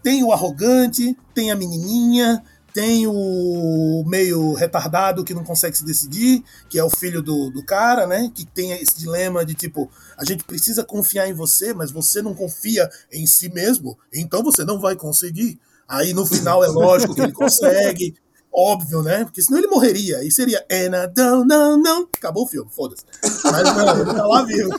Tem 0.01 0.24
o 0.24 0.32
arrogante, 0.32 1.16
tem 1.36 1.51
a 1.51 1.55
menininha, 1.55 2.43
tem 2.74 3.07
o 3.07 4.03
meio 4.07 4.53
retardado 4.53 5.24
que 5.24 5.34
não 5.34 5.43
consegue 5.43 5.78
se 5.78 5.86
decidir, 5.86 6.43
que 6.69 6.80
é 6.80 6.84
o 6.84 6.89
filho 6.89 7.22
do, 7.22 7.49
do 7.49 7.63
cara, 7.65 8.07
né? 8.07 8.32
Que 8.34 8.45
tem 8.45 8.72
esse 8.72 8.97
dilema 8.97 9.45
de 9.45 9.53
tipo, 9.53 9.89
a 10.17 10.26
gente 10.26 10.43
precisa 10.43 10.84
confiar 10.84 11.28
em 11.28 11.34
você, 11.34 11.74
mas 11.74 11.91
você 11.91 12.22
não 12.22 12.34
confia 12.34 12.89
em 13.11 13.26
si 13.26 13.49
mesmo, 13.49 13.97
então 14.13 14.43
você 14.43 14.63
não 14.63 14.80
vai 14.80 14.95
conseguir. 14.95 15.59
Aí 15.88 16.13
no 16.13 16.26
final 16.26 16.63
é 16.63 16.67
lógico 16.67 17.13
que 17.13 17.22
ele 17.22 17.34
consegue. 17.34 18.15
Óbvio, 18.53 19.01
né? 19.01 19.24
Porque 19.24 19.41
senão 19.41 19.59
ele 19.59 19.67
morreria. 19.67 20.24
E 20.24 20.32
seria 20.32 20.65
And 20.69 21.03
I 21.03 21.07
don't 21.07 21.47
know, 21.47 21.78
não. 21.78 22.07
Acabou 22.15 22.43
o 22.43 22.47
filme, 22.47 22.69
foda-se. 22.69 23.05
Mas 23.24 23.63
não, 23.63 24.01
ele 24.01 24.13
tá 24.13 24.28
lá 24.28 24.43
vivo. 24.43 24.69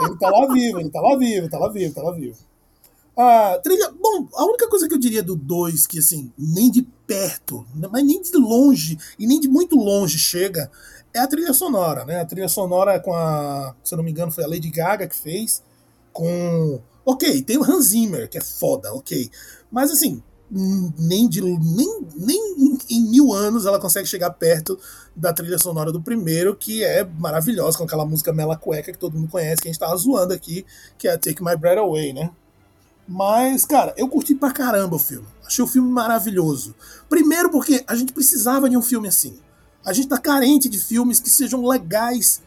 Ele 0.00 0.18
tá 0.18 0.30
lá 0.30 0.52
vivo, 0.52 0.80
ele 0.80 0.90
tá 0.90 1.00
lá 1.00 1.16
vivo, 1.16 1.48
tá 1.48 1.58
lá 1.58 1.68
vivo, 1.68 1.94
tá 1.94 2.02
lá 2.02 2.12
vivo. 2.12 2.36
A 3.16 3.58
trilha. 3.62 3.90
Bom, 3.90 4.28
a 4.34 4.44
única 4.44 4.68
coisa 4.68 4.88
que 4.88 4.94
eu 4.94 4.98
diria 4.98 5.22
do 5.22 5.36
2 5.36 5.86
que, 5.86 5.98
assim, 5.98 6.32
nem 6.38 6.70
de 6.70 6.82
perto, 7.06 7.66
mas 7.74 8.04
nem 8.04 8.22
de 8.22 8.36
longe, 8.36 8.98
e 9.18 9.26
nem 9.26 9.38
de 9.38 9.48
muito 9.48 9.76
longe 9.76 10.18
chega, 10.18 10.70
é 11.14 11.18
a 11.18 11.26
trilha 11.26 11.52
sonora, 11.52 12.04
né? 12.04 12.20
A 12.20 12.24
trilha 12.24 12.48
sonora 12.48 12.98
com 13.00 13.12
a. 13.12 13.74
Se 13.84 13.94
eu 13.94 13.98
não 13.98 14.04
me 14.04 14.10
engano, 14.10 14.32
foi 14.32 14.44
a 14.44 14.48
Lady 14.48 14.70
Gaga 14.70 15.06
que 15.06 15.16
fez. 15.16 15.62
Com. 16.12 16.80
Ok, 17.04 17.42
tem 17.42 17.58
o 17.58 17.64
Hans 17.64 17.86
Zimmer, 17.86 18.28
que 18.30 18.38
é 18.38 18.40
foda, 18.40 18.92
ok. 18.94 19.30
Mas 19.70 19.90
assim, 19.90 20.22
nem, 20.98 21.28
de, 21.28 21.40
nem, 21.40 22.06
nem 22.14 22.76
em 22.90 23.10
mil 23.10 23.32
anos 23.32 23.64
ela 23.64 23.80
consegue 23.80 24.06
chegar 24.06 24.30
perto 24.30 24.78
da 25.16 25.32
trilha 25.32 25.58
sonora 25.58 25.90
do 25.90 26.02
primeiro, 26.02 26.54
que 26.54 26.84
é 26.84 27.04
maravilhosa, 27.04 27.78
com 27.78 27.84
aquela 27.84 28.04
música 28.04 28.32
Mela 28.32 28.56
Cueca 28.56 28.92
que 28.92 28.98
todo 28.98 29.16
mundo 29.16 29.30
conhece, 29.30 29.62
que 29.62 29.68
a 29.68 29.72
gente 29.72 29.80
tava 29.80 29.96
zoando 29.96 30.34
aqui, 30.34 30.64
que 30.98 31.08
é 31.08 31.16
Take 31.16 31.42
My 31.42 31.56
Breath 31.56 31.78
Away, 31.78 32.12
né? 32.12 32.30
Mas, 33.06 33.64
cara, 33.64 33.94
eu 33.96 34.08
curti 34.08 34.34
pra 34.34 34.52
caramba 34.52 34.96
o 34.96 34.98
filme. 34.98 35.26
Achei 35.44 35.64
o 35.64 35.68
filme 35.68 35.90
maravilhoso. 35.90 36.74
Primeiro 37.08 37.50
porque 37.50 37.84
a 37.86 37.94
gente 37.94 38.12
precisava 38.12 38.70
de 38.70 38.76
um 38.76 38.82
filme 38.82 39.08
assim. 39.08 39.38
A 39.84 39.92
gente 39.92 40.08
tá 40.08 40.18
carente 40.18 40.68
de 40.68 40.78
filmes 40.78 41.20
que 41.20 41.28
sejam 41.28 41.66
legais 41.66 42.40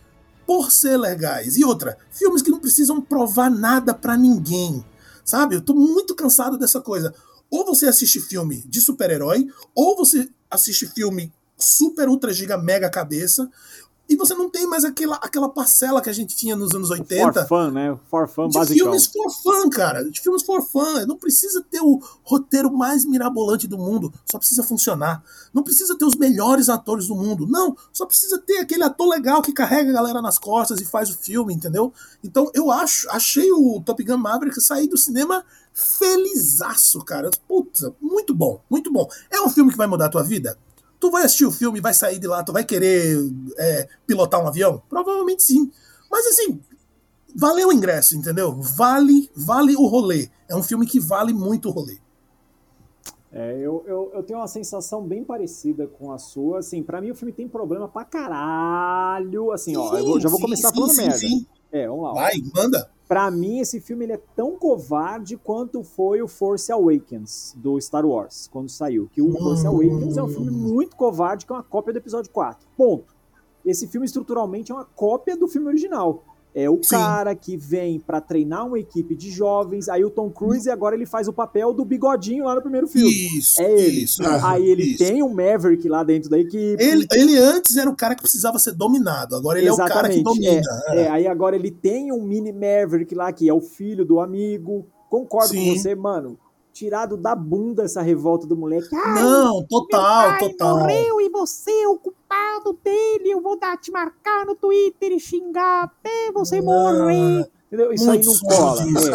por 0.45 0.71
ser 0.71 0.97
legais. 0.97 1.57
E 1.57 1.65
outra, 1.65 1.97
filmes 2.11 2.41
que 2.41 2.51
não 2.51 2.59
precisam 2.59 3.01
provar 3.01 3.49
nada 3.49 3.93
pra 3.93 4.15
ninguém. 4.15 4.83
Sabe? 5.23 5.55
Eu 5.55 5.61
tô 5.61 5.73
muito 5.73 6.15
cansado 6.15 6.57
dessa 6.57 6.79
coisa. 6.79 7.13
Ou 7.49 7.65
você 7.65 7.87
assiste 7.87 8.19
filme 8.19 8.63
de 8.67 8.79
super-herói, 8.79 9.47
ou 9.73 9.95
você 9.95 10.29
assiste 10.49 10.87
filme 10.87 11.31
super, 11.57 12.07
ultra, 12.09 12.33
giga, 12.33 12.57
mega 12.57 12.89
cabeça, 12.89 13.49
e 14.07 14.15
você 14.15 14.35
não 14.35 14.49
tem 14.49 14.67
mais 14.67 14.85
aquela, 14.85 15.15
aquela 15.15 15.49
parcela 15.49 15.99
que 15.99 16.09
a 16.09 16.13
gente 16.13 16.35
tinha 16.35 16.55
nos 16.55 16.73
anos 16.75 16.91
80 16.91 17.33
For 17.33 17.47
fun, 17.47 17.71
né? 17.71 17.97
For 18.07 18.27
fun 18.27 18.47
de 18.49 18.53
basicão. 18.53 18.85
filmes 18.85 19.05
for 19.07 19.31
fun, 19.31 19.69
cara. 19.69 20.03
De 20.09 20.21
filmes 20.21 20.43
for 20.43 20.61
fun. 20.61 21.05
Não 21.07 21.17
precisa 21.17 21.63
ter 21.69 21.81
o 21.81 21.99
roteiro 22.23 22.71
mais 22.71 23.03
mirabolante 23.03 23.67
do 23.67 23.77
mundo. 23.77 24.13
Só 24.29 24.37
precisa 24.37 24.63
funcionar. 24.63 25.23
Não 25.51 25.63
precisa 25.63 25.97
ter 25.97 26.05
os 26.05 26.15
melhores 26.15 26.69
atores 26.69 27.07
do 27.07 27.15
mundo. 27.15 27.47
Não. 27.47 27.75
Só 27.91 28.05
precisa 28.05 28.37
ter 28.37 28.59
aquele 28.59 28.83
ator 28.83 29.07
legal 29.07 29.41
que 29.41 29.51
carrega 29.51 29.89
a 29.89 29.93
galera 29.93 30.21
nas 30.21 30.37
costas 30.37 30.79
e 30.79 30.85
faz 30.85 31.09
o 31.09 31.17
filme, 31.17 31.53
entendeu? 31.53 31.91
Então 32.23 32.51
eu 32.53 32.69
acho, 32.71 33.09
achei 33.09 33.51
o 33.51 33.81
Top 33.83 34.03
Gun 34.03 34.17
Maverick 34.17 34.61
sair 34.61 34.87
do 34.87 34.97
cinema 34.97 35.43
felizaço, 35.73 37.03
cara. 37.03 37.31
Puta, 37.47 37.93
muito 37.99 38.35
bom, 38.35 38.61
muito 38.69 38.91
bom. 38.91 39.09
É 39.31 39.41
um 39.41 39.49
filme 39.49 39.71
que 39.71 39.77
vai 39.77 39.87
mudar 39.87 40.05
a 40.05 40.09
tua 40.09 40.23
vida? 40.23 40.57
Tu 41.05 41.11
vai 41.11 41.23
assistir 41.23 41.45
o 41.45 41.51
filme, 41.51 41.79
vai 41.79 41.93
sair 41.93 42.17
de 42.17 42.25
lá, 42.25 42.43
tu 42.43 42.51
vai 42.51 42.63
querer 42.63 43.15
é, 43.59 43.87
pilotar 44.07 44.43
um 44.43 44.47
avião? 44.47 44.81
Provavelmente 44.89 45.43
sim. 45.43 45.71
Mas 46.09 46.25
assim, 46.25 46.59
valeu 47.35 47.67
o 47.67 47.71
ingresso, 47.71 48.17
entendeu? 48.17 48.59
Vale, 48.59 49.29
vale 49.35 49.75
o 49.75 49.85
rolê. 49.85 50.29
É 50.49 50.55
um 50.55 50.63
filme 50.63 50.87
que 50.87 50.99
vale 50.99 51.31
muito 51.31 51.69
o 51.69 51.71
rolê. 51.71 51.99
É, 53.31 53.55
eu, 53.59 53.83
eu, 53.85 54.11
eu 54.15 54.23
tenho 54.23 54.39
uma 54.39 54.47
sensação 54.47 55.03
bem 55.03 55.23
parecida 55.23 55.85
com 55.85 56.11
a 56.11 56.17
sua. 56.17 56.57
Assim, 56.57 56.81
pra 56.81 56.99
mim 56.99 57.11
o 57.11 57.15
filme 57.15 57.31
tem 57.31 57.47
problema 57.47 57.87
pra 57.87 58.03
caralho. 58.03 59.51
Assim, 59.51 59.77
ó, 59.77 59.95
eu 59.95 60.19
já 60.19 60.27
vou 60.27 60.39
começar 60.39 60.69
sim, 60.69 60.73
falando 60.73 60.91
sim, 60.91 61.01
merda. 61.01 61.17
sim. 61.19 61.45
É, 61.71 61.87
vamos 61.87 62.03
lá. 62.03 62.09
ó. 62.09 62.13
Vai, 62.15 62.33
manda. 62.51 62.89
Pra 63.07 63.29
mim, 63.29 63.59
esse 63.59 63.79
filme 63.79 64.05
ele 64.05 64.13
é 64.13 64.21
tão 64.35 64.57
covarde 64.57 65.37
quanto 65.37 65.83
foi 65.83 66.21
o 66.21 66.27
Force 66.27 66.71
Awakens 66.71 67.53
do 67.55 67.79
Star 67.79 68.05
Wars, 68.05 68.47
quando 68.51 68.69
saiu. 68.69 69.07
Que 69.11 69.21
o 69.21 69.31
Force 69.31 69.65
Hum. 69.67 69.69
Awakens 69.69 70.17
é 70.17 70.23
um 70.23 70.27
filme 70.27 70.49
muito 70.49 70.95
covarde, 70.95 71.45
que 71.45 71.51
é 71.51 71.55
uma 71.55 71.63
cópia 71.63 71.93
do 71.93 71.97
episódio 71.97 72.31
4. 72.31 72.67
Ponto. 72.75 73.13
Esse 73.63 73.87
filme, 73.87 74.05
estruturalmente, 74.05 74.71
é 74.71 74.75
uma 74.75 74.85
cópia 74.85 75.37
do 75.37 75.47
filme 75.47 75.67
original. 75.67 76.23
É 76.57 76.69
o 76.69 76.79
Sim. 76.81 76.91
cara 76.95 77.35
que 77.35 77.57
vem 77.57 77.99
pra 77.99 78.21
treinar 78.21 78.65
uma 78.65 78.79
equipe 78.79 79.13
de 79.13 79.29
jovens, 79.29 79.89
aí 79.89 80.05
o 80.05 80.09
Tom 80.09 80.29
Cruise, 80.29 80.69
e 80.69 80.71
agora 80.71 80.95
ele 80.95 81.05
faz 81.05 81.27
o 81.27 81.33
papel 81.33 81.73
do 81.73 81.83
bigodinho 81.83 82.45
lá 82.45 82.55
no 82.55 82.61
primeiro 82.61 82.87
filme. 82.87 83.11
Isso, 83.37 83.61
É 83.61 83.69
ele. 83.69 84.03
isso. 84.03 84.23
Aí 84.41 84.65
ele 84.65 84.83
isso. 84.83 84.99
tem 85.03 85.21
o 85.21 85.27
Maverick 85.27 85.89
lá 85.89 86.01
dentro 86.01 86.29
da 86.29 86.39
equipe. 86.39 86.81
Ele, 86.81 87.05
ele 87.11 87.37
antes 87.37 87.75
era 87.75 87.89
o 87.89 87.95
cara 87.95 88.15
que 88.15 88.21
precisava 88.21 88.57
ser 88.57 88.71
dominado, 88.71 89.35
agora 89.35 89.59
ele 89.59 89.67
é 89.67 89.73
o 89.73 89.75
cara 89.75 90.07
que 90.07 90.23
domina. 90.23 90.61
É, 90.91 91.01
é, 91.01 91.09
aí 91.09 91.27
agora 91.27 91.57
ele 91.57 91.71
tem 91.71 92.13
um 92.13 92.23
mini 92.23 92.53
Maverick 92.53 93.13
lá, 93.13 93.33
que 93.33 93.49
é 93.49 93.53
o 93.53 93.59
filho 93.59 94.05
do 94.05 94.21
amigo. 94.21 94.87
Concordo 95.09 95.49
Sim. 95.49 95.73
com 95.73 95.77
você, 95.77 95.93
mano. 95.93 96.39
Tirado 96.75 97.15
da 97.15 97.33
bunda 97.33 97.83
essa 97.83 98.01
revolta 98.01 98.45
do 98.45 98.57
moleque. 98.57 98.93
Não, 98.93 99.63
total, 99.65 100.37
total. 100.39 100.79
morreu 100.79 101.21
e 101.21 101.29
você 101.29 101.71
é 101.71 101.87
o 101.87 101.97
culpado 101.97 102.77
dele. 102.83 103.29
Eu 103.29 103.39
vou 103.39 103.57
dar, 103.57 103.77
te 103.77 103.89
marcar 103.91 104.45
no 104.45 104.55
Twitter 104.55 105.13
e 105.13 105.19
xingar 105.21 105.85
até 105.85 106.33
você 106.33 106.59
Não. 106.59 106.65
morrer. 106.65 107.49
Entendeu? 107.67 107.93
Isso 107.93 108.05
Muito 108.05 108.29
aí 108.29 108.35
não 108.35 108.57
cola. 108.57 108.87
isso. 108.89 109.09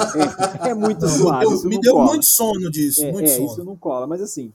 É, 0.65 0.69
é, 0.69 0.71
é 0.71 0.75
muito 0.75 1.05
Me 1.05 1.11
suave. 1.13 1.47
deu, 1.47 1.63
me 1.65 1.81
deu 1.81 1.99
muito 1.99 2.25
sono 2.25 2.71
disso, 2.71 3.05
É, 3.05 3.13
muito 3.13 3.27
é, 3.31 3.37
sono. 3.37 3.47
isso 3.47 3.63
não 3.65 3.77
cola. 3.77 4.07
Mas 4.07 4.23
assim, 4.23 4.51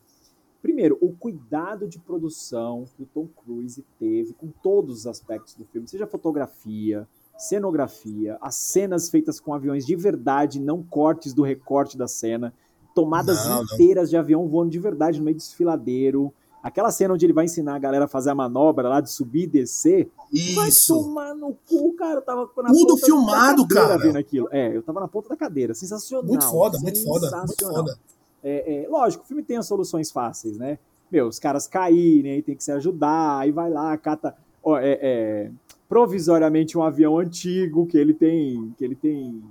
primeiro, 0.60 0.97
o 0.99 1.12
cuidado 1.14 1.88
de 1.88 1.99
produção 1.99 2.86
que 2.97 3.03
o 3.03 3.06
Tom 3.06 3.28
Cruise 3.28 3.86
teve 3.99 4.34
com 4.34 4.47
todos 4.64 5.01
os 5.01 5.08
aspectos 5.08 5.53
do 5.53 5.64
filme, 5.66 5.88
seja 5.88 6.08
fotografia, 6.08 7.08
cenografia, 7.38 8.36
as 8.41 8.56
cenas 8.56 9.10
feitas 9.12 9.39
com 9.39 9.53
aviões 9.53 9.86
de 9.86 9.95
verdade, 9.95 10.60
não 10.60 10.82
cortes 10.82 11.36
do 11.36 11.43
recorte 11.43 11.95
da 11.95 12.08
cena. 12.08 12.51
Tomadas 12.95 13.45
Não, 13.45 13.57
não. 13.57 13.63
inteiras 13.63 14.09
de 14.09 14.17
avião 14.17 14.47
voando 14.47 14.71
de 14.71 14.79
verdade 14.79 15.19
no 15.19 15.25
meio 15.25 15.35
do 15.35 15.39
desfiladeiro. 15.39 16.33
Aquela 16.63 16.89
cena 16.89 17.13
onde 17.13 17.23
ele 17.23 17.33
vai 17.33 17.45
ensinar 17.45 17.75
a 17.75 17.79
galera 17.79 18.05
a 18.05 18.07
fazer 18.07 18.31
a 18.31 18.35
manobra 18.35 18.89
lá 18.89 18.99
de 18.99 19.11
subir 19.11 19.43
e 19.43 19.47
descer. 19.47 20.09
Vai 20.55 20.69
Isso. 20.69 20.95
tomar 20.95 21.35
no 21.35 21.55
cu, 21.69 21.93
cara. 21.93 22.15
Eu 22.15 22.21
tava 22.23 22.49
na 22.57 22.69
Tudo 22.71 22.95
ponta 22.95 23.05
filmado, 23.05 23.67
cara. 23.67 23.97
vendo 23.99 24.17
aquilo. 24.17 24.47
É, 24.51 24.75
eu 24.75 24.81
tava 24.81 24.99
na 24.99 25.07
ponta 25.07 25.29
da 25.29 25.35
cadeira. 25.35 25.75
Sensacional. 25.75 26.25
Muito 26.25 26.43
foda, 26.49 26.79
muito 26.79 27.03
foda, 27.03 27.29
muito 27.37 27.49
sensacional. 27.51 27.85
foda. 27.85 27.99
É, 28.43 28.83
é, 28.83 28.89
lógico, 28.89 29.23
o 29.23 29.27
filme 29.27 29.43
tem 29.43 29.57
as 29.57 29.67
soluções 29.67 30.11
fáceis, 30.11 30.57
né? 30.57 30.79
Meu, 31.11 31.27
os 31.27 31.37
caras 31.37 31.67
caírem, 31.67 32.31
aí 32.31 32.41
tem 32.41 32.55
que 32.55 32.63
se 32.63 32.71
ajudar, 32.71 33.39
aí 33.39 33.51
vai 33.51 33.69
lá, 33.69 33.95
cata 33.97 34.35
ó, 34.63 34.79
é, 34.79 34.99
é, 35.01 35.51
provisoriamente 35.87 36.75
um 36.77 36.81
avião 36.83 37.19
antigo 37.19 37.85
que 37.85 37.97
ele 37.97 38.13
tem, 38.13 38.73
que 38.77 38.83
ele 38.83 38.95
tem 38.95 39.43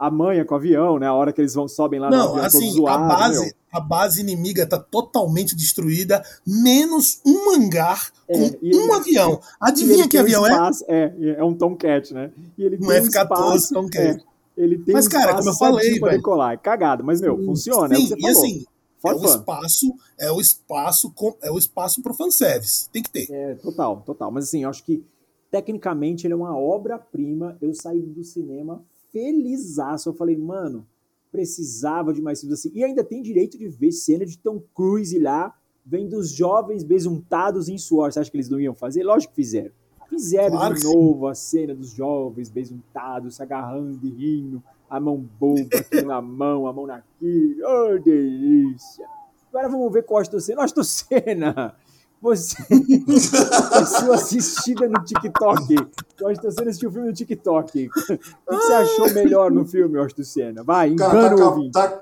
a 0.00 0.10
manha 0.10 0.44
com 0.46 0.54
o 0.54 0.56
avião, 0.56 0.98
né? 0.98 1.06
A 1.06 1.12
hora 1.12 1.30
que 1.32 1.40
eles 1.40 1.52
vão 1.52 1.68
sobem 1.68 2.00
lá 2.00 2.08
no 2.08 2.16
Não, 2.16 2.22
avião 2.30 2.36
todo 2.36 2.46
assim, 2.46 2.68
a 2.68 2.72
zoado, 2.72 3.08
base, 3.08 3.40
meu. 3.44 3.52
a 3.70 3.80
base 3.80 4.20
inimiga 4.22 4.66
tá 4.66 4.78
totalmente 4.78 5.54
destruída, 5.54 6.24
menos 6.46 7.20
um 7.26 7.54
hangar 7.54 8.10
É, 8.26 8.32
com 8.34 8.56
e 8.62 8.74
um 8.76 8.80
ele- 8.84 8.92
avião. 8.92 9.32
E 9.34 9.38
Adivinha 9.60 10.08
que 10.08 10.16
um 10.16 10.20
avião 10.20 10.46
é? 10.46 10.50
espaço, 10.52 10.84
é? 10.88 11.14
É 11.38 11.44
um 11.44 11.54
Tomcat, 11.54 12.14
né? 12.14 12.30
E 12.56 12.64
ele 12.64 12.76
Um 12.76 12.86
tem 12.88 12.96
F-14 12.96 13.08
espaço, 13.56 13.74
Tomcat. 13.74 13.98
é, 14.08 14.20
ele 14.56 14.78
tem 14.78 14.94
Mas, 14.94 15.06
um 15.06 15.10
cara, 15.10 15.34
como 15.36 15.50
eu 15.50 15.54
falei, 15.54 16.00
pra 16.00 16.12
decolar. 16.12 16.54
É 16.54 16.56
cagado, 16.56 17.04
mas, 17.04 17.20
meu, 17.20 17.36
funciona, 17.44 17.94
é 17.94 17.98
o 17.98 18.00
Sim, 18.00 18.06
você 18.08 18.14
e 18.16 18.20
falou. 18.22 18.36
assim, 18.38 18.58
é 18.60 19.00
For 19.02 19.14
o 19.14 19.18
fun. 19.18 19.26
espaço, 19.26 19.94
é 20.18 20.32
o 20.32 20.40
espaço, 20.40 21.10
com, 21.12 21.34
é 21.42 21.50
o 21.50 21.58
espaço 21.58 22.02
pro 22.02 22.14
fanservice. 22.14 22.88
Tem 22.90 23.02
que 23.02 23.10
ter. 23.10 23.30
É, 23.30 23.54
total, 23.56 24.02
total. 24.06 24.30
Mas 24.30 24.44
assim, 24.44 24.62
eu 24.64 24.70
acho 24.70 24.82
que 24.82 25.04
tecnicamente 25.50 26.26
ele 26.26 26.32
é 26.34 26.36
uma 26.36 26.56
obra-prima. 26.56 27.56
Eu 27.60 27.74
saí 27.74 28.00
do 28.00 28.22
cinema 28.24 28.82
felizaço. 29.12 30.08
Eu 30.08 30.14
falei, 30.14 30.36
mano, 30.36 30.86
precisava 31.30 32.12
de 32.12 32.20
mais 32.20 32.40
filmes 32.40 32.58
assim. 32.58 32.70
E 32.74 32.84
ainda 32.84 33.04
tem 33.04 33.22
direito 33.22 33.58
de 33.58 33.68
ver 33.68 33.92
cena 33.92 34.26
de 34.26 34.38
Tom 34.38 34.62
Cruise 34.74 35.18
lá, 35.18 35.54
vendo 35.84 36.16
os 36.16 36.30
jovens 36.30 36.82
besuntados 36.82 37.68
em 37.68 37.78
suor. 37.78 38.12
Você 38.12 38.20
acha 38.20 38.30
que 38.30 38.36
eles 38.36 38.48
não 38.48 38.60
iam 38.60 38.74
fazer? 38.74 39.02
Lógico 39.02 39.32
que 39.32 39.42
fizeram. 39.42 39.72
Fizeram 40.08 40.56
Claro 40.56 40.74
de 40.74 40.80
que 40.80 40.86
sim. 40.86 40.92
novo 40.92 41.28
a 41.28 41.34
cena 41.34 41.74
dos 41.74 41.90
jovens 41.90 42.48
besuntados, 42.50 43.36
se 43.36 43.42
agarrando 43.42 44.04
e 44.04 44.10
rindo, 44.10 44.62
a 44.88 44.98
mão 44.98 45.24
boba 45.38 45.78
aqui 45.78 46.02
na 46.02 46.20
mão, 46.20 46.66
a 46.66 46.72
mão 46.72 46.84
naquilo. 46.84 47.62
Oh, 47.64 47.98
delícia! 47.98 49.06
Agora 49.48 49.68
vamos 49.68 49.92
ver 49.92 50.02
Costa 50.02 50.40
Senna. 50.40 50.62
Costa 50.62 50.82
Senna! 50.82 51.76
Você, 52.22 52.54
a 53.72 53.86
sua 53.86 54.14
assistida 54.16 54.86
no 54.88 55.02
TikTok. 55.04 55.74
Costa 56.18 56.50
Senna 56.50 56.68
assistiu 56.68 56.90
o 56.90 56.92
filme 56.92 57.08
no 57.08 57.14
TikTok. 57.14 57.88
O 57.88 57.90
que 57.90 58.18
você 58.48 58.72
achou 58.74 59.10
melhor 59.14 59.50
no 59.50 59.64
filme, 59.64 59.98
Costa 59.98 60.22
Senna? 60.22 60.62
Vai, 60.62 60.90
engana 60.90 61.30
tá, 61.30 61.34
o 61.36 61.40
ouvinte. 61.48 61.72
tá- 61.72 62.00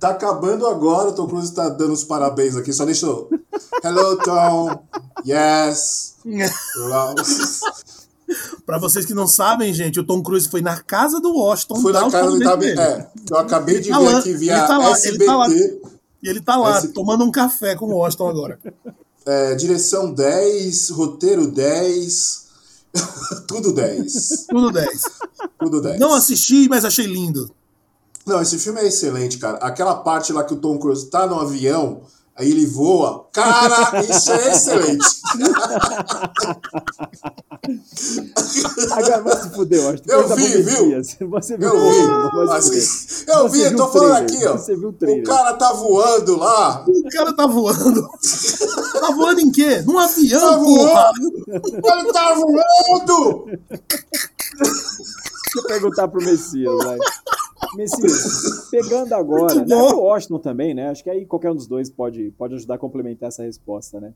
tá 0.00 0.08
acabando 0.10 0.66
agora, 0.66 1.10
o 1.10 1.12
Tom 1.12 1.28
Cruise 1.28 1.54
tá 1.54 1.68
dando 1.68 1.92
os 1.92 2.02
parabéns 2.04 2.56
aqui, 2.56 2.72
só 2.72 2.84
deixa 2.86 3.04
eu... 3.06 3.28
Hello, 3.84 4.16
Tom. 4.16 4.82
Yes. 5.26 6.16
Pra 8.64 8.78
vocês 8.78 9.04
que 9.04 9.12
não 9.14 9.26
sabem, 9.26 9.74
gente, 9.74 9.98
o 10.00 10.04
Tom 10.04 10.22
Cruise 10.22 10.48
foi 10.48 10.62
na 10.62 10.80
casa 10.80 11.20
do 11.20 11.34
Washington. 11.36 11.82
Dar 11.92 12.02
na 12.06 12.10
casa 12.10 12.30
do 12.30 12.64
ele. 12.64 12.80
É, 12.80 13.06
eu 13.30 13.38
acabei 13.38 13.80
de 13.80 13.90
Tá 13.90 13.98
ver 13.98 14.04
lá, 14.04 14.18
aqui 14.18 14.34
via 14.34 14.52
ele 14.56 14.66
tá 14.66 14.78
lá, 14.78 14.84
ele 14.86 14.92
SBT. 14.94 15.24
tá 15.26 15.36
lá. 15.36 15.48
E 15.48 16.28
ele 16.28 16.40
tá 16.40 16.56
lá, 16.56 16.82
tomando 16.94 17.24
um 17.24 17.30
café 17.30 17.74
com 17.74 17.86
o 17.86 17.96
Washington 17.96 18.28
agora. 18.28 18.58
É, 19.26 19.54
direção 19.54 20.12
10, 20.12 20.90
roteiro 20.90 21.46
10, 21.46 22.46
tudo 23.46 23.72
10. 23.72 24.46
Tudo 24.48 24.70
10. 24.70 25.02
Tudo 25.58 25.80
10. 25.80 26.00
Não 26.00 26.14
assisti, 26.14 26.68
mas 26.68 26.84
achei 26.84 27.06
lindo. 27.06 27.50
Não, 28.26 28.40
esse 28.40 28.58
filme 28.58 28.80
é 28.80 28.86
excelente, 28.86 29.38
cara. 29.38 29.58
Aquela 29.58 29.96
parte 29.96 30.32
lá 30.32 30.44
que 30.44 30.54
o 30.54 30.58
Tom 30.58 30.78
Cruise 30.78 31.06
tá 31.06 31.26
no 31.26 31.40
avião, 31.40 32.02
aí 32.36 32.50
ele 32.50 32.66
voa. 32.66 33.28
Cara, 33.32 34.00
isso 34.04 34.32
é 34.32 34.52
excelente. 34.52 35.06
Agora 38.92 39.22
vai 39.22 39.36
se 39.42 39.50
fuder, 39.50 39.84
Washington. 39.84 40.12
Eu 40.12 40.28
vi, 40.28 40.48
bobezinha. 40.48 41.02
Você 41.02 41.56
viu 41.56 41.68
Eu 41.68 41.80
vi. 41.80 42.52
Assim, 42.52 42.80
fuder. 42.80 43.36
eu 43.36 43.48
Você 43.48 43.56
vi, 43.56 43.62
eu 43.62 43.68
viu 43.70 43.76
tô 43.76 43.84
o 43.84 43.88
falando 43.92 44.26
trailer, 44.26 44.36
aqui, 44.36 44.46
ó. 44.46 44.52
Você 44.56 44.76
viu 44.76 44.88
o 44.88 44.92
O 44.92 45.22
cara 45.24 45.54
tá 45.54 45.72
voando 45.72 46.36
lá. 46.36 46.84
O 46.86 47.08
cara 47.10 47.32
tá 47.36 47.46
voando. 47.46 48.08
tá 48.92 49.10
voando 49.12 49.40
em 49.40 49.50
quê? 49.52 49.82
Num 49.82 49.98
avião, 49.98 50.40
Tá 50.40 50.56
voando. 50.56 51.32
Ele 51.48 52.12
tá 52.12 52.34
voando. 52.34 53.44
Deixa 54.60 55.58
eu 55.58 55.62
perguntar 55.64 56.08
pro 56.08 56.24
Messias, 56.24 56.72
vai. 56.84 56.98
Messias, 57.76 58.68
pegando 58.70 59.12
agora, 59.14 59.54
né, 59.64 59.64
pro 59.88 60.00
Washington 60.00 60.38
também, 60.38 60.74
né? 60.74 60.88
Acho 60.88 61.02
que 61.04 61.10
aí 61.10 61.24
qualquer 61.26 61.50
um 61.50 61.54
dos 61.56 61.66
dois 61.66 61.88
pode, 61.90 62.30
pode 62.32 62.54
ajudar 62.54 62.74
a 62.74 62.78
complementar 62.78 63.28
essa 63.28 63.42
resposta, 63.42 64.00
né? 64.00 64.12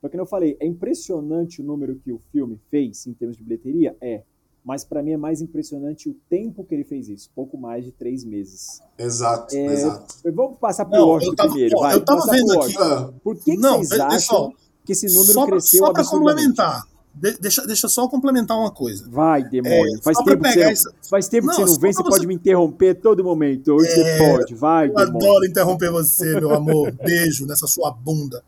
Porque 0.00 0.16
como 0.16 0.22
eu 0.22 0.26
falei, 0.30 0.56
é 0.60 0.66
impressionante 0.66 1.60
o 1.60 1.64
número 1.64 1.94
que 1.96 2.12
o 2.12 2.20
filme 2.32 2.58
fez 2.70 3.06
em 3.06 3.12
termos 3.12 3.36
de 3.36 3.42
bilheteria? 3.42 3.96
É. 4.00 4.22
Mas 4.64 4.84
pra 4.84 5.02
mim 5.02 5.12
é 5.12 5.16
mais 5.16 5.40
impressionante 5.40 6.08
o 6.10 6.14
tempo 6.28 6.64
que 6.64 6.74
ele 6.74 6.84
fez 6.84 7.08
isso. 7.08 7.30
Pouco 7.34 7.56
mais 7.56 7.82
de 7.84 7.92
três 7.92 8.24
meses. 8.24 8.80
Exato, 8.98 9.54
É, 9.56 9.66
exato. 9.66 10.14
Vamos 10.34 10.58
passar 10.58 10.84
pro 10.84 11.06
Washington 11.06 11.34
tava- 11.34 11.48
primeiro, 11.50 11.76
ó, 11.78 11.80
vai. 11.80 11.94
eu 11.94 12.04
tava 12.04 12.20
Passar 12.20 12.32
vendo 12.32 12.52
aqui- 12.62 13.14
Por 13.24 13.36
que, 13.36 13.52
que 13.52 13.56
Não, 13.56 13.78
vocês 13.78 13.88
pessoal, 13.90 14.10
acham 14.10 14.52
que 14.84 14.92
esse 14.92 15.06
número 15.06 15.32
só, 15.32 15.46
cresceu 15.46 15.78
só 15.86 15.92
pra 15.92 16.02
absurdamente? 16.02 16.46
complementar. 16.48 16.84
De- 17.20 17.36
deixa, 17.38 17.66
deixa 17.66 17.84
eu 17.86 17.90
só 17.90 18.08
complementar 18.08 18.56
uma 18.56 18.70
coisa. 18.70 19.06
Vai, 19.10 19.42
demônio. 19.46 19.96
É, 19.98 20.02
faz, 20.02 20.16
tempo 20.18 20.30
que 20.30 20.36
pegar 20.38 20.52
você 20.54 20.60
não, 20.64 20.70
essa- 20.70 20.92
faz 21.10 21.28
tempo 21.28 21.42
que 21.48 21.52
Não, 21.52 21.66
você 21.66 21.72
não 21.74 21.80
vem, 21.80 21.92
você 21.92 22.02
pode 22.02 22.26
me 22.26 22.34
interromper 22.34 22.94
todo 22.94 23.22
momento. 23.22 23.72
Hoje 23.74 23.88
É, 23.90 23.94
você 23.94 24.18
pode. 24.18 24.54
Vai, 24.54 24.88
Eu 24.88 24.94
demônio. 24.94 25.16
adoro 25.16 25.44
interromper 25.46 25.90
você, 25.90 26.40
meu 26.40 26.54
amor. 26.54 26.90
Beijo 27.04 27.46
nessa 27.46 27.66
sua 27.66 27.90
bunda. 27.90 28.42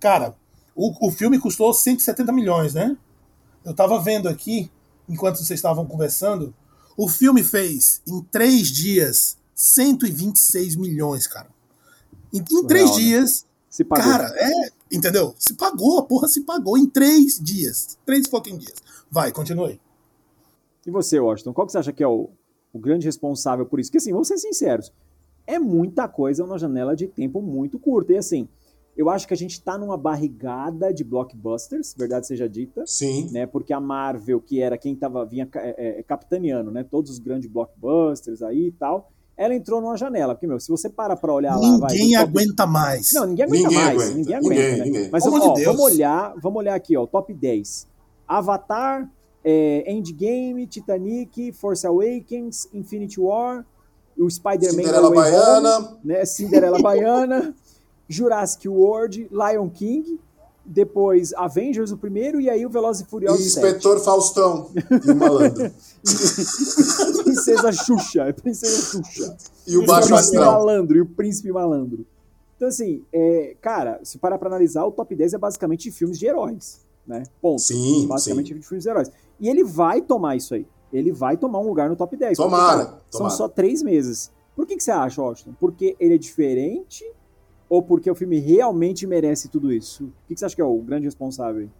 Cara, 0.00 0.34
o, 0.74 1.08
o 1.08 1.10
filme 1.12 1.38
custou 1.38 1.72
170 1.72 2.32
milhões, 2.32 2.74
né? 2.74 2.96
Eu 3.64 3.72
tava 3.74 4.00
vendo 4.00 4.28
aqui, 4.28 4.68
enquanto 5.08 5.36
vocês 5.36 5.58
estavam 5.58 5.86
conversando, 5.86 6.52
o 6.96 7.08
filme 7.08 7.44
fez, 7.44 8.02
em 8.06 8.20
três 8.32 8.68
dias, 8.68 9.36
126 9.54 10.74
milhões, 10.76 11.26
cara. 11.26 11.46
Em, 12.32 12.38
em 12.38 12.66
três 12.66 12.90
né? 12.90 12.96
dias, 12.96 13.44
Se 13.70 13.84
pagou. 13.84 14.04
cara, 14.04 14.32
é. 14.36 14.70
Entendeu? 14.90 15.34
Se 15.38 15.54
pagou, 15.54 15.98
a 15.98 16.02
porra 16.02 16.28
se 16.28 16.42
pagou 16.42 16.78
em 16.78 16.86
três 16.86 17.38
dias. 17.38 17.98
Três 18.06 18.26
fucking 18.26 18.56
dias. 18.56 18.76
Vai, 19.10 19.32
continue. 19.32 19.80
E 20.86 20.90
você, 20.90 21.20
Washington, 21.20 21.52
qual 21.52 21.66
que 21.66 21.72
você 21.72 21.78
acha 21.78 21.92
que 21.92 22.02
é 22.02 22.08
o, 22.08 22.30
o 22.72 22.78
grande 22.78 23.06
responsável 23.06 23.66
por 23.66 23.78
isso? 23.78 23.90
Porque 23.90 23.98
assim, 23.98 24.12
vamos 24.12 24.28
ser 24.28 24.38
sinceros, 24.38 24.92
é 25.46 25.58
muita 25.58 26.08
coisa 26.08 26.44
numa 26.44 26.58
janela 26.58 26.96
de 26.96 27.06
tempo 27.06 27.42
muito 27.42 27.78
curta. 27.78 28.12
E 28.12 28.16
assim, 28.16 28.48
eu 28.96 29.08
acho 29.08 29.28
que 29.28 29.34
a 29.34 29.36
gente 29.36 29.62
tá 29.62 29.78
numa 29.78 29.96
barrigada 29.96 30.92
de 30.92 31.04
blockbusters, 31.04 31.94
verdade 31.96 32.26
seja 32.26 32.48
dita, 32.48 32.84
sim. 32.86 33.30
né? 33.30 33.46
Porque 33.46 33.72
a 33.72 33.80
Marvel, 33.80 34.40
que 34.40 34.60
era 34.60 34.76
quem 34.76 34.96
tava, 34.96 35.24
vinha 35.24 35.48
é, 35.54 36.00
é, 36.00 36.02
capitaneando, 36.02 36.70
né? 36.70 36.82
Todos 36.82 37.10
os 37.10 37.18
grandes 37.18 37.48
blockbusters 37.50 38.42
aí 38.42 38.66
e 38.66 38.72
tal, 38.72 39.12
ela 39.38 39.54
entrou 39.54 39.80
numa 39.80 39.96
janela. 39.96 40.34
Porque, 40.34 40.46
meu, 40.46 40.58
se 40.60 40.68
você 40.68 40.90
para 40.90 41.16
pra 41.16 41.32
olhar 41.32 41.56
lá, 41.56 41.78
vai. 41.78 41.92
Ninguém 41.92 42.08
do 42.10 42.18
top- 42.18 42.30
aguenta 42.30 42.66
mais. 42.66 43.12
Não, 43.14 43.24
ninguém 43.26 43.44
aguenta 43.46 43.62
Ninguém 43.68 43.78
mais. 43.84 43.96
aguenta. 44.02 44.14
Ninguém 44.18 44.34
aguenta. 44.36 44.54
Ninguém, 44.54 44.78
né? 44.78 44.84
ninguém. 44.84 45.08
Mas 45.10 45.24
ó, 45.50 45.54
de 45.54 45.64
vamos 45.64 45.80
olhar, 45.82 46.34
vamos 46.42 46.58
olhar 46.58 46.74
aqui, 46.74 46.96
ó, 46.96 47.06
top 47.06 47.32
10. 47.32 47.86
Avatar, 48.26 49.08
é, 49.44 49.84
Endgame, 49.90 50.66
Titanic, 50.66 51.52
Force 51.52 51.86
Awakens, 51.86 52.68
Infinity 52.74 53.20
War, 53.20 53.64
o 54.18 54.28
Spider-Man 54.28 54.82
Cinderela 54.82 55.08
Way 55.10 55.18
Home, 55.32 55.32
Baiana. 55.62 55.98
né? 56.04 56.24
Cinderela 56.26 56.78
Baiana, 56.82 57.54
Jurassic 58.08 58.68
World, 58.68 59.28
Lion 59.30 59.68
King, 59.70 60.18
depois 60.70 61.32
Avengers 61.32 61.92
o 61.92 61.96
primeiro 61.96 62.38
e 62.40 62.50
aí 62.50 62.66
o 62.66 62.68
Velozes 62.68 63.00
e 63.02 63.04
E 63.04 63.08
Furiosos 63.08 63.52
7. 63.54 63.64
Inspetor 63.66 64.00
Faustão. 64.00 64.70
E 64.74 65.10
o 65.10 65.16
malandro. 65.16 65.70
Princesa 67.54 67.72
Xuxa, 67.72 68.34
Princesa 68.42 68.82
Xuxa. 68.82 69.36
E 69.66 69.76
o 69.76 69.86
Baixo 69.86 70.08
príncipe 70.08 70.36
Astral. 70.36 70.52
malandro, 70.52 70.96
e 70.96 71.00
o 71.00 71.06
príncipe 71.06 71.52
malandro. 71.52 72.06
Então, 72.56 72.68
assim, 72.68 73.04
é, 73.12 73.56
cara, 73.60 74.00
se 74.02 74.18
parar 74.18 74.38
pra 74.38 74.48
analisar, 74.48 74.84
o 74.84 74.90
top 74.90 75.14
10 75.14 75.34
é 75.34 75.38
basicamente 75.38 75.84
de 75.84 75.92
filmes 75.92 76.18
de 76.18 76.26
heróis, 76.26 76.84
né? 77.06 77.22
Ponto. 77.40 77.60
Sim, 77.60 78.06
basicamente 78.08 78.48
sim. 78.48 78.54
de 78.54 78.66
filmes 78.66 78.82
de 78.82 78.90
heróis. 78.90 79.10
E 79.38 79.48
ele 79.48 79.62
vai 79.62 80.00
tomar 80.00 80.36
isso 80.36 80.54
aí. 80.54 80.66
Ele 80.92 81.12
vai 81.12 81.36
tomar 81.36 81.60
um 81.60 81.66
lugar 81.68 81.88
no 81.88 81.96
top 81.96 82.16
10. 82.16 82.36
porque, 82.36 82.50
Tomara, 82.50 82.84
cara, 82.84 82.84
tomara. 82.86 83.02
São 83.10 83.30
só 83.30 83.48
três 83.48 83.82
meses. 83.82 84.32
Por 84.56 84.66
que, 84.66 84.76
que 84.76 84.82
você 84.82 84.90
acha, 84.90 85.22
Washington? 85.22 85.54
Porque 85.60 85.96
ele 86.00 86.14
é 86.14 86.18
diferente 86.18 87.04
ou 87.68 87.82
porque 87.82 88.10
o 88.10 88.14
filme 88.14 88.40
realmente 88.40 89.06
merece 89.06 89.48
tudo 89.48 89.72
isso? 89.72 90.04
O 90.04 90.12
que, 90.26 90.34
que 90.34 90.40
você 90.40 90.46
acha 90.46 90.56
que 90.56 90.62
é 90.62 90.64
o 90.64 90.78
grande 90.78 91.04
responsável 91.04 91.60
aí? 91.60 91.70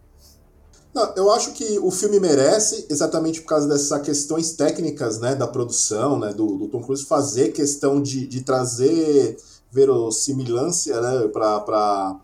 Não, 0.99 1.13
eu 1.15 1.33
acho 1.33 1.53
que 1.53 1.79
o 1.79 1.93
filme 1.93 2.19
merece, 2.19 2.85
exatamente 2.91 3.41
por 3.41 3.51
causa 3.51 3.69
dessas 3.69 4.03
questões 4.03 4.51
técnicas, 4.55 5.21
né, 5.21 5.37
da 5.37 5.47
produção, 5.47 6.19
né, 6.19 6.33
do, 6.33 6.59
do 6.59 6.67
Tom 6.67 6.83
Cruise 6.83 7.05
fazer 7.05 7.53
questão 7.53 8.03
de, 8.03 8.27
de 8.27 8.41
trazer 8.41 9.37
verossimilância, 9.71 11.01
né, 11.01 11.29
pra 11.29 12.17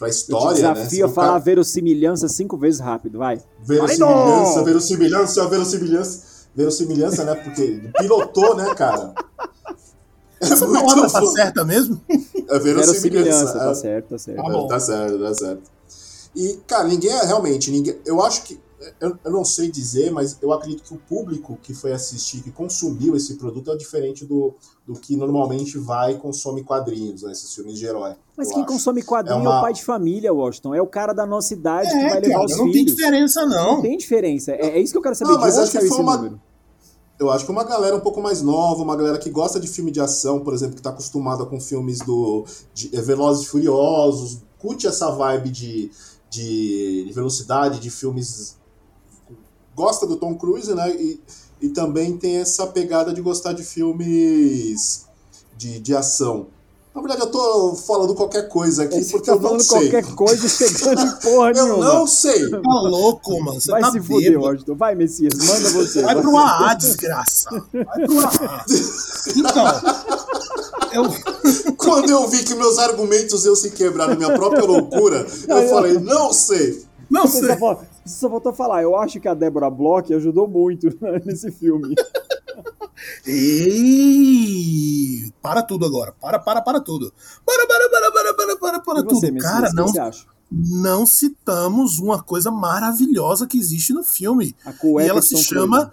Eu 0.00 0.06
história, 0.08 0.56
te 0.56 0.62
né? 0.62 0.72
desafio 0.72 1.04
a 1.04 1.08
Senão, 1.08 1.14
falar 1.14 1.38
verossimilhança 1.38 2.28
cinco 2.28 2.56
vezes 2.56 2.80
rápido, 2.80 3.18
vai. 3.18 3.40
Verossimilhança, 3.62 4.64
verossimilhança, 4.64 5.48
verossimilhança, 5.48 6.22
verossimilhança, 6.56 7.24
né, 7.24 7.34
porque 7.36 7.88
pilotou, 7.98 8.56
né, 8.56 8.74
cara? 8.74 9.14
Essa 10.40 10.66
muito 10.66 10.84
palavra 10.84 11.08
tá 11.08 11.26
certa 11.26 11.64
mesmo? 11.64 12.00
É 12.08 12.58
verossimilhança. 12.58 12.64
Verossimilhança, 12.64 13.58
é. 13.58 13.60
tá 13.60 13.74
certo, 13.74 14.08
tá 14.08 14.18
certo. 14.18 14.42
Tá 14.42 14.50
bom. 14.50 14.66
Tá 14.66 14.80
certo, 14.80 15.18
tá 15.20 15.34
certo. 15.34 15.79
E, 16.34 16.58
cara, 16.66 16.84
ninguém 16.84 17.10
é 17.10 17.24
realmente, 17.24 17.70
ninguém. 17.70 17.98
Eu 18.04 18.22
acho 18.22 18.42
que. 18.44 18.58
Eu, 18.98 19.14
eu 19.24 19.30
não 19.30 19.44
sei 19.44 19.70
dizer, 19.70 20.10
mas 20.10 20.38
eu 20.40 20.50
acredito 20.54 20.82
que 20.82 20.94
o 20.94 20.96
público 20.96 21.58
que 21.62 21.74
foi 21.74 21.92
assistir, 21.92 22.40
que 22.42 22.50
consumiu 22.50 23.14
esse 23.14 23.34
produto, 23.34 23.70
é 23.70 23.76
diferente 23.76 24.24
do, 24.24 24.54
do 24.86 24.94
que 24.94 25.14
normalmente 25.16 25.76
vai 25.76 26.12
e 26.12 26.18
consome 26.18 26.64
quadrinhos, 26.64 27.22
né? 27.22 27.30
Esses 27.32 27.54
filmes 27.54 27.78
de 27.78 27.84
herói. 27.84 28.14
Mas 28.34 28.48
quem 28.48 28.62
acho. 28.62 28.72
consome 28.72 29.02
quadrinho 29.02 29.36
é, 29.42 29.44
É 29.44 29.48
uma- 29.48 29.58
o 29.58 29.60
pai 29.60 29.74
de 29.74 29.84
família, 29.84 30.32
Washington. 30.32 30.74
É 30.74 30.80
o 30.80 30.86
cara 30.86 31.12
da 31.12 31.26
nossa 31.26 31.52
idade 31.52 31.90
que 31.90 31.94
É, 31.96 32.08
vai 32.08 32.20
levar 32.22 32.34
cara, 32.36 32.44
os 32.46 32.56
não 32.56 32.64
tem 32.64 32.72
filhos. 32.72 32.96
diferença, 32.96 33.44
Não 33.44 33.74
não. 33.74 33.82
tem 33.82 33.98
diferença. 33.98 34.52
É, 34.52 34.66
é 34.70 34.80
isso 34.80 34.92
que 34.92 34.98
eu 34.98 35.02
quero 35.02 35.14
saber 35.14 35.32
Não, 35.32 35.38
de 35.40 35.44
mas 35.44 35.54
onde 35.56 35.62
acho 35.64 35.72
que 35.72 35.78
foi 35.80 35.86
esse 35.88 36.00
uma- 36.00 36.16
número. 36.16 36.40
Eu 37.18 37.30
acho 37.30 37.44
que 37.44 37.50
uma 37.52 37.64
galera 37.64 37.94
um 37.94 38.00
pouco 38.00 38.22
mais 38.22 38.40
nova, 38.40 38.82
uma 38.82 38.96
galera 38.96 39.18
que 39.18 39.28
gosta 39.28 39.60
de 39.60 39.68
filme 39.68 39.90
de 39.90 40.00
ação, 40.00 40.40
por 40.40 40.54
exemplo, 40.54 40.74
que 40.76 40.80
tá 40.80 40.88
acostumada 40.88 41.44
com 41.44 41.60
filmes 41.60 41.98
do 41.98 42.46
de, 42.72 42.88
eh, 42.96 43.00
Velozes 43.02 43.44
e 43.44 43.46
Furiosos, 43.50 44.38
curte 44.58 44.86
essa 44.86 45.10
vibe 45.10 45.50
de, 45.50 45.90
de, 46.30 47.04
de 47.06 47.12
velocidade, 47.12 47.80
de 47.80 47.90
filmes. 47.90 48.56
Gosta 49.74 50.06
do 50.06 50.16
Tom 50.16 50.34
Cruise, 50.36 50.72
né? 50.74 50.90
E, 50.94 51.20
e 51.60 51.68
também 51.70 52.16
tem 52.16 52.36
essa 52.36 52.66
pegada 52.66 53.12
de 53.12 53.20
gostar 53.20 53.52
de 53.52 53.62
filmes 53.64 55.06
de, 55.56 55.78
de 55.80 55.94
ação. 55.94 56.46
Na 56.92 57.00
verdade, 57.00 57.20
eu 57.22 57.30
tô 57.30 57.74
falando 57.76 58.16
qualquer 58.16 58.48
coisa 58.48 58.82
aqui 58.82 59.00
Você 59.00 59.12
porque 59.12 59.26
tá 59.26 59.32
eu 59.32 59.36
não 59.36 59.42
falando 59.42 59.62
sei. 59.62 59.90
qualquer 59.90 60.14
coisa 60.16 60.44
e 60.44 60.48
chegando 60.50 61.00
em 61.02 61.10
porra 61.20 61.50
Eu 61.56 61.64
nenhuma. 61.66 61.84
não 61.94 62.06
sei. 62.06 62.50
Tá 62.50 62.58
louco, 62.64 63.40
mano. 63.44 63.60
Você 63.60 63.70
Vai 63.70 63.80
tá 63.80 63.92
se 63.92 64.00
fuder. 64.00 64.36
Washington. 64.40 64.74
Vai, 64.74 64.94
Messias. 64.96 65.34
Manda 65.34 65.70
você. 65.70 66.02
Vai 66.02 66.20
pro 66.20 66.36
AA, 66.36 66.74
desgraça. 66.74 67.48
Vai 67.72 68.06
pro 68.06 68.20
AA. 68.20 68.64
Então, 69.36 69.64
eu, 70.92 71.74
Quando 71.76 72.10
eu 72.10 72.28
vi 72.28 72.44
que 72.44 72.54
meus 72.54 72.78
argumentos 72.78 73.44
iam 73.44 73.54
se 73.56 73.70
quebrar 73.70 74.08
na 74.08 74.16
minha 74.16 74.32
própria 74.34 74.64
loucura, 74.64 75.26
eu 75.48 75.68
falei, 75.68 75.98
não 75.98 76.32
sei. 76.32 76.84
não 77.10 77.22
Você 77.26 77.40
só, 77.40 77.46
sei. 77.46 77.56
fala- 77.56 77.86
você 78.04 78.18
só 78.18 78.28
voltou 78.28 78.52
a 78.52 78.54
falar. 78.54 78.82
Eu 78.82 78.96
acho 78.96 79.20
que 79.20 79.28
a 79.28 79.34
Débora 79.34 79.70
Bloch 79.70 80.12
ajudou 80.14 80.46
muito 80.48 80.88
nesse 81.24 81.50
filme. 81.52 81.94
Ei! 84.00 85.32
Para 85.42 85.62
tudo 85.62 85.86
agora. 85.86 86.12
Para, 86.20 86.38
para, 86.38 86.60
para 86.62 86.80
tudo. 86.80 87.12
Para, 87.44 87.66
para, 87.66 87.88
para, 87.90 88.12
para, 88.12 88.34
para, 88.34 88.56
para, 88.56 88.80
para 88.80 89.02
você, 89.02 89.26
tudo. 89.28 89.32
Messias, 89.34 89.52
Cara, 89.52 89.70
não, 89.74 89.88
você 89.88 90.00
acha? 90.00 90.26
não 90.50 91.06
citamos 91.06 91.98
uma 91.98 92.22
coisa 92.22 92.50
maravilhosa 92.50 93.46
que 93.46 93.58
existe 93.58 93.92
no 93.92 94.02
filme. 94.02 94.54
E 94.98 95.08
ela 95.08 95.22
se 95.22 95.36
chama. 95.38 95.92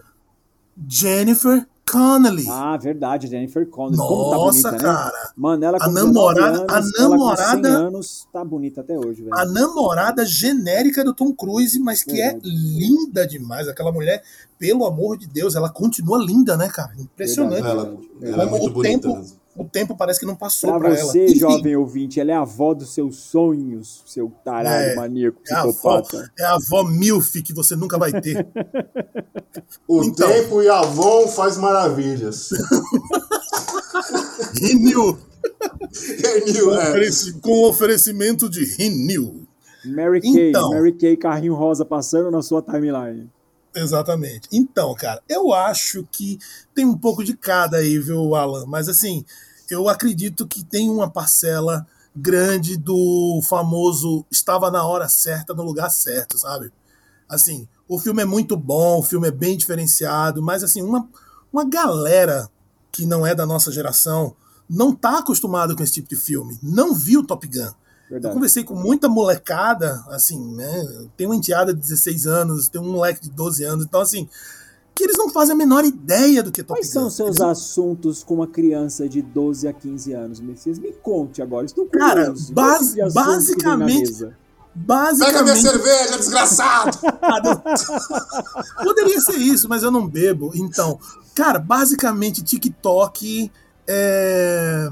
Jennifer 0.88 1.68
Connelly. 1.92 2.46
Ah, 2.50 2.76
verdade, 2.78 3.28
Jennifer 3.28 3.66
Connelly. 3.68 3.98
Como 3.98 4.30
tá 4.30 4.36
Nossa, 4.38 4.70
bonita, 4.70 4.72
né? 4.72 4.78
cara. 4.94 5.32
Mano, 5.36 5.66
ela 5.66 5.78
com 5.80 5.84
A 5.86 5.88
19 5.88 6.14
namorada- 6.14 6.48
anos, 6.48 6.60
a 6.60 6.74
ela 6.74 6.82
com 6.82 6.88
100 6.92 7.10
namorada- 7.10 7.70
anos, 7.70 8.28
tá 8.32 8.44
bonita 8.44 8.82
até 8.82 8.98
hoje, 8.98 9.22
velho. 9.24 9.34
A 9.36 9.46
namorada 9.46 10.26
genérica 10.26 11.04
do 11.04 11.14
Tom 11.14 11.34
Cruise, 11.34 11.80
mas 11.80 12.04
que 12.04 12.20
é 12.22 12.32
Verdade. 12.34 12.50
linda 12.50 13.26
demais. 13.26 13.68
Aquela 13.68 13.92
mulher, 13.92 14.22
pelo 14.60 14.86
amor 14.86 15.18
de 15.18 15.28
Deus, 15.28 15.56
ela 15.56 15.70
continua 15.70 16.18
linda, 16.18 16.58
né, 16.58 16.68
cara? 16.70 16.92
Impressionante. 17.00 17.62
Verdade. 17.64 17.98
Ela, 18.22 18.34
ela 18.34 18.44
é 18.44 18.46
muito 18.46 18.68
o 18.68 18.74
bonita. 18.74 18.90
tempo, 19.02 19.16
mesmo. 19.18 19.38
O 19.58 19.66
tempo 19.66 19.96
parece 19.98 20.20
que 20.20 20.26
não 20.26 20.36
passou 20.36 20.70
Pra 20.72 20.80
pra, 20.80 20.90
ela. 20.90 20.98
você, 21.12 21.26
Enfim, 21.26 21.40
jovem 21.40 21.76
ouvinte, 21.76 22.20
ela 22.20 22.32
é 22.32 22.36
a 22.36 22.42
avó 22.42 22.74
dos 22.74 22.94
seus 22.94 23.18
sonhos, 23.18 24.04
seu 24.06 24.32
tarado 24.46 24.70
É, 24.70 24.96
maníaco, 24.96 25.42
É 25.48 25.54
a, 25.54 25.60
avó, 25.62 26.02
psicopata. 26.02 26.32
é 26.38 26.44
a 26.46 26.56
avó 26.56 26.84
Milf 26.84 27.42
que 27.42 27.54
você 27.54 27.76
nunca 27.76 27.98
vai 27.98 28.12
ter. 28.22 28.48
O 29.88 30.04
Então. 30.04 30.28
tempo 30.30 30.62
e 30.62 30.70
a 30.70 30.80
Avon 30.80 31.28
faz 31.28 31.58
maravilhas. 31.58 32.50
Renew. 34.62 35.18
Renew, 36.24 36.74
é. 36.76 36.94
Com 37.42 37.64
oferecimento 37.68 38.50
de 38.50 38.66
Renew. 38.66 39.46
Mary 39.86 40.22
Kay, 40.22 40.50
Então. 40.50 40.70
Mary 40.72 40.92
Kay, 40.94 41.18
carrinho 41.18 41.56
rosa 41.56 41.86
passando 41.86 42.30
na 42.30 42.42
sua 42.42 42.62
timeline. 42.62 43.30
Exatamente. 43.76 44.48
Então, 44.52 44.94
cara, 44.96 45.22
eu 45.30 45.54
acho 45.54 46.06
que 46.12 46.38
tem 46.74 46.86
um 46.86 46.98
pouco 46.98 47.24
de 47.24 47.36
cada 47.36 47.78
aí, 47.78 47.98
viu, 48.00 48.34
Alan? 48.36 48.66
Mas 48.68 48.90
assim, 48.90 49.24
eu 49.70 49.90
acredito 49.90 50.48
que 50.48 50.64
tem 50.64 50.90
uma 50.90 51.10
parcela 51.10 51.86
grande 52.16 52.78
do 52.78 53.42
famoso 53.44 54.26
estava 54.32 54.72
na 54.72 54.86
hora 54.86 55.08
certa, 55.08 55.54
no 55.54 55.64
lugar 55.64 55.90
certo, 55.92 56.38
sabe? 56.38 56.72
Assim, 57.30 57.68
o 57.88 58.00
filme 58.00 58.22
é 58.22 58.26
muito 58.26 58.58
bom, 58.58 59.00
o 59.00 59.04
filme 59.04 59.28
é 59.28 59.32
bem 59.32 59.56
diferenciado, 59.58 60.42
mas 60.42 60.64
assim, 60.64 60.82
uma, 60.82 61.08
uma 61.52 61.68
galera 61.68 62.50
que 62.92 63.06
não 63.06 63.26
é 63.26 63.36
da 63.36 63.46
nossa 63.46 63.72
geração 63.72 64.36
não 64.70 64.94
tá 64.94 65.20
acostumado 65.20 65.76
com 65.76 65.84
esse 65.84 65.94
tipo 65.94 66.10
de 66.10 66.16
filme, 66.16 66.58
não 66.62 66.94
viu 66.94 67.26
Top 67.26 67.46
Gun. 67.48 67.62
Eu 67.62 67.74
Verdade. 68.10 68.34
conversei 68.34 68.64
com 68.64 68.74
muita 68.74 69.10
molecada, 69.10 70.04
assim, 70.10 70.56
né? 70.56 71.10
Tem 71.16 71.28
uma 71.28 71.36
enteada 71.36 71.74
de 71.74 71.80
16 71.80 72.26
anos, 72.26 72.70
tem 72.70 72.82
um 72.82 72.92
moleque 72.92 73.22
de 73.22 73.30
12 73.30 73.64
anos, 73.64 73.86
então 73.86 74.02
assim, 74.02 74.30
que 74.98 75.04
eles 75.04 75.18
não 75.18 75.30
fazem 75.30 75.54
a 75.54 75.56
menor 75.56 75.86
ideia 75.86 76.42
do 76.42 76.52
que 76.52 76.62
é 76.62 76.64
Top 76.64 76.80
Quais 76.80 76.88
Gun. 76.88 76.94
são 76.94 77.08
os 77.08 77.16
seus 77.16 77.30
Eles- 77.38 77.42
assuntos 77.42 78.24
com 78.24 78.34
uma 78.36 78.48
criança 78.48 79.08
de 79.08 79.22
12 79.22 79.68
a 79.68 79.74
15 79.74 80.12
anos, 80.14 80.40
Messias? 80.40 80.80
Me 80.80 80.92
conte 80.92 81.42
agora, 81.42 81.66
estou 81.66 81.86
Cara, 81.86 82.22
curioso. 82.26 82.54
bas- 82.54 82.96
na 82.96 83.10
basicamente- 83.10 84.00
mesa? 84.02 84.26
Pega 84.28 84.36
minha 84.76 85.56
Basicamente, 85.56 85.62
cerveja, 85.62 86.18
desgraçado! 86.20 87.00
poderia 88.84 89.20
ser 89.22 89.38
isso, 89.38 89.68
mas 89.68 89.82
eu 89.84 89.90
não 89.92 90.08
bebo. 90.08 90.52
Então, 90.54 91.00
cara, 91.34 91.58
basicamente 91.60 92.44
TikTok 92.44 93.52
é. 93.88 94.90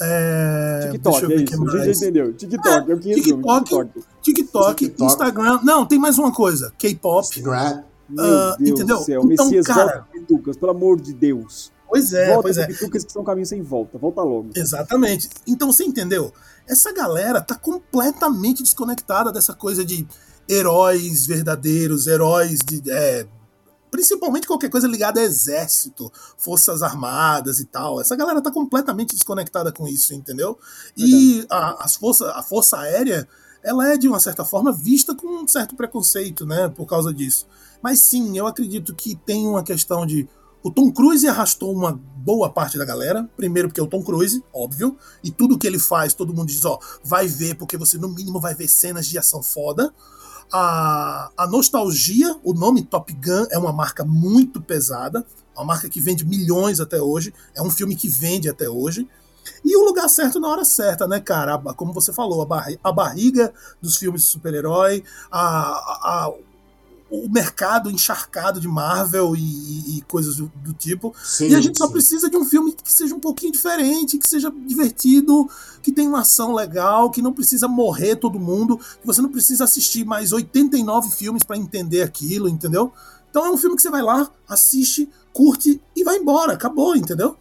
é 0.00 0.88
TikTok, 0.92 1.20
deixa 1.20 1.26
eu 1.26 1.30
é 1.30 1.36
ver 1.36 1.44
isso. 1.44 1.56
gente 1.56 1.70
já 1.72 1.78
mais. 1.78 1.96
entendeu. 2.02 2.32
TikTok, 2.32 2.92
é. 2.92 2.96
TikTok, 2.96 3.64
TikTok. 3.64 4.04
TikTok, 4.22 4.84
TikTok. 4.86 5.04
Instagram. 5.04 5.60
Não, 5.62 5.84
tem 5.86 5.98
mais 5.98 6.18
uma 6.18 6.32
coisa: 6.32 6.72
K-pop. 6.78 7.26
Instagram. 7.26 7.82
Meu 8.08 8.56
Deus 8.56 8.70
entendeu? 8.70 8.98
do 8.98 9.04
céu. 9.04 9.22
Então, 9.30 9.44
Messias, 9.46 9.66
cara- 9.66 9.84
volta 9.84 10.08
Pitucas, 10.12 10.56
pelo 10.56 10.72
amor 10.72 11.00
de 11.00 11.12
Deus. 11.12 11.72
Pois 11.88 12.12
é, 12.12 12.26
volta 12.28 12.42
pois 12.42 12.58
é. 12.58 12.66
Pitucas 12.66 13.04
que 13.04 13.12
são 13.12 13.24
caminhos 13.24 13.48
sem 13.48 13.62
volta. 13.62 13.96
Volta 13.96 14.20
logo. 14.22 14.50
Exatamente. 14.54 15.28
Então 15.46 15.72
você 15.72 15.84
entendeu? 15.84 16.32
Essa 16.66 16.92
galera 16.92 17.40
tá 17.40 17.54
completamente 17.54 18.62
desconectada 18.62 19.32
dessa 19.32 19.54
coisa 19.54 19.84
de 19.84 20.06
heróis 20.48 21.26
verdadeiros, 21.26 22.06
heróis 22.06 22.60
de. 22.60 22.82
é, 22.90 23.26
principalmente 23.90 24.46
qualquer 24.46 24.68
coisa 24.68 24.86
ligada 24.86 25.18
a 25.20 25.22
exército, 25.22 26.12
forças 26.36 26.82
armadas 26.82 27.58
e 27.58 27.64
tal. 27.64 28.00
Essa 28.00 28.14
galera 28.16 28.42
tá 28.42 28.50
completamente 28.50 29.14
desconectada 29.14 29.72
com 29.72 29.88
isso, 29.88 30.12
entendeu? 30.14 30.58
E 30.96 31.46
a, 31.48 31.84
as 31.84 31.96
força, 31.96 32.30
a 32.32 32.42
força 32.42 32.78
aérea, 32.78 33.26
ela 33.62 33.88
é 33.92 33.96
de 33.96 34.06
uma 34.06 34.20
certa 34.20 34.44
forma 34.44 34.70
vista 34.72 35.14
com 35.14 35.26
um 35.42 35.48
certo 35.48 35.74
preconceito, 35.74 36.44
né? 36.44 36.68
Por 36.68 36.86
causa 36.86 37.12
disso. 37.14 37.46
Mas 37.82 38.00
sim, 38.00 38.36
eu 38.36 38.46
acredito 38.46 38.94
que 38.94 39.14
tem 39.14 39.46
uma 39.46 39.62
questão 39.62 40.04
de 40.04 40.28
o 40.62 40.70
Tom 40.70 40.90
Cruise 40.90 41.26
arrastou 41.26 41.72
uma 41.72 41.92
boa 41.92 42.50
parte 42.50 42.76
da 42.76 42.84
galera. 42.84 43.28
Primeiro, 43.36 43.68
porque 43.68 43.80
é 43.80 43.82
o 43.82 43.86
Tom 43.86 44.02
Cruise, 44.02 44.42
óbvio. 44.52 44.96
E 45.22 45.30
tudo 45.30 45.56
que 45.56 45.66
ele 45.66 45.78
faz, 45.78 46.14
todo 46.14 46.34
mundo 46.34 46.48
diz: 46.48 46.64
ó, 46.64 46.78
vai 47.02 47.26
ver, 47.28 47.54
porque 47.54 47.76
você 47.76 47.96
no 47.96 48.08
mínimo 48.08 48.40
vai 48.40 48.54
ver 48.54 48.68
cenas 48.68 49.06
de 49.06 49.16
ação 49.18 49.42
foda. 49.42 49.92
A, 50.52 51.30
a 51.36 51.46
nostalgia, 51.46 52.36
o 52.42 52.54
nome 52.54 52.82
Top 52.82 53.12
Gun 53.12 53.46
é 53.50 53.58
uma 53.58 53.72
marca 53.72 54.04
muito 54.04 54.60
pesada. 54.60 55.24
Uma 55.54 55.64
marca 55.64 55.88
que 55.88 56.00
vende 56.00 56.24
milhões 56.24 56.80
até 56.80 57.00
hoje. 57.00 57.32
É 57.54 57.62
um 57.62 57.70
filme 57.70 57.94
que 57.94 58.08
vende 58.08 58.48
até 58.48 58.68
hoje. 58.68 59.08
E 59.64 59.76
o 59.76 59.84
lugar 59.84 60.08
certo 60.08 60.38
na 60.40 60.48
hora 60.48 60.64
certa, 60.64 61.06
né, 61.06 61.20
cara? 61.20 61.58
Como 61.74 61.92
você 61.92 62.12
falou, 62.12 62.42
a, 62.42 62.46
barri- 62.46 62.78
a 62.82 62.92
barriga 62.92 63.52
dos 63.80 63.96
filmes 63.96 64.22
de 64.22 64.28
super-herói, 64.28 65.02
a- 65.30 65.40
a- 66.26 66.32
o 67.10 67.28
mercado 67.28 67.90
encharcado 67.90 68.60
de 68.60 68.68
Marvel 68.68 69.34
e, 69.34 69.98
e- 69.98 70.02
coisas 70.02 70.36
do, 70.36 70.50
do 70.56 70.72
tipo. 70.72 71.14
Sim, 71.22 71.48
e 71.48 71.54
a 71.54 71.60
gente 71.60 71.78
só 71.78 71.86
sim. 71.86 71.92
precisa 71.92 72.30
de 72.30 72.36
um 72.36 72.44
filme 72.44 72.72
que 72.72 72.92
seja 72.92 73.14
um 73.14 73.20
pouquinho 73.20 73.52
diferente, 73.52 74.18
que 74.18 74.28
seja 74.28 74.52
divertido, 74.66 75.48
que 75.82 75.92
tenha 75.92 76.08
uma 76.08 76.20
ação 76.20 76.52
legal, 76.52 77.10
que 77.10 77.22
não 77.22 77.32
precisa 77.32 77.66
morrer 77.66 78.16
todo 78.16 78.38
mundo, 78.38 78.78
que 78.78 79.06
você 79.06 79.22
não 79.22 79.30
precisa 79.30 79.64
assistir 79.64 80.04
mais 80.04 80.32
89 80.32 81.10
filmes 81.10 81.42
pra 81.42 81.56
entender 81.56 82.02
aquilo, 82.02 82.48
entendeu? 82.48 82.92
Então 83.30 83.44
é 83.46 83.50
um 83.50 83.56
filme 83.56 83.76
que 83.76 83.82
você 83.82 83.90
vai 83.90 84.02
lá, 84.02 84.30
assiste, 84.48 85.08
curte 85.32 85.80
e 85.94 86.04
vai 86.04 86.16
embora, 86.16 86.52
acabou, 86.52 86.94
entendeu? 86.96 87.36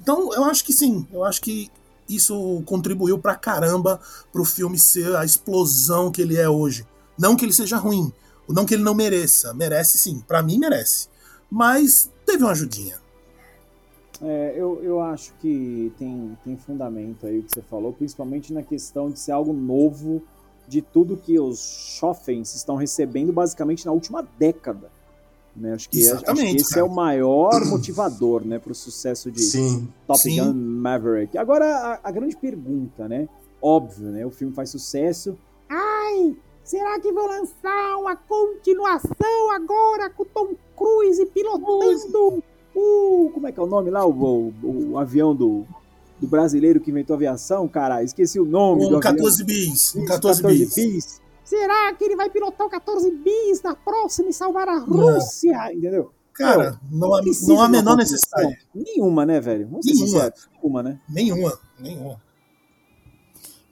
Então 0.00 0.32
eu 0.32 0.44
acho 0.44 0.64
que 0.64 0.72
sim, 0.72 1.06
eu 1.12 1.24
acho 1.24 1.40
que 1.40 1.70
isso 2.08 2.62
contribuiu 2.66 3.18
pra 3.18 3.36
caramba 3.36 4.00
pro 4.32 4.44
filme 4.44 4.78
ser 4.78 5.14
a 5.14 5.24
explosão 5.24 6.10
que 6.10 6.20
ele 6.20 6.36
é 6.36 6.48
hoje. 6.48 6.86
Não 7.18 7.36
que 7.36 7.44
ele 7.44 7.52
seja 7.52 7.76
ruim, 7.76 8.12
não 8.52 8.64
que 8.64 8.74
ele 8.74 8.82
não 8.82 8.94
mereça, 8.94 9.54
merece 9.54 9.98
sim, 9.98 10.20
pra 10.26 10.42
mim 10.42 10.58
merece. 10.58 11.08
Mas 11.50 12.10
teve 12.24 12.44
uma 12.44 12.52
ajudinha. 12.52 12.98
É, 14.22 14.54
eu, 14.54 14.80
eu 14.82 15.00
acho 15.00 15.32
que 15.40 15.92
tem, 15.98 16.36
tem 16.44 16.56
fundamento 16.56 17.26
aí 17.26 17.38
o 17.38 17.42
que 17.42 17.52
você 17.54 17.62
falou, 17.62 17.92
principalmente 17.92 18.52
na 18.52 18.62
questão 18.62 19.10
de 19.10 19.18
ser 19.18 19.32
algo 19.32 19.52
novo 19.52 20.22
de 20.68 20.82
tudo 20.82 21.16
que 21.16 21.40
os 21.40 21.98
jovens 21.98 22.54
estão 22.54 22.76
recebendo 22.76 23.32
basicamente 23.32 23.86
na 23.86 23.92
última 23.92 24.26
década. 24.38 24.90
Né? 25.56 25.72
Acho, 25.72 25.88
que, 25.88 25.98
acho 25.98 26.16
Exatamente, 26.16 26.56
que 26.56 26.62
esse 26.62 26.70
cara. 26.70 26.82
é 26.82 26.84
o 26.84 26.90
maior 26.90 27.64
motivador 27.66 28.44
né, 28.44 28.58
para 28.58 28.70
o 28.70 28.74
sucesso 28.74 29.30
de 29.30 29.42
Sim. 29.42 29.88
Top 30.06 30.20
Sim. 30.20 30.38
Gun 30.38 30.52
Maverick. 30.54 31.36
Agora, 31.36 31.66
a, 31.66 32.08
a 32.08 32.10
grande 32.12 32.36
pergunta, 32.36 33.08
né? 33.08 33.28
Óbvio, 33.60 34.10
né? 34.10 34.24
O 34.24 34.30
filme 34.30 34.54
faz 34.54 34.70
sucesso. 34.70 35.36
Ai, 35.68 36.36
será 36.70 36.98
que 37.00 37.12
vão 37.12 37.26
lançar 37.26 37.96
uma 37.98 38.16
continuação 38.16 39.50
agora 39.54 40.08
com 40.10 40.22
o 40.22 40.26
Tom 40.26 40.54
Cruise 40.76 41.24
pilotando? 41.26 42.42
Uh, 42.74 43.30
como 43.34 43.46
é 43.48 43.52
que 43.52 43.58
é 43.58 43.62
o 43.62 43.66
nome 43.66 43.90
lá? 43.90 44.06
O, 44.06 44.10
o- 44.62 44.90
o 44.92 44.98
avião 44.98 45.34
do, 45.34 45.64
do 46.20 46.26
brasileiro 46.28 46.80
que 46.80 46.90
inventou 46.90 47.16
aviação, 47.16 47.66
cara? 47.66 48.02
Esqueci 48.02 48.38
o 48.38 48.44
nome 48.44 48.82
do 48.82 48.94
Um 48.94 48.98
avião. 48.98 49.00
14 49.00 49.44
bis. 49.44 49.94
Um 49.96 49.98
Isso, 50.00 50.04
14 50.06 50.42
bis. 50.44 50.74
bis. 50.74 51.20
Será 51.44 51.92
que 51.94 52.04
ele 52.04 52.14
vai 52.14 52.30
pilotar 52.30 52.66
o 52.66 52.70
14 52.70 53.10
bis 53.10 53.60
na 53.62 53.74
próxima 53.74 54.28
e 54.30 54.32
salvar 54.32 54.68
a 54.68 54.78
Rússia? 54.78 55.72
Entendeu? 55.72 56.12
Cara, 56.32 56.78
não 56.90 57.12
há, 57.12 57.20
Precisa 57.20 57.52
não 57.52 57.60
há 57.60 57.64
a 57.64 57.68
menor 57.68 57.96
necessidade. 57.96 58.56
Nenhuma, 58.72 59.26
né, 59.26 59.40
velho? 59.40 59.66
Vamos 59.68 59.84
Nenhuma. 59.84 60.32
Nenhuma, 60.62 60.82
né? 60.84 61.00
Nenhuma, 61.08 61.58
nenhuma. 61.78 62.20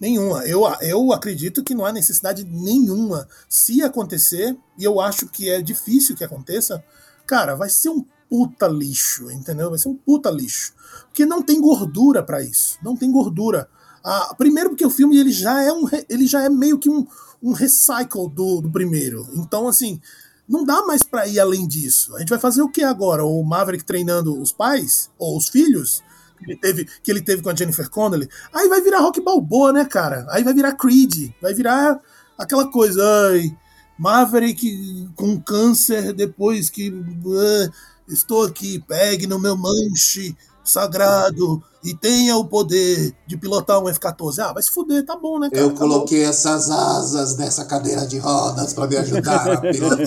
Nenhuma. 0.01 0.47
Eu, 0.47 0.63
eu 0.81 1.13
acredito 1.13 1.65
que 1.65 1.75
não 1.75 1.85
há 1.85 1.93
necessidade 1.93 2.45
nenhuma. 2.45 3.29
Se 3.49 3.83
acontecer, 3.83 4.57
e 4.79 4.85
eu 4.85 5.01
acho 5.01 5.27
que 5.27 5.51
é 5.51 5.61
difícil 5.61 6.17
que 6.17 6.25
aconteça, 6.25 6.83
cara, 7.27 7.55
vai 7.55 7.69
ser 7.69 7.89
um 7.89 8.05
puta 8.29 8.69
lixo, 8.69 9.31
entendeu? 9.31 9.71
Vai 9.71 9.79
ser 9.79 9.89
um 9.89 9.97
puta 9.97 10.31
lixo. 10.31 10.73
Porque 11.07 11.27
não 11.27 11.43
tem 11.43 11.61
gordura 11.61 12.23
pra 12.23 12.43
isso. 12.43 12.79
Não 12.83 12.97
tem 12.97 13.11
gordura. 13.11 13.69
Ah, 14.05 14.35
primeiro 14.39 14.71
porque 14.71 14.87
o 14.87 14.91
filme 14.91 15.19
ele 15.19 15.33
já 15.33 15.63
é 15.63 15.73
um 15.73 15.85
ele 16.09 16.27
já 16.27 16.43
é 16.45 16.49
meio 16.49 16.79
que 16.79 16.89
um, 16.89 17.07
um 17.43 17.53
recycle 17.53 18.29
do, 18.31 18.61
do 18.61 18.71
primeiro. 18.71 19.29
Então 19.35 19.67
assim, 19.67 20.01
não 20.49 20.65
dá 20.65 20.83
mais 20.87 21.03
pra 21.03 21.27
ir 21.27 21.41
além 21.41 21.67
disso. 21.67 22.15
A 22.15 22.21
gente 22.21 22.31
vai 22.31 22.39
fazer 22.39 22.63
o 22.63 22.71
que 22.71 22.83
agora? 22.83 23.25
O 23.25 23.43
Maverick 23.43 23.85
treinando 23.85 24.41
os 24.41 24.53
pais 24.53 25.11
ou 25.19 25.37
os 25.37 25.49
filhos? 25.49 26.03
Que 26.39 26.45
ele 26.51 26.57
teve, 26.57 26.89
que 27.03 27.11
ele 27.11 27.21
teve 27.21 27.43
com 27.43 27.51
a 27.51 27.55
Jennifer 27.55 27.89
Connelly, 27.91 28.29
aí 28.53 28.69
vai 28.69 28.81
virar 28.81 29.01
Rock 29.01 29.21
Balboa, 29.21 29.73
né, 29.73 29.85
cara? 29.85 30.27
Aí 30.31 30.43
vai 30.43 30.55
virar 30.55 30.73
Creed, 30.75 31.33
vai 31.43 31.55
virar 31.55 32.01
aquela 32.37 32.71
coisa, 32.71 33.03
ai, 33.31 33.55
Maverick 33.99 35.09
com 35.17 35.41
câncer 35.41 36.13
depois 36.13 36.71
que 36.71 36.93
ah, 37.37 37.71
estou 38.09 38.45
aqui, 38.45 38.83
pegue 38.87 39.27
no 39.27 39.39
meu 39.39 39.57
manche 39.57 40.37
sagrado 40.65 41.63
e 41.83 41.95
tenha 41.95 42.37
o 42.37 42.45
poder 42.45 43.15
de 43.27 43.37
pilotar 43.37 43.83
um 43.83 43.89
F-14. 43.89 44.39
Ah, 44.41 44.53
vai 44.53 44.63
se 44.63 44.71
fuder, 44.71 45.05
tá 45.05 45.17
bom, 45.17 45.39
né, 45.39 45.49
cara? 45.49 45.63
Eu 45.63 45.71
Tá 45.73 45.79
coloquei 45.79 46.25
essas 46.25 46.71
asas 46.71 47.37
nessa 47.37 47.65
cadeira 47.65 48.07
de 48.07 48.19
rodas 48.19 48.75
pra 48.75 48.87
me 48.87 48.97
ajudar 48.97 49.49
a 49.51 49.61
pilotar. 49.61 49.99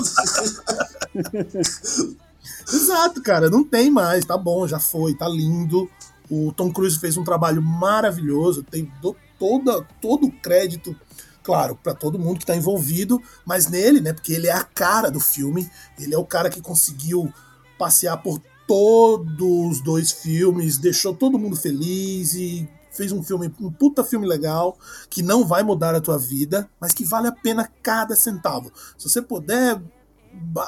Exato, 2.71 3.21
cara, 3.21 3.49
não 3.49 3.63
tem 3.63 3.89
mais, 3.89 4.25
tá 4.25 4.37
bom, 4.37 4.67
já 4.67 4.79
foi, 4.79 5.13
tá 5.13 5.27
lindo. 5.27 5.89
O 6.33 6.53
Tom 6.53 6.71
Cruise 6.71 6.97
fez 6.97 7.17
um 7.17 7.25
trabalho 7.25 7.61
maravilhoso, 7.61 8.63
tem 8.63 8.89
toda, 9.37 9.85
todo 9.99 10.27
o 10.27 10.31
crédito, 10.31 10.95
claro, 11.43 11.77
pra 11.83 11.93
todo 11.93 12.17
mundo 12.17 12.39
que 12.39 12.45
tá 12.45 12.55
envolvido, 12.55 13.21
mas 13.45 13.67
nele, 13.67 13.99
né, 13.99 14.13
porque 14.13 14.31
ele 14.31 14.47
é 14.47 14.53
a 14.53 14.63
cara 14.63 15.11
do 15.11 15.19
filme, 15.19 15.69
ele 15.99 16.15
é 16.15 16.17
o 16.17 16.25
cara 16.25 16.49
que 16.49 16.61
conseguiu 16.61 17.33
passear 17.77 18.15
por 18.15 18.41
todos 18.65 19.77
os 19.77 19.81
dois 19.81 20.13
filmes, 20.13 20.77
deixou 20.77 21.13
todo 21.13 21.37
mundo 21.37 21.57
feliz 21.57 22.33
e 22.33 22.69
fez 22.91 23.11
um 23.11 23.21
filme, 23.21 23.53
um 23.59 23.69
puta 23.69 24.01
filme 24.01 24.25
legal, 24.25 24.77
que 25.09 25.21
não 25.21 25.45
vai 25.45 25.63
mudar 25.63 25.93
a 25.93 25.99
tua 25.99 26.17
vida, 26.17 26.69
mas 26.79 26.93
que 26.93 27.03
vale 27.03 27.27
a 27.27 27.31
pena 27.33 27.69
cada 27.83 28.15
centavo. 28.15 28.71
Se 28.97 29.09
você 29.09 29.21
puder 29.21 29.81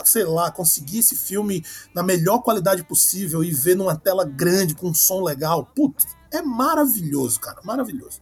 sei 0.05 0.24
lá, 0.24 0.51
conseguir 0.51 0.99
esse 0.99 1.16
filme 1.16 1.64
na 1.93 2.03
melhor 2.03 2.39
qualidade 2.39 2.84
possível 2.84 3.43
e 3.43 3.51
ver 3.51 3.76
numa 3.76 3.95
tela 3.95 4.26
grande 4.26 4.76
com 4.76 4.88
um 4.88 4.93
som 4.93 5.22
legal, 5.22 5.66
putz, 5.76 6.07
é 6.32 6.41
maravilhoso, 6.41 7.39
cara, 7.39 7.59
maravilhoso. 7.64 8.22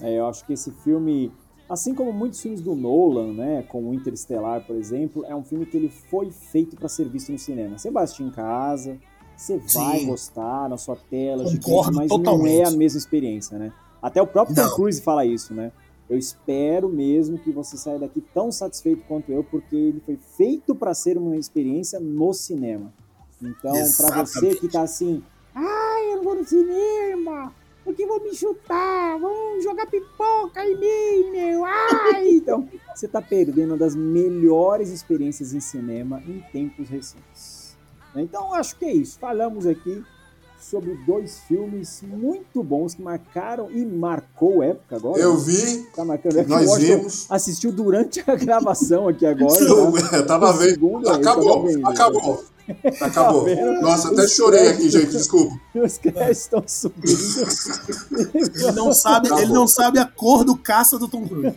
É, 0.00 0.18
eu 0.18 0.26
acho 0.26 0.44
que 0.46 0.52
esse 0.52 0.70
filme, 0.70 1.32
assim 1.68 1.94
como 1.94 2.12
muitos 2.12 2.40
filmes 2.40 2.60
do 2.60 2.74
Nolan, 2.74 3.32
né, 3.32 3.62
como 3.68 3.92
Interestelar, 3.94 4.64
por 4.66 4.76
exemplo, 4.76 5.24
é 5.26 5.34
um 5.34 5.44
filme 5.44 5.66
que 5.66 5.76
ele 5.76 5.88
foi 6.10 6.30
feito 6.30 6.76
para 6.76 6.88
ser 6.88 7.08
visto 7.08 7.32
no 7.32 7.38
cinema. 7.38 7.78
Você 7.78 7.90
assistir 7.94 8.22
em 8.22 8.30
casa, 8.30 8.98
você 9.36 9.58
vai 9.58 10.00
Sim. 10.00 10.06
gostar 10.06 10.68
na 10.68 10.76
sua 10.76 10.96
tela, 10.96 11.44
Concordo 11.44 11.50
gigante, 11.50 11.96
mas 11.96 12.10
não 12.10 12.18
totalmente. 12.18 12.60
é 12.60 12.64
a 12.66 12.70
mesma 12.70 12.98
experiência, 12.98 13.58
né? 13.58 13.72
Até 14.02 14.20
o 14.20 14.26
próprio 14.26 14.54
Tom 14.54 14.62
Não. 14.62 14.74
Cruise 14.74 15.00
fala 15.00 15.24
isso, 15.24 15.54
né? 15.54 15.72
Eu 16.10 16.18
espero 16.18 16.88
mesmo 16.88 17.38
que 17.38 17.52
você 17.52 17.76
saia 17.76 18.00
daqui 18.00 18.20
tão 18.34 18.50
satisfeito 18.50 19.04
quanto 19.06 19.30
eu, 19.30 19.44
porque 19.44 19.76
ele 19.76 20.02
foi 20.04 20.18
feito 20.36 20.74
para 20.74 20.92
ser 20.92 21.16
uma 21.16 21.36
experiência 21.36 22.00
no 22.00 22.34
cinema. 22.34 22.92
Então, 23.40 23.72
para 23.96 24.26
você 24.26 24.56
que 24.56 24.68
tá 24.68 24.82
assim, 24.82 25.22
Ai, 25.54 26.12
eu 26.12 26.16
não 26.16 26.24
vou 26.24 26.34
no 26.34 26.44
cinema. 26.44 27.54
Porque 27.84 28.04
vão 28.04 28.20
me 28.22 28.34
chutar, 28.34 29.18
vão 29.18 29.60
jogar 29.60 29.86
pipoca 29.86 30.64
em 30.64 30.76
mim, 30.76 31.30
meu. 31.30 31.64
Ai, 31.64 32.28
Então, 32.34 32.68
você 32.94 33.06
está 33.06 33.22
perdendo 33.22 33.70
uma 33.70 33.76
das 33.76 33.94
melhores 33.94 34.90
experiências 34.90 35.54
em 35.54 35.60
cinema 35.60 36.20
em 36.26 36.40
tempos 36.52 36.88
recentes. 36.88 37.76
Então, 38.16 38.52
acho 38.52 38.76
que 38.76 38.84
é 38.84 38.92
isso. 38.92 39.16
Falamos 39.18 39.64
aqui 39.64 40.04
sobre 40.60 40.94
dois 41.06 41.38
filmes 41.48 42.02
muito 42.02 42.62
bons 42.62 42.94
que 42.94 43.02
marcaram 43.02 43.70
e 43.70 43.84
marcou 43.84 44.62
época 44.62 44.96
agora. 44.96 45.20
Eu 45.20 45.36
vi, 45.38 45.86
Tá 45.94 46.04
marcando 46.04 46.38
época. 46.38 46.54
nós 46.54 46.68
Washington 46.68 46.96
vimos. 46.98 47.26
Assistiu 47.30 47.72
durante 47.72 48.22
a 48.26 48.34
gravação 48.36 49.08
aqui 49.08 49.24
agora. 49.26 49.58
Eu, 49.62 49.92
tá? 49.92 50.16
eu 50.18 50.26
tava 50.26 50.50
O 50.50 50.52
vendo. 50.54 50.70
segundo 50.70 51.08
Acabou, 51.08 51.54
tava 51.56 51.66
vendo. 51.68 51.86
acabou. 51.88 52.44
Acabou. 53.00 53.44
Tá? 53.46 53.80
Nossa, 53.82 54.12
até 54.12 54.22
Os 54.22 54.30
chorei 54.30 54.68
aqui, 54.68 54.88
gente, 54.88 55.08
desculpa. 55.10 55.58
Os 55.74 55.98
créditos 55.98 56.38
estão 56.38 56.62
subindo. 56.68 57.48
Ele 58.32 58.72
não 58.72 58.92
sabe, 58.94 59.26
Acabou. 59.26 59.42
ele 59.44 59.52
não 59.52 59.66
sabe 59.66 59.98
a 59.98 60.04
cor 60.06 60.44
do 60.44 60.56
caça 60.56 60.96
do 60.96 61.08
Tom 61.08 61.26
Cruise. 61.26 61.56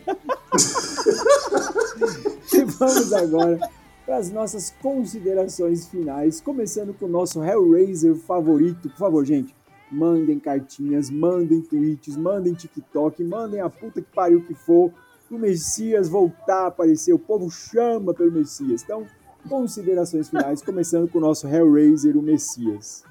E 2.52 2.64
vamos 2.64 3.12
agora 3.12 3.60
para 4.04 4.18
as 4.18 4.30
nossas 4.30 4.72
considerações 4.82 5.86
finais, 5.86 6.40
começando 6.40 6.92
com 6.94 7.06
o 7.06 7.08
nosso 7.08 7.42
Hellraiser 7.42 8.14
favorito. 8.14 8.88
Por 8.90 8.98
favor, 8.98 9.24
gente, 9.24 9.54
mandem 9.90 10.38
cartinhas, 10.38 11.10
mandem 11.10 11.62
tweets, 11.62 12.16
mandem 12.16 12.52
TikTok, 12.52 13.24
mandem 13.24 13.60
a 13.60 13.70
puta 13.70 14.02
que 14.02 14.14
pariu 14.14 14.44
que 14.44 14.54
for. 14.54 14.92
O 15.30 15.38
Messias 15.38 16.08
voltar 16.08 16.64
a 16.64 16.66
aparecer, 16.66 17.12
o 17.12 17.18
povo 17.18 17.50
chama 17.50 18.12
pelo 18.12 18.30
Messias. 18.30 18.82
Então, 18.82 19.06
considerações 19.48 20.28
finais, 20.28 20.62
começando 20.62 21.08
com 21.08 21.18
o 21.18 21.20
nosso 21.20 21.48
Hellraiser, 21.48 22.16
o 22.16 22.22
Messias. 22.22 23.04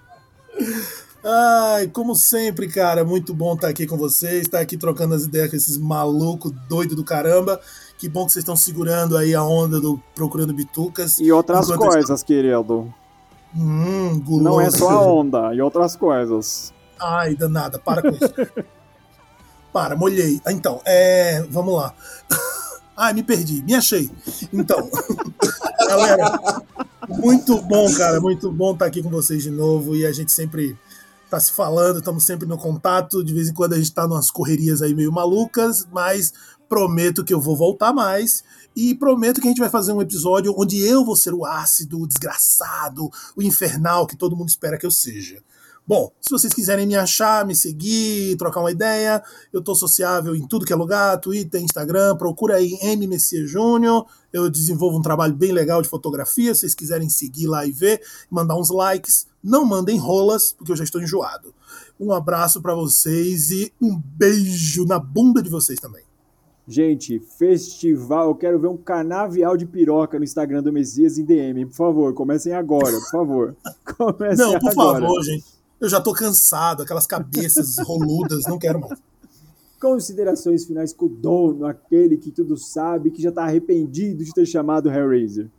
Ai, 1.24 1.88
como 1.88 2.16
sempre, 2.16 2.68
cara, 2.68 3.04
muito 3.04 3.34
bom 3.34 3.56
estar 3.56 3.70
aqui 3.70 3.88
com 3.88 3.98
vocês, 3.98 4.42
estar 4.42 4.60
aqui 4.60 4.78
trocando 4.78 5.16
as 5.16 5.24
ideias 5.24 5.50
com 5.50 5.56
esses 5.56 5.78
malucos 5.78 6.52
doidos 6.68 6.96
do 6.96 7.04
caramba. 7.04 7.60
Que 8.04 8.10
bom 8.10 8.26
que 8.26 8.34
vocês 8.34 8.44
estão 8.44 8.58
segurando 8.58 9.16
aí 9.16 9.34
a 9.34 9.42
onda 9.46 9.80
do 9.80 9.98
Procurando 10.14 10.54
Bitucas. 10.54 11.22
E 11.22 11.32
outras 11.32 11.72
coisas, 11.72 12.22
querido. 12.22 12.94
Hum, 13.56 14.20
guloso. 14.20 14.44
Não 14.44 14.60
é 14.60 14.70
só 14.70 14.90
a 14.90 15.02
onda, 15.02 15.56
e 15.56 15.62
outras 15.62 15.96
coisas. 15.96 16.74
Ai, 17.00 17.34
danada, 17.34 17.80
para 17.80 18.02
com 18.02 18.10
isso. 18.10 18.66
para, 19.72 19.96
molhei. 19.96 20.42
Então, 20.50 20.82
é. 20.84 21.46
Vamos 21.50 21.76
lá. 21.76 21.94
Ai, 22.98 23.14
me 23.14 23.24
perdi, 23.24 23.64
me 23.64 23.74
achei. 23.74 24.12
Então, 24.52 24.86
galera, 25.88 26.62
muito 27.08 27.62
bom, 27.62 27.90
cara, 27.94 28.20
muito 28.20 28.52
bom 28.52 28.74
estar 28.74 28.88
aqui 28.88 29.02
com 29.02 29.10
vocês 29.10 29.44
de 29.44 29.50
novo 29.50 29.96
e 29.96 30.06
a 30.06 30.12
gente 30.12 30.34
sempre 30.34 30.78
tá 31.34 31.40
se 31.40 31.52
falando, 31.52 31.98
estamos 31.98 32.24
sempre 32.26 32.48
no 32.48 32.58
contato. 32.58 33.24
De 33.24 33.34
vez 33.34 33.50
em 33.50 33.54
quando 33.54 33.74
a 33.74 33.78
gente 33.78 33.92
tá 33.92 34.06
numas 34.08 34.30
correrias 34.30 34.82
aí 34.82 34.94
meio 34.94 35.12
malucas, 35.12 35.88
mas 35.92 36.32
prometo 36.74 37.24
que 37.24 37.32
eu 37.32 37.40
vou 37.40 37.56
voltar 37.56 37.94
mais. 37.94 38.44
E 38.76 38.96
prometo 38.96 39.40
que 39.40 39.48
a 39.48 39.52
gente 39.52 39.60
vai 39.60 39.70
fazer 39.70 39.94
um 39.94 40.02
episódio 40.02 40.56
onde 40.58 40.80
eu 40.84 41.06
vou 41.06 41.16
ser 41.16 41.32
o 41.32 41.46
ácido, 41.46 42.02
o 42.02 42.08
desgraçado, 42.08 43.12
o 43.36 43.44
infernal 43.44 44.08
que 44.08 44.16
todo 44.16 44.36
mundo 44.36 44.50
espera 44.50 44.76
que 44.76 44.86
eu 44.86 44.90
seja. 44.90 45.38
Bom, 45.86 46.12
se 46.20 46.32
vocês 46.32 46.52
quiserem 46.52 46.88
me 46.88 46.96
achar, 46.96 47.46
me 47.46 47.56
seguir, 47.56 48.36
trocar 48.38 48.62
uma 48.62 48.72
ideia, 48.72 49.22
eu 49.52 49.62
tô 49.62 49.76
sociável 49.76 50.36
em 50.36 50.48
tudo 50.48 50.66
que 50.66 50.74
é 50.74 50.76
lugar, 50.76 51.20
Twitter, 51.20 51.62
Instagram, 51.62 52.16
procura 52.16 52.56
aí 52.56 52.76
M 52.82 53.06
Messias 53.06 53.52
Júnior. 53.52 54.08
Eu 54.32 54.50
desenvolvo 54.50 54.98
um 54.98 55.02
trabalho 55.04 55.36
bem 55.36 55.52
legal 55.52 55.80
de 55.80 55.90
fotografia, 55.90 56.56
se 56.56 56.62
vocês 56.62 56.74
quiserem 56.74 57.08
seguir 57.08 57.46
lá 57.46 57.68
e 57.68 57.72
ver, 57.72 58.02
mandar 58.32 58.56
uns 58.56 58.72
likes, 58.72 59.28
não 59.44 59.64
mandem 59.64 60.00
rolas, 60.00 60.54
porque 60.54 60.72
eu 60.72 60.76
já 60.76 60.84
estou 60.84 61.02
enjoado. 61.02 61.54
Um 62.00 62.12
abraço 62.12 62.64
pra 62.64 62.74
vocês 62.74 63.52
e 63.52 63.72
um 63.80 63.96
beijo 63.96 64.86
na 64.86 64.98
bunda 64.98 65.40
de 65.40 65.50
vocês 65.52 65.80
também. 65.80 66.04
Gente, 66.66 67.20
festival, 67.20 68.30
eu 68.30 68.36
quero 68.36 68.58
ver 68.58 68.68
um 68.68 68.78
canavial 68.78 69.58
de 69.58 69.66
piroca 69.66 70.18
no 70.18 70.24
Instagram 70.24 70.64
do 70.64 70.72
Messias 70.72 71.18
em 71.18 71.26
DM, 71.26 71.66
por 71.66 71.76
favor, 71.76 72.14
comecem 72.14 72.54
agora, 72.54 72.94
por 72.94 73.12
favor. 73.12 73.56
Comecem 73.98 74.46
Não, 74.46 74.58
por 74.60 74.72
agora. 74.72 75.02
favor, 75.02 75.24
gente. 75.24 75.46
Eu 75.80 75.90
já 75.90 76.00
tô 76.00 76.14
cansado, 76.14 76.84
aquelas 76.84 77.06
cabeças 77.06 77.76
roludas, 77.86 78.46
não 78.48 78.58
quero 78.58 78.80
mais. 78.80 78.98
Considerações 79.82 80.64
finais 80.64 80.94
com 80.94 81.08
o 81.08 81.10
dono, 81.10 81.66
aquele 81.66 82.16
que 82.16 82.32
tudo 82.32 82.56
sabe, 82.56 83.12
que 83.12 83.22
já 83.22 83.34
tá 83.34 83.44
arrependido 83.44 84.24
de 84.24 84.32
ter 84.32 84.46
chamado 84.46 84.90
Hellraiser. 84.90 85.50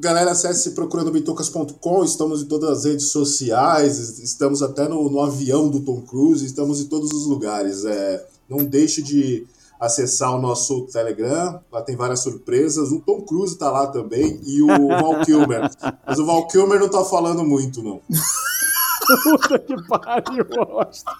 Galera, 0.00 0.30
acesse 0.30 0.70
procurandobitucas.com, 0.70 2.04
estamos 2.04 2.42
em 2.42 2.46
todas 2.46 2.70
as 2.70 2.84
redes 2.84 3.10
sociais, 3.10 4.20
estamos 4.20 4.62
até 4.62 4.86
no, 4.86 5.10
no 5.10 5.20
avião 5.20 5.68
do 5.68 5.80
Tom 5.80 6.02
Cruise, 6.02 6.46
estamos 6.46 6.80
em 6.80 6.84
todos 6.84 7.10
os 7.10 7.26
lugares. 7.26 7.84
É, 7.84 8.24
não 8.48 8.58
deixe 8.58 9.02
de 9.02 9.44
acessar 9.80 10.32
o 10.36 10.40
nosso 10.40 10.82
Telegram, 10.82 11.60
lá 11.72 11.82
tem 11.82 11.96
várias 11.96 12.20
surpresas. 12.20 12.92
O 12.92 13.00
Tom 13.00 13.22
Cruise 13.22 13.58
tá 13.58 13.72
lá 13.72 13.88
também 13.88 14.40
e 14.46 14.62
o 14.62 14.68
Val 14.68 15.20
Kilmer. 15.26 15.68
Mas 16.06 16.18
o 16.20 16.24
Val 16.24 16.46
Kilmer 16.46 16.78
não 16.78 16.88
tá 16.88 17.04
falando 17.04 17.44
muito, 17.44 17.82
não. 17.82 18.00
Puta 19.24 19.58
que 19.58 19.74
pariu, 19.88 20.46
Rosta. 20.64 21.10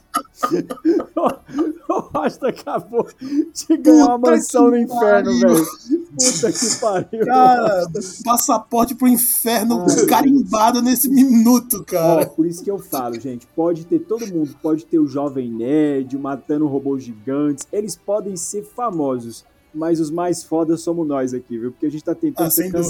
O 1.89 2.01
Rosta 2.01 2.49
acabou 2.49 3.07
de 3.21 3.77
ganhar 3.79 4.07
uma 4.07 4.19
mansão 4.19 4.71
no 4.71 4.77
inferno, 4.77 5.33
velho. 5.39 5.65
Puta 5.65 6.53
que 6.53 6.81
pariu. 6.81 7.25
Cara, 7.27 7.87
passaporte 8.25 8.95
pro 8.95 9.09
inferno 9.09 9.85
carimbado 10.09 10.83
nesse 10.83 11.09
minuto, 11.09 11.81
Ó, 11.81 11.85
cara. 11.85 12.27
por 12.27 12.47
isso 12.47 12.63
que 12.63 12.71
eu 12.71 12.79
falo, 12.79 13.19
gente, 13.19 13.47
pode 13.57 13.87
ter 13.87 14.01
todo 14.01 14.27
mundo, 14.27 14.55
pode 14.63 14.85
ter 14.85 14.99
o 14.99 15.07
Jovem 15.07 15.51
Nerd, 15.51 16.17
o 16.17 16.21
Matando 16.21 16.67
Robôs 16.67 17.03
Gigantes, 17.03 17.67
eles 17.73 17.97
podem 17.97 18.37
ser 18.37 18.63
famosos, 18.65 19.45
mas 19.75 19.99
os 20.01 20.11
mais 20.11 20.43
fodas 20.45 20.81
somos 20.83 21.07
nós 21.07 21.33
aqui, 21.33 21.59
viu? 21.59 21.71
Porque 21.73 21.87
a 21.87 21.91
gente 21.91 22.05
tá 22.05 22.15
tentando 22.15 22.47
Ah, 22.47 22.51
ser 22.51 22.63
sem 22.65 22.73
dúvida. 22.73 22.89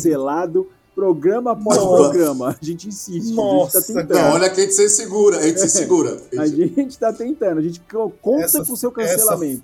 Programa 0.99 1.53
após 1.53 1.79
Nossa. 1.79 2.03
programa. 2.11 2.57
A 2.61 2.65
gente 2.65 2.89
insiste, 2.89 3.33
Nossa, 3.33 3.79
a 3.79 3.81
gente 3.81 3.93
tá 3.95 4.01
Não, 4.01 4.07
tentando. 4.09 4.35
olha 4.35 4.51
que 4.51 4.61
a 4.61 4.65
gente 4.65 4.75
se 4.75 4.89
segura, 4.89 5.39
a 5.39 5.43
gente 5.43 5.61
se 5.61 5.69
segura. 5.69 6.21
A 6.37 6.47
gente 6.47 6.99
tá 6.99 7.13
tentando, 7.13 7.59
a 7.59 7.63
gente 7.63 7.81
co- 7.81 8.11
conta 8.21 8.45
Essa- 8.45 8.65
com 8.65 8.73
o 8.73 8.77
seu 8.77 8.91
cancelamento. 8.91 9.63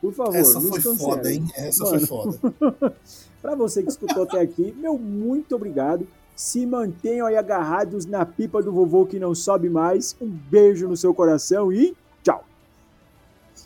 Por 0.00 0.12
favor, 0.12 0.34
Essa 0.34 0.58
nos 0.58 0.68
foi 0.70 0.82
cancele. 0.82 0.98
foda, 0.98 1.32
hein? 1.32 1.44
Essa 1.56 1.84
Mano. 1.84 1.98
foi 1.98 2.06
foda. 2.08 2.94
Pra 3.40 3.54
você 3.54 3.82
que 3.82 3.90
escutou 3.90 4.24
até 4.24 4.40
aqui, 4.40 4.74
meu 4.76 4.98
muito 4.98 5.54
obrigado. 5.54 6.04
Se 6.34 6.66
mantenham 6.66 7.26
aí 7.26 7.36
agarrados 7.36 8.04
na 8.06 8.24
pipa 8.26 8.60
do 8.62 8.72
vovô 8.72 9.06
que 9.06 9.18
não 9.20 9.34
sobe 9.34 9.68
mais. 9.68 10.16
Um 10.20 10.26
beijo 10.28 10.88
no 10.88 10.96
seu 10.96 11.14
coração 11.14 11.72
e 11.72 11.94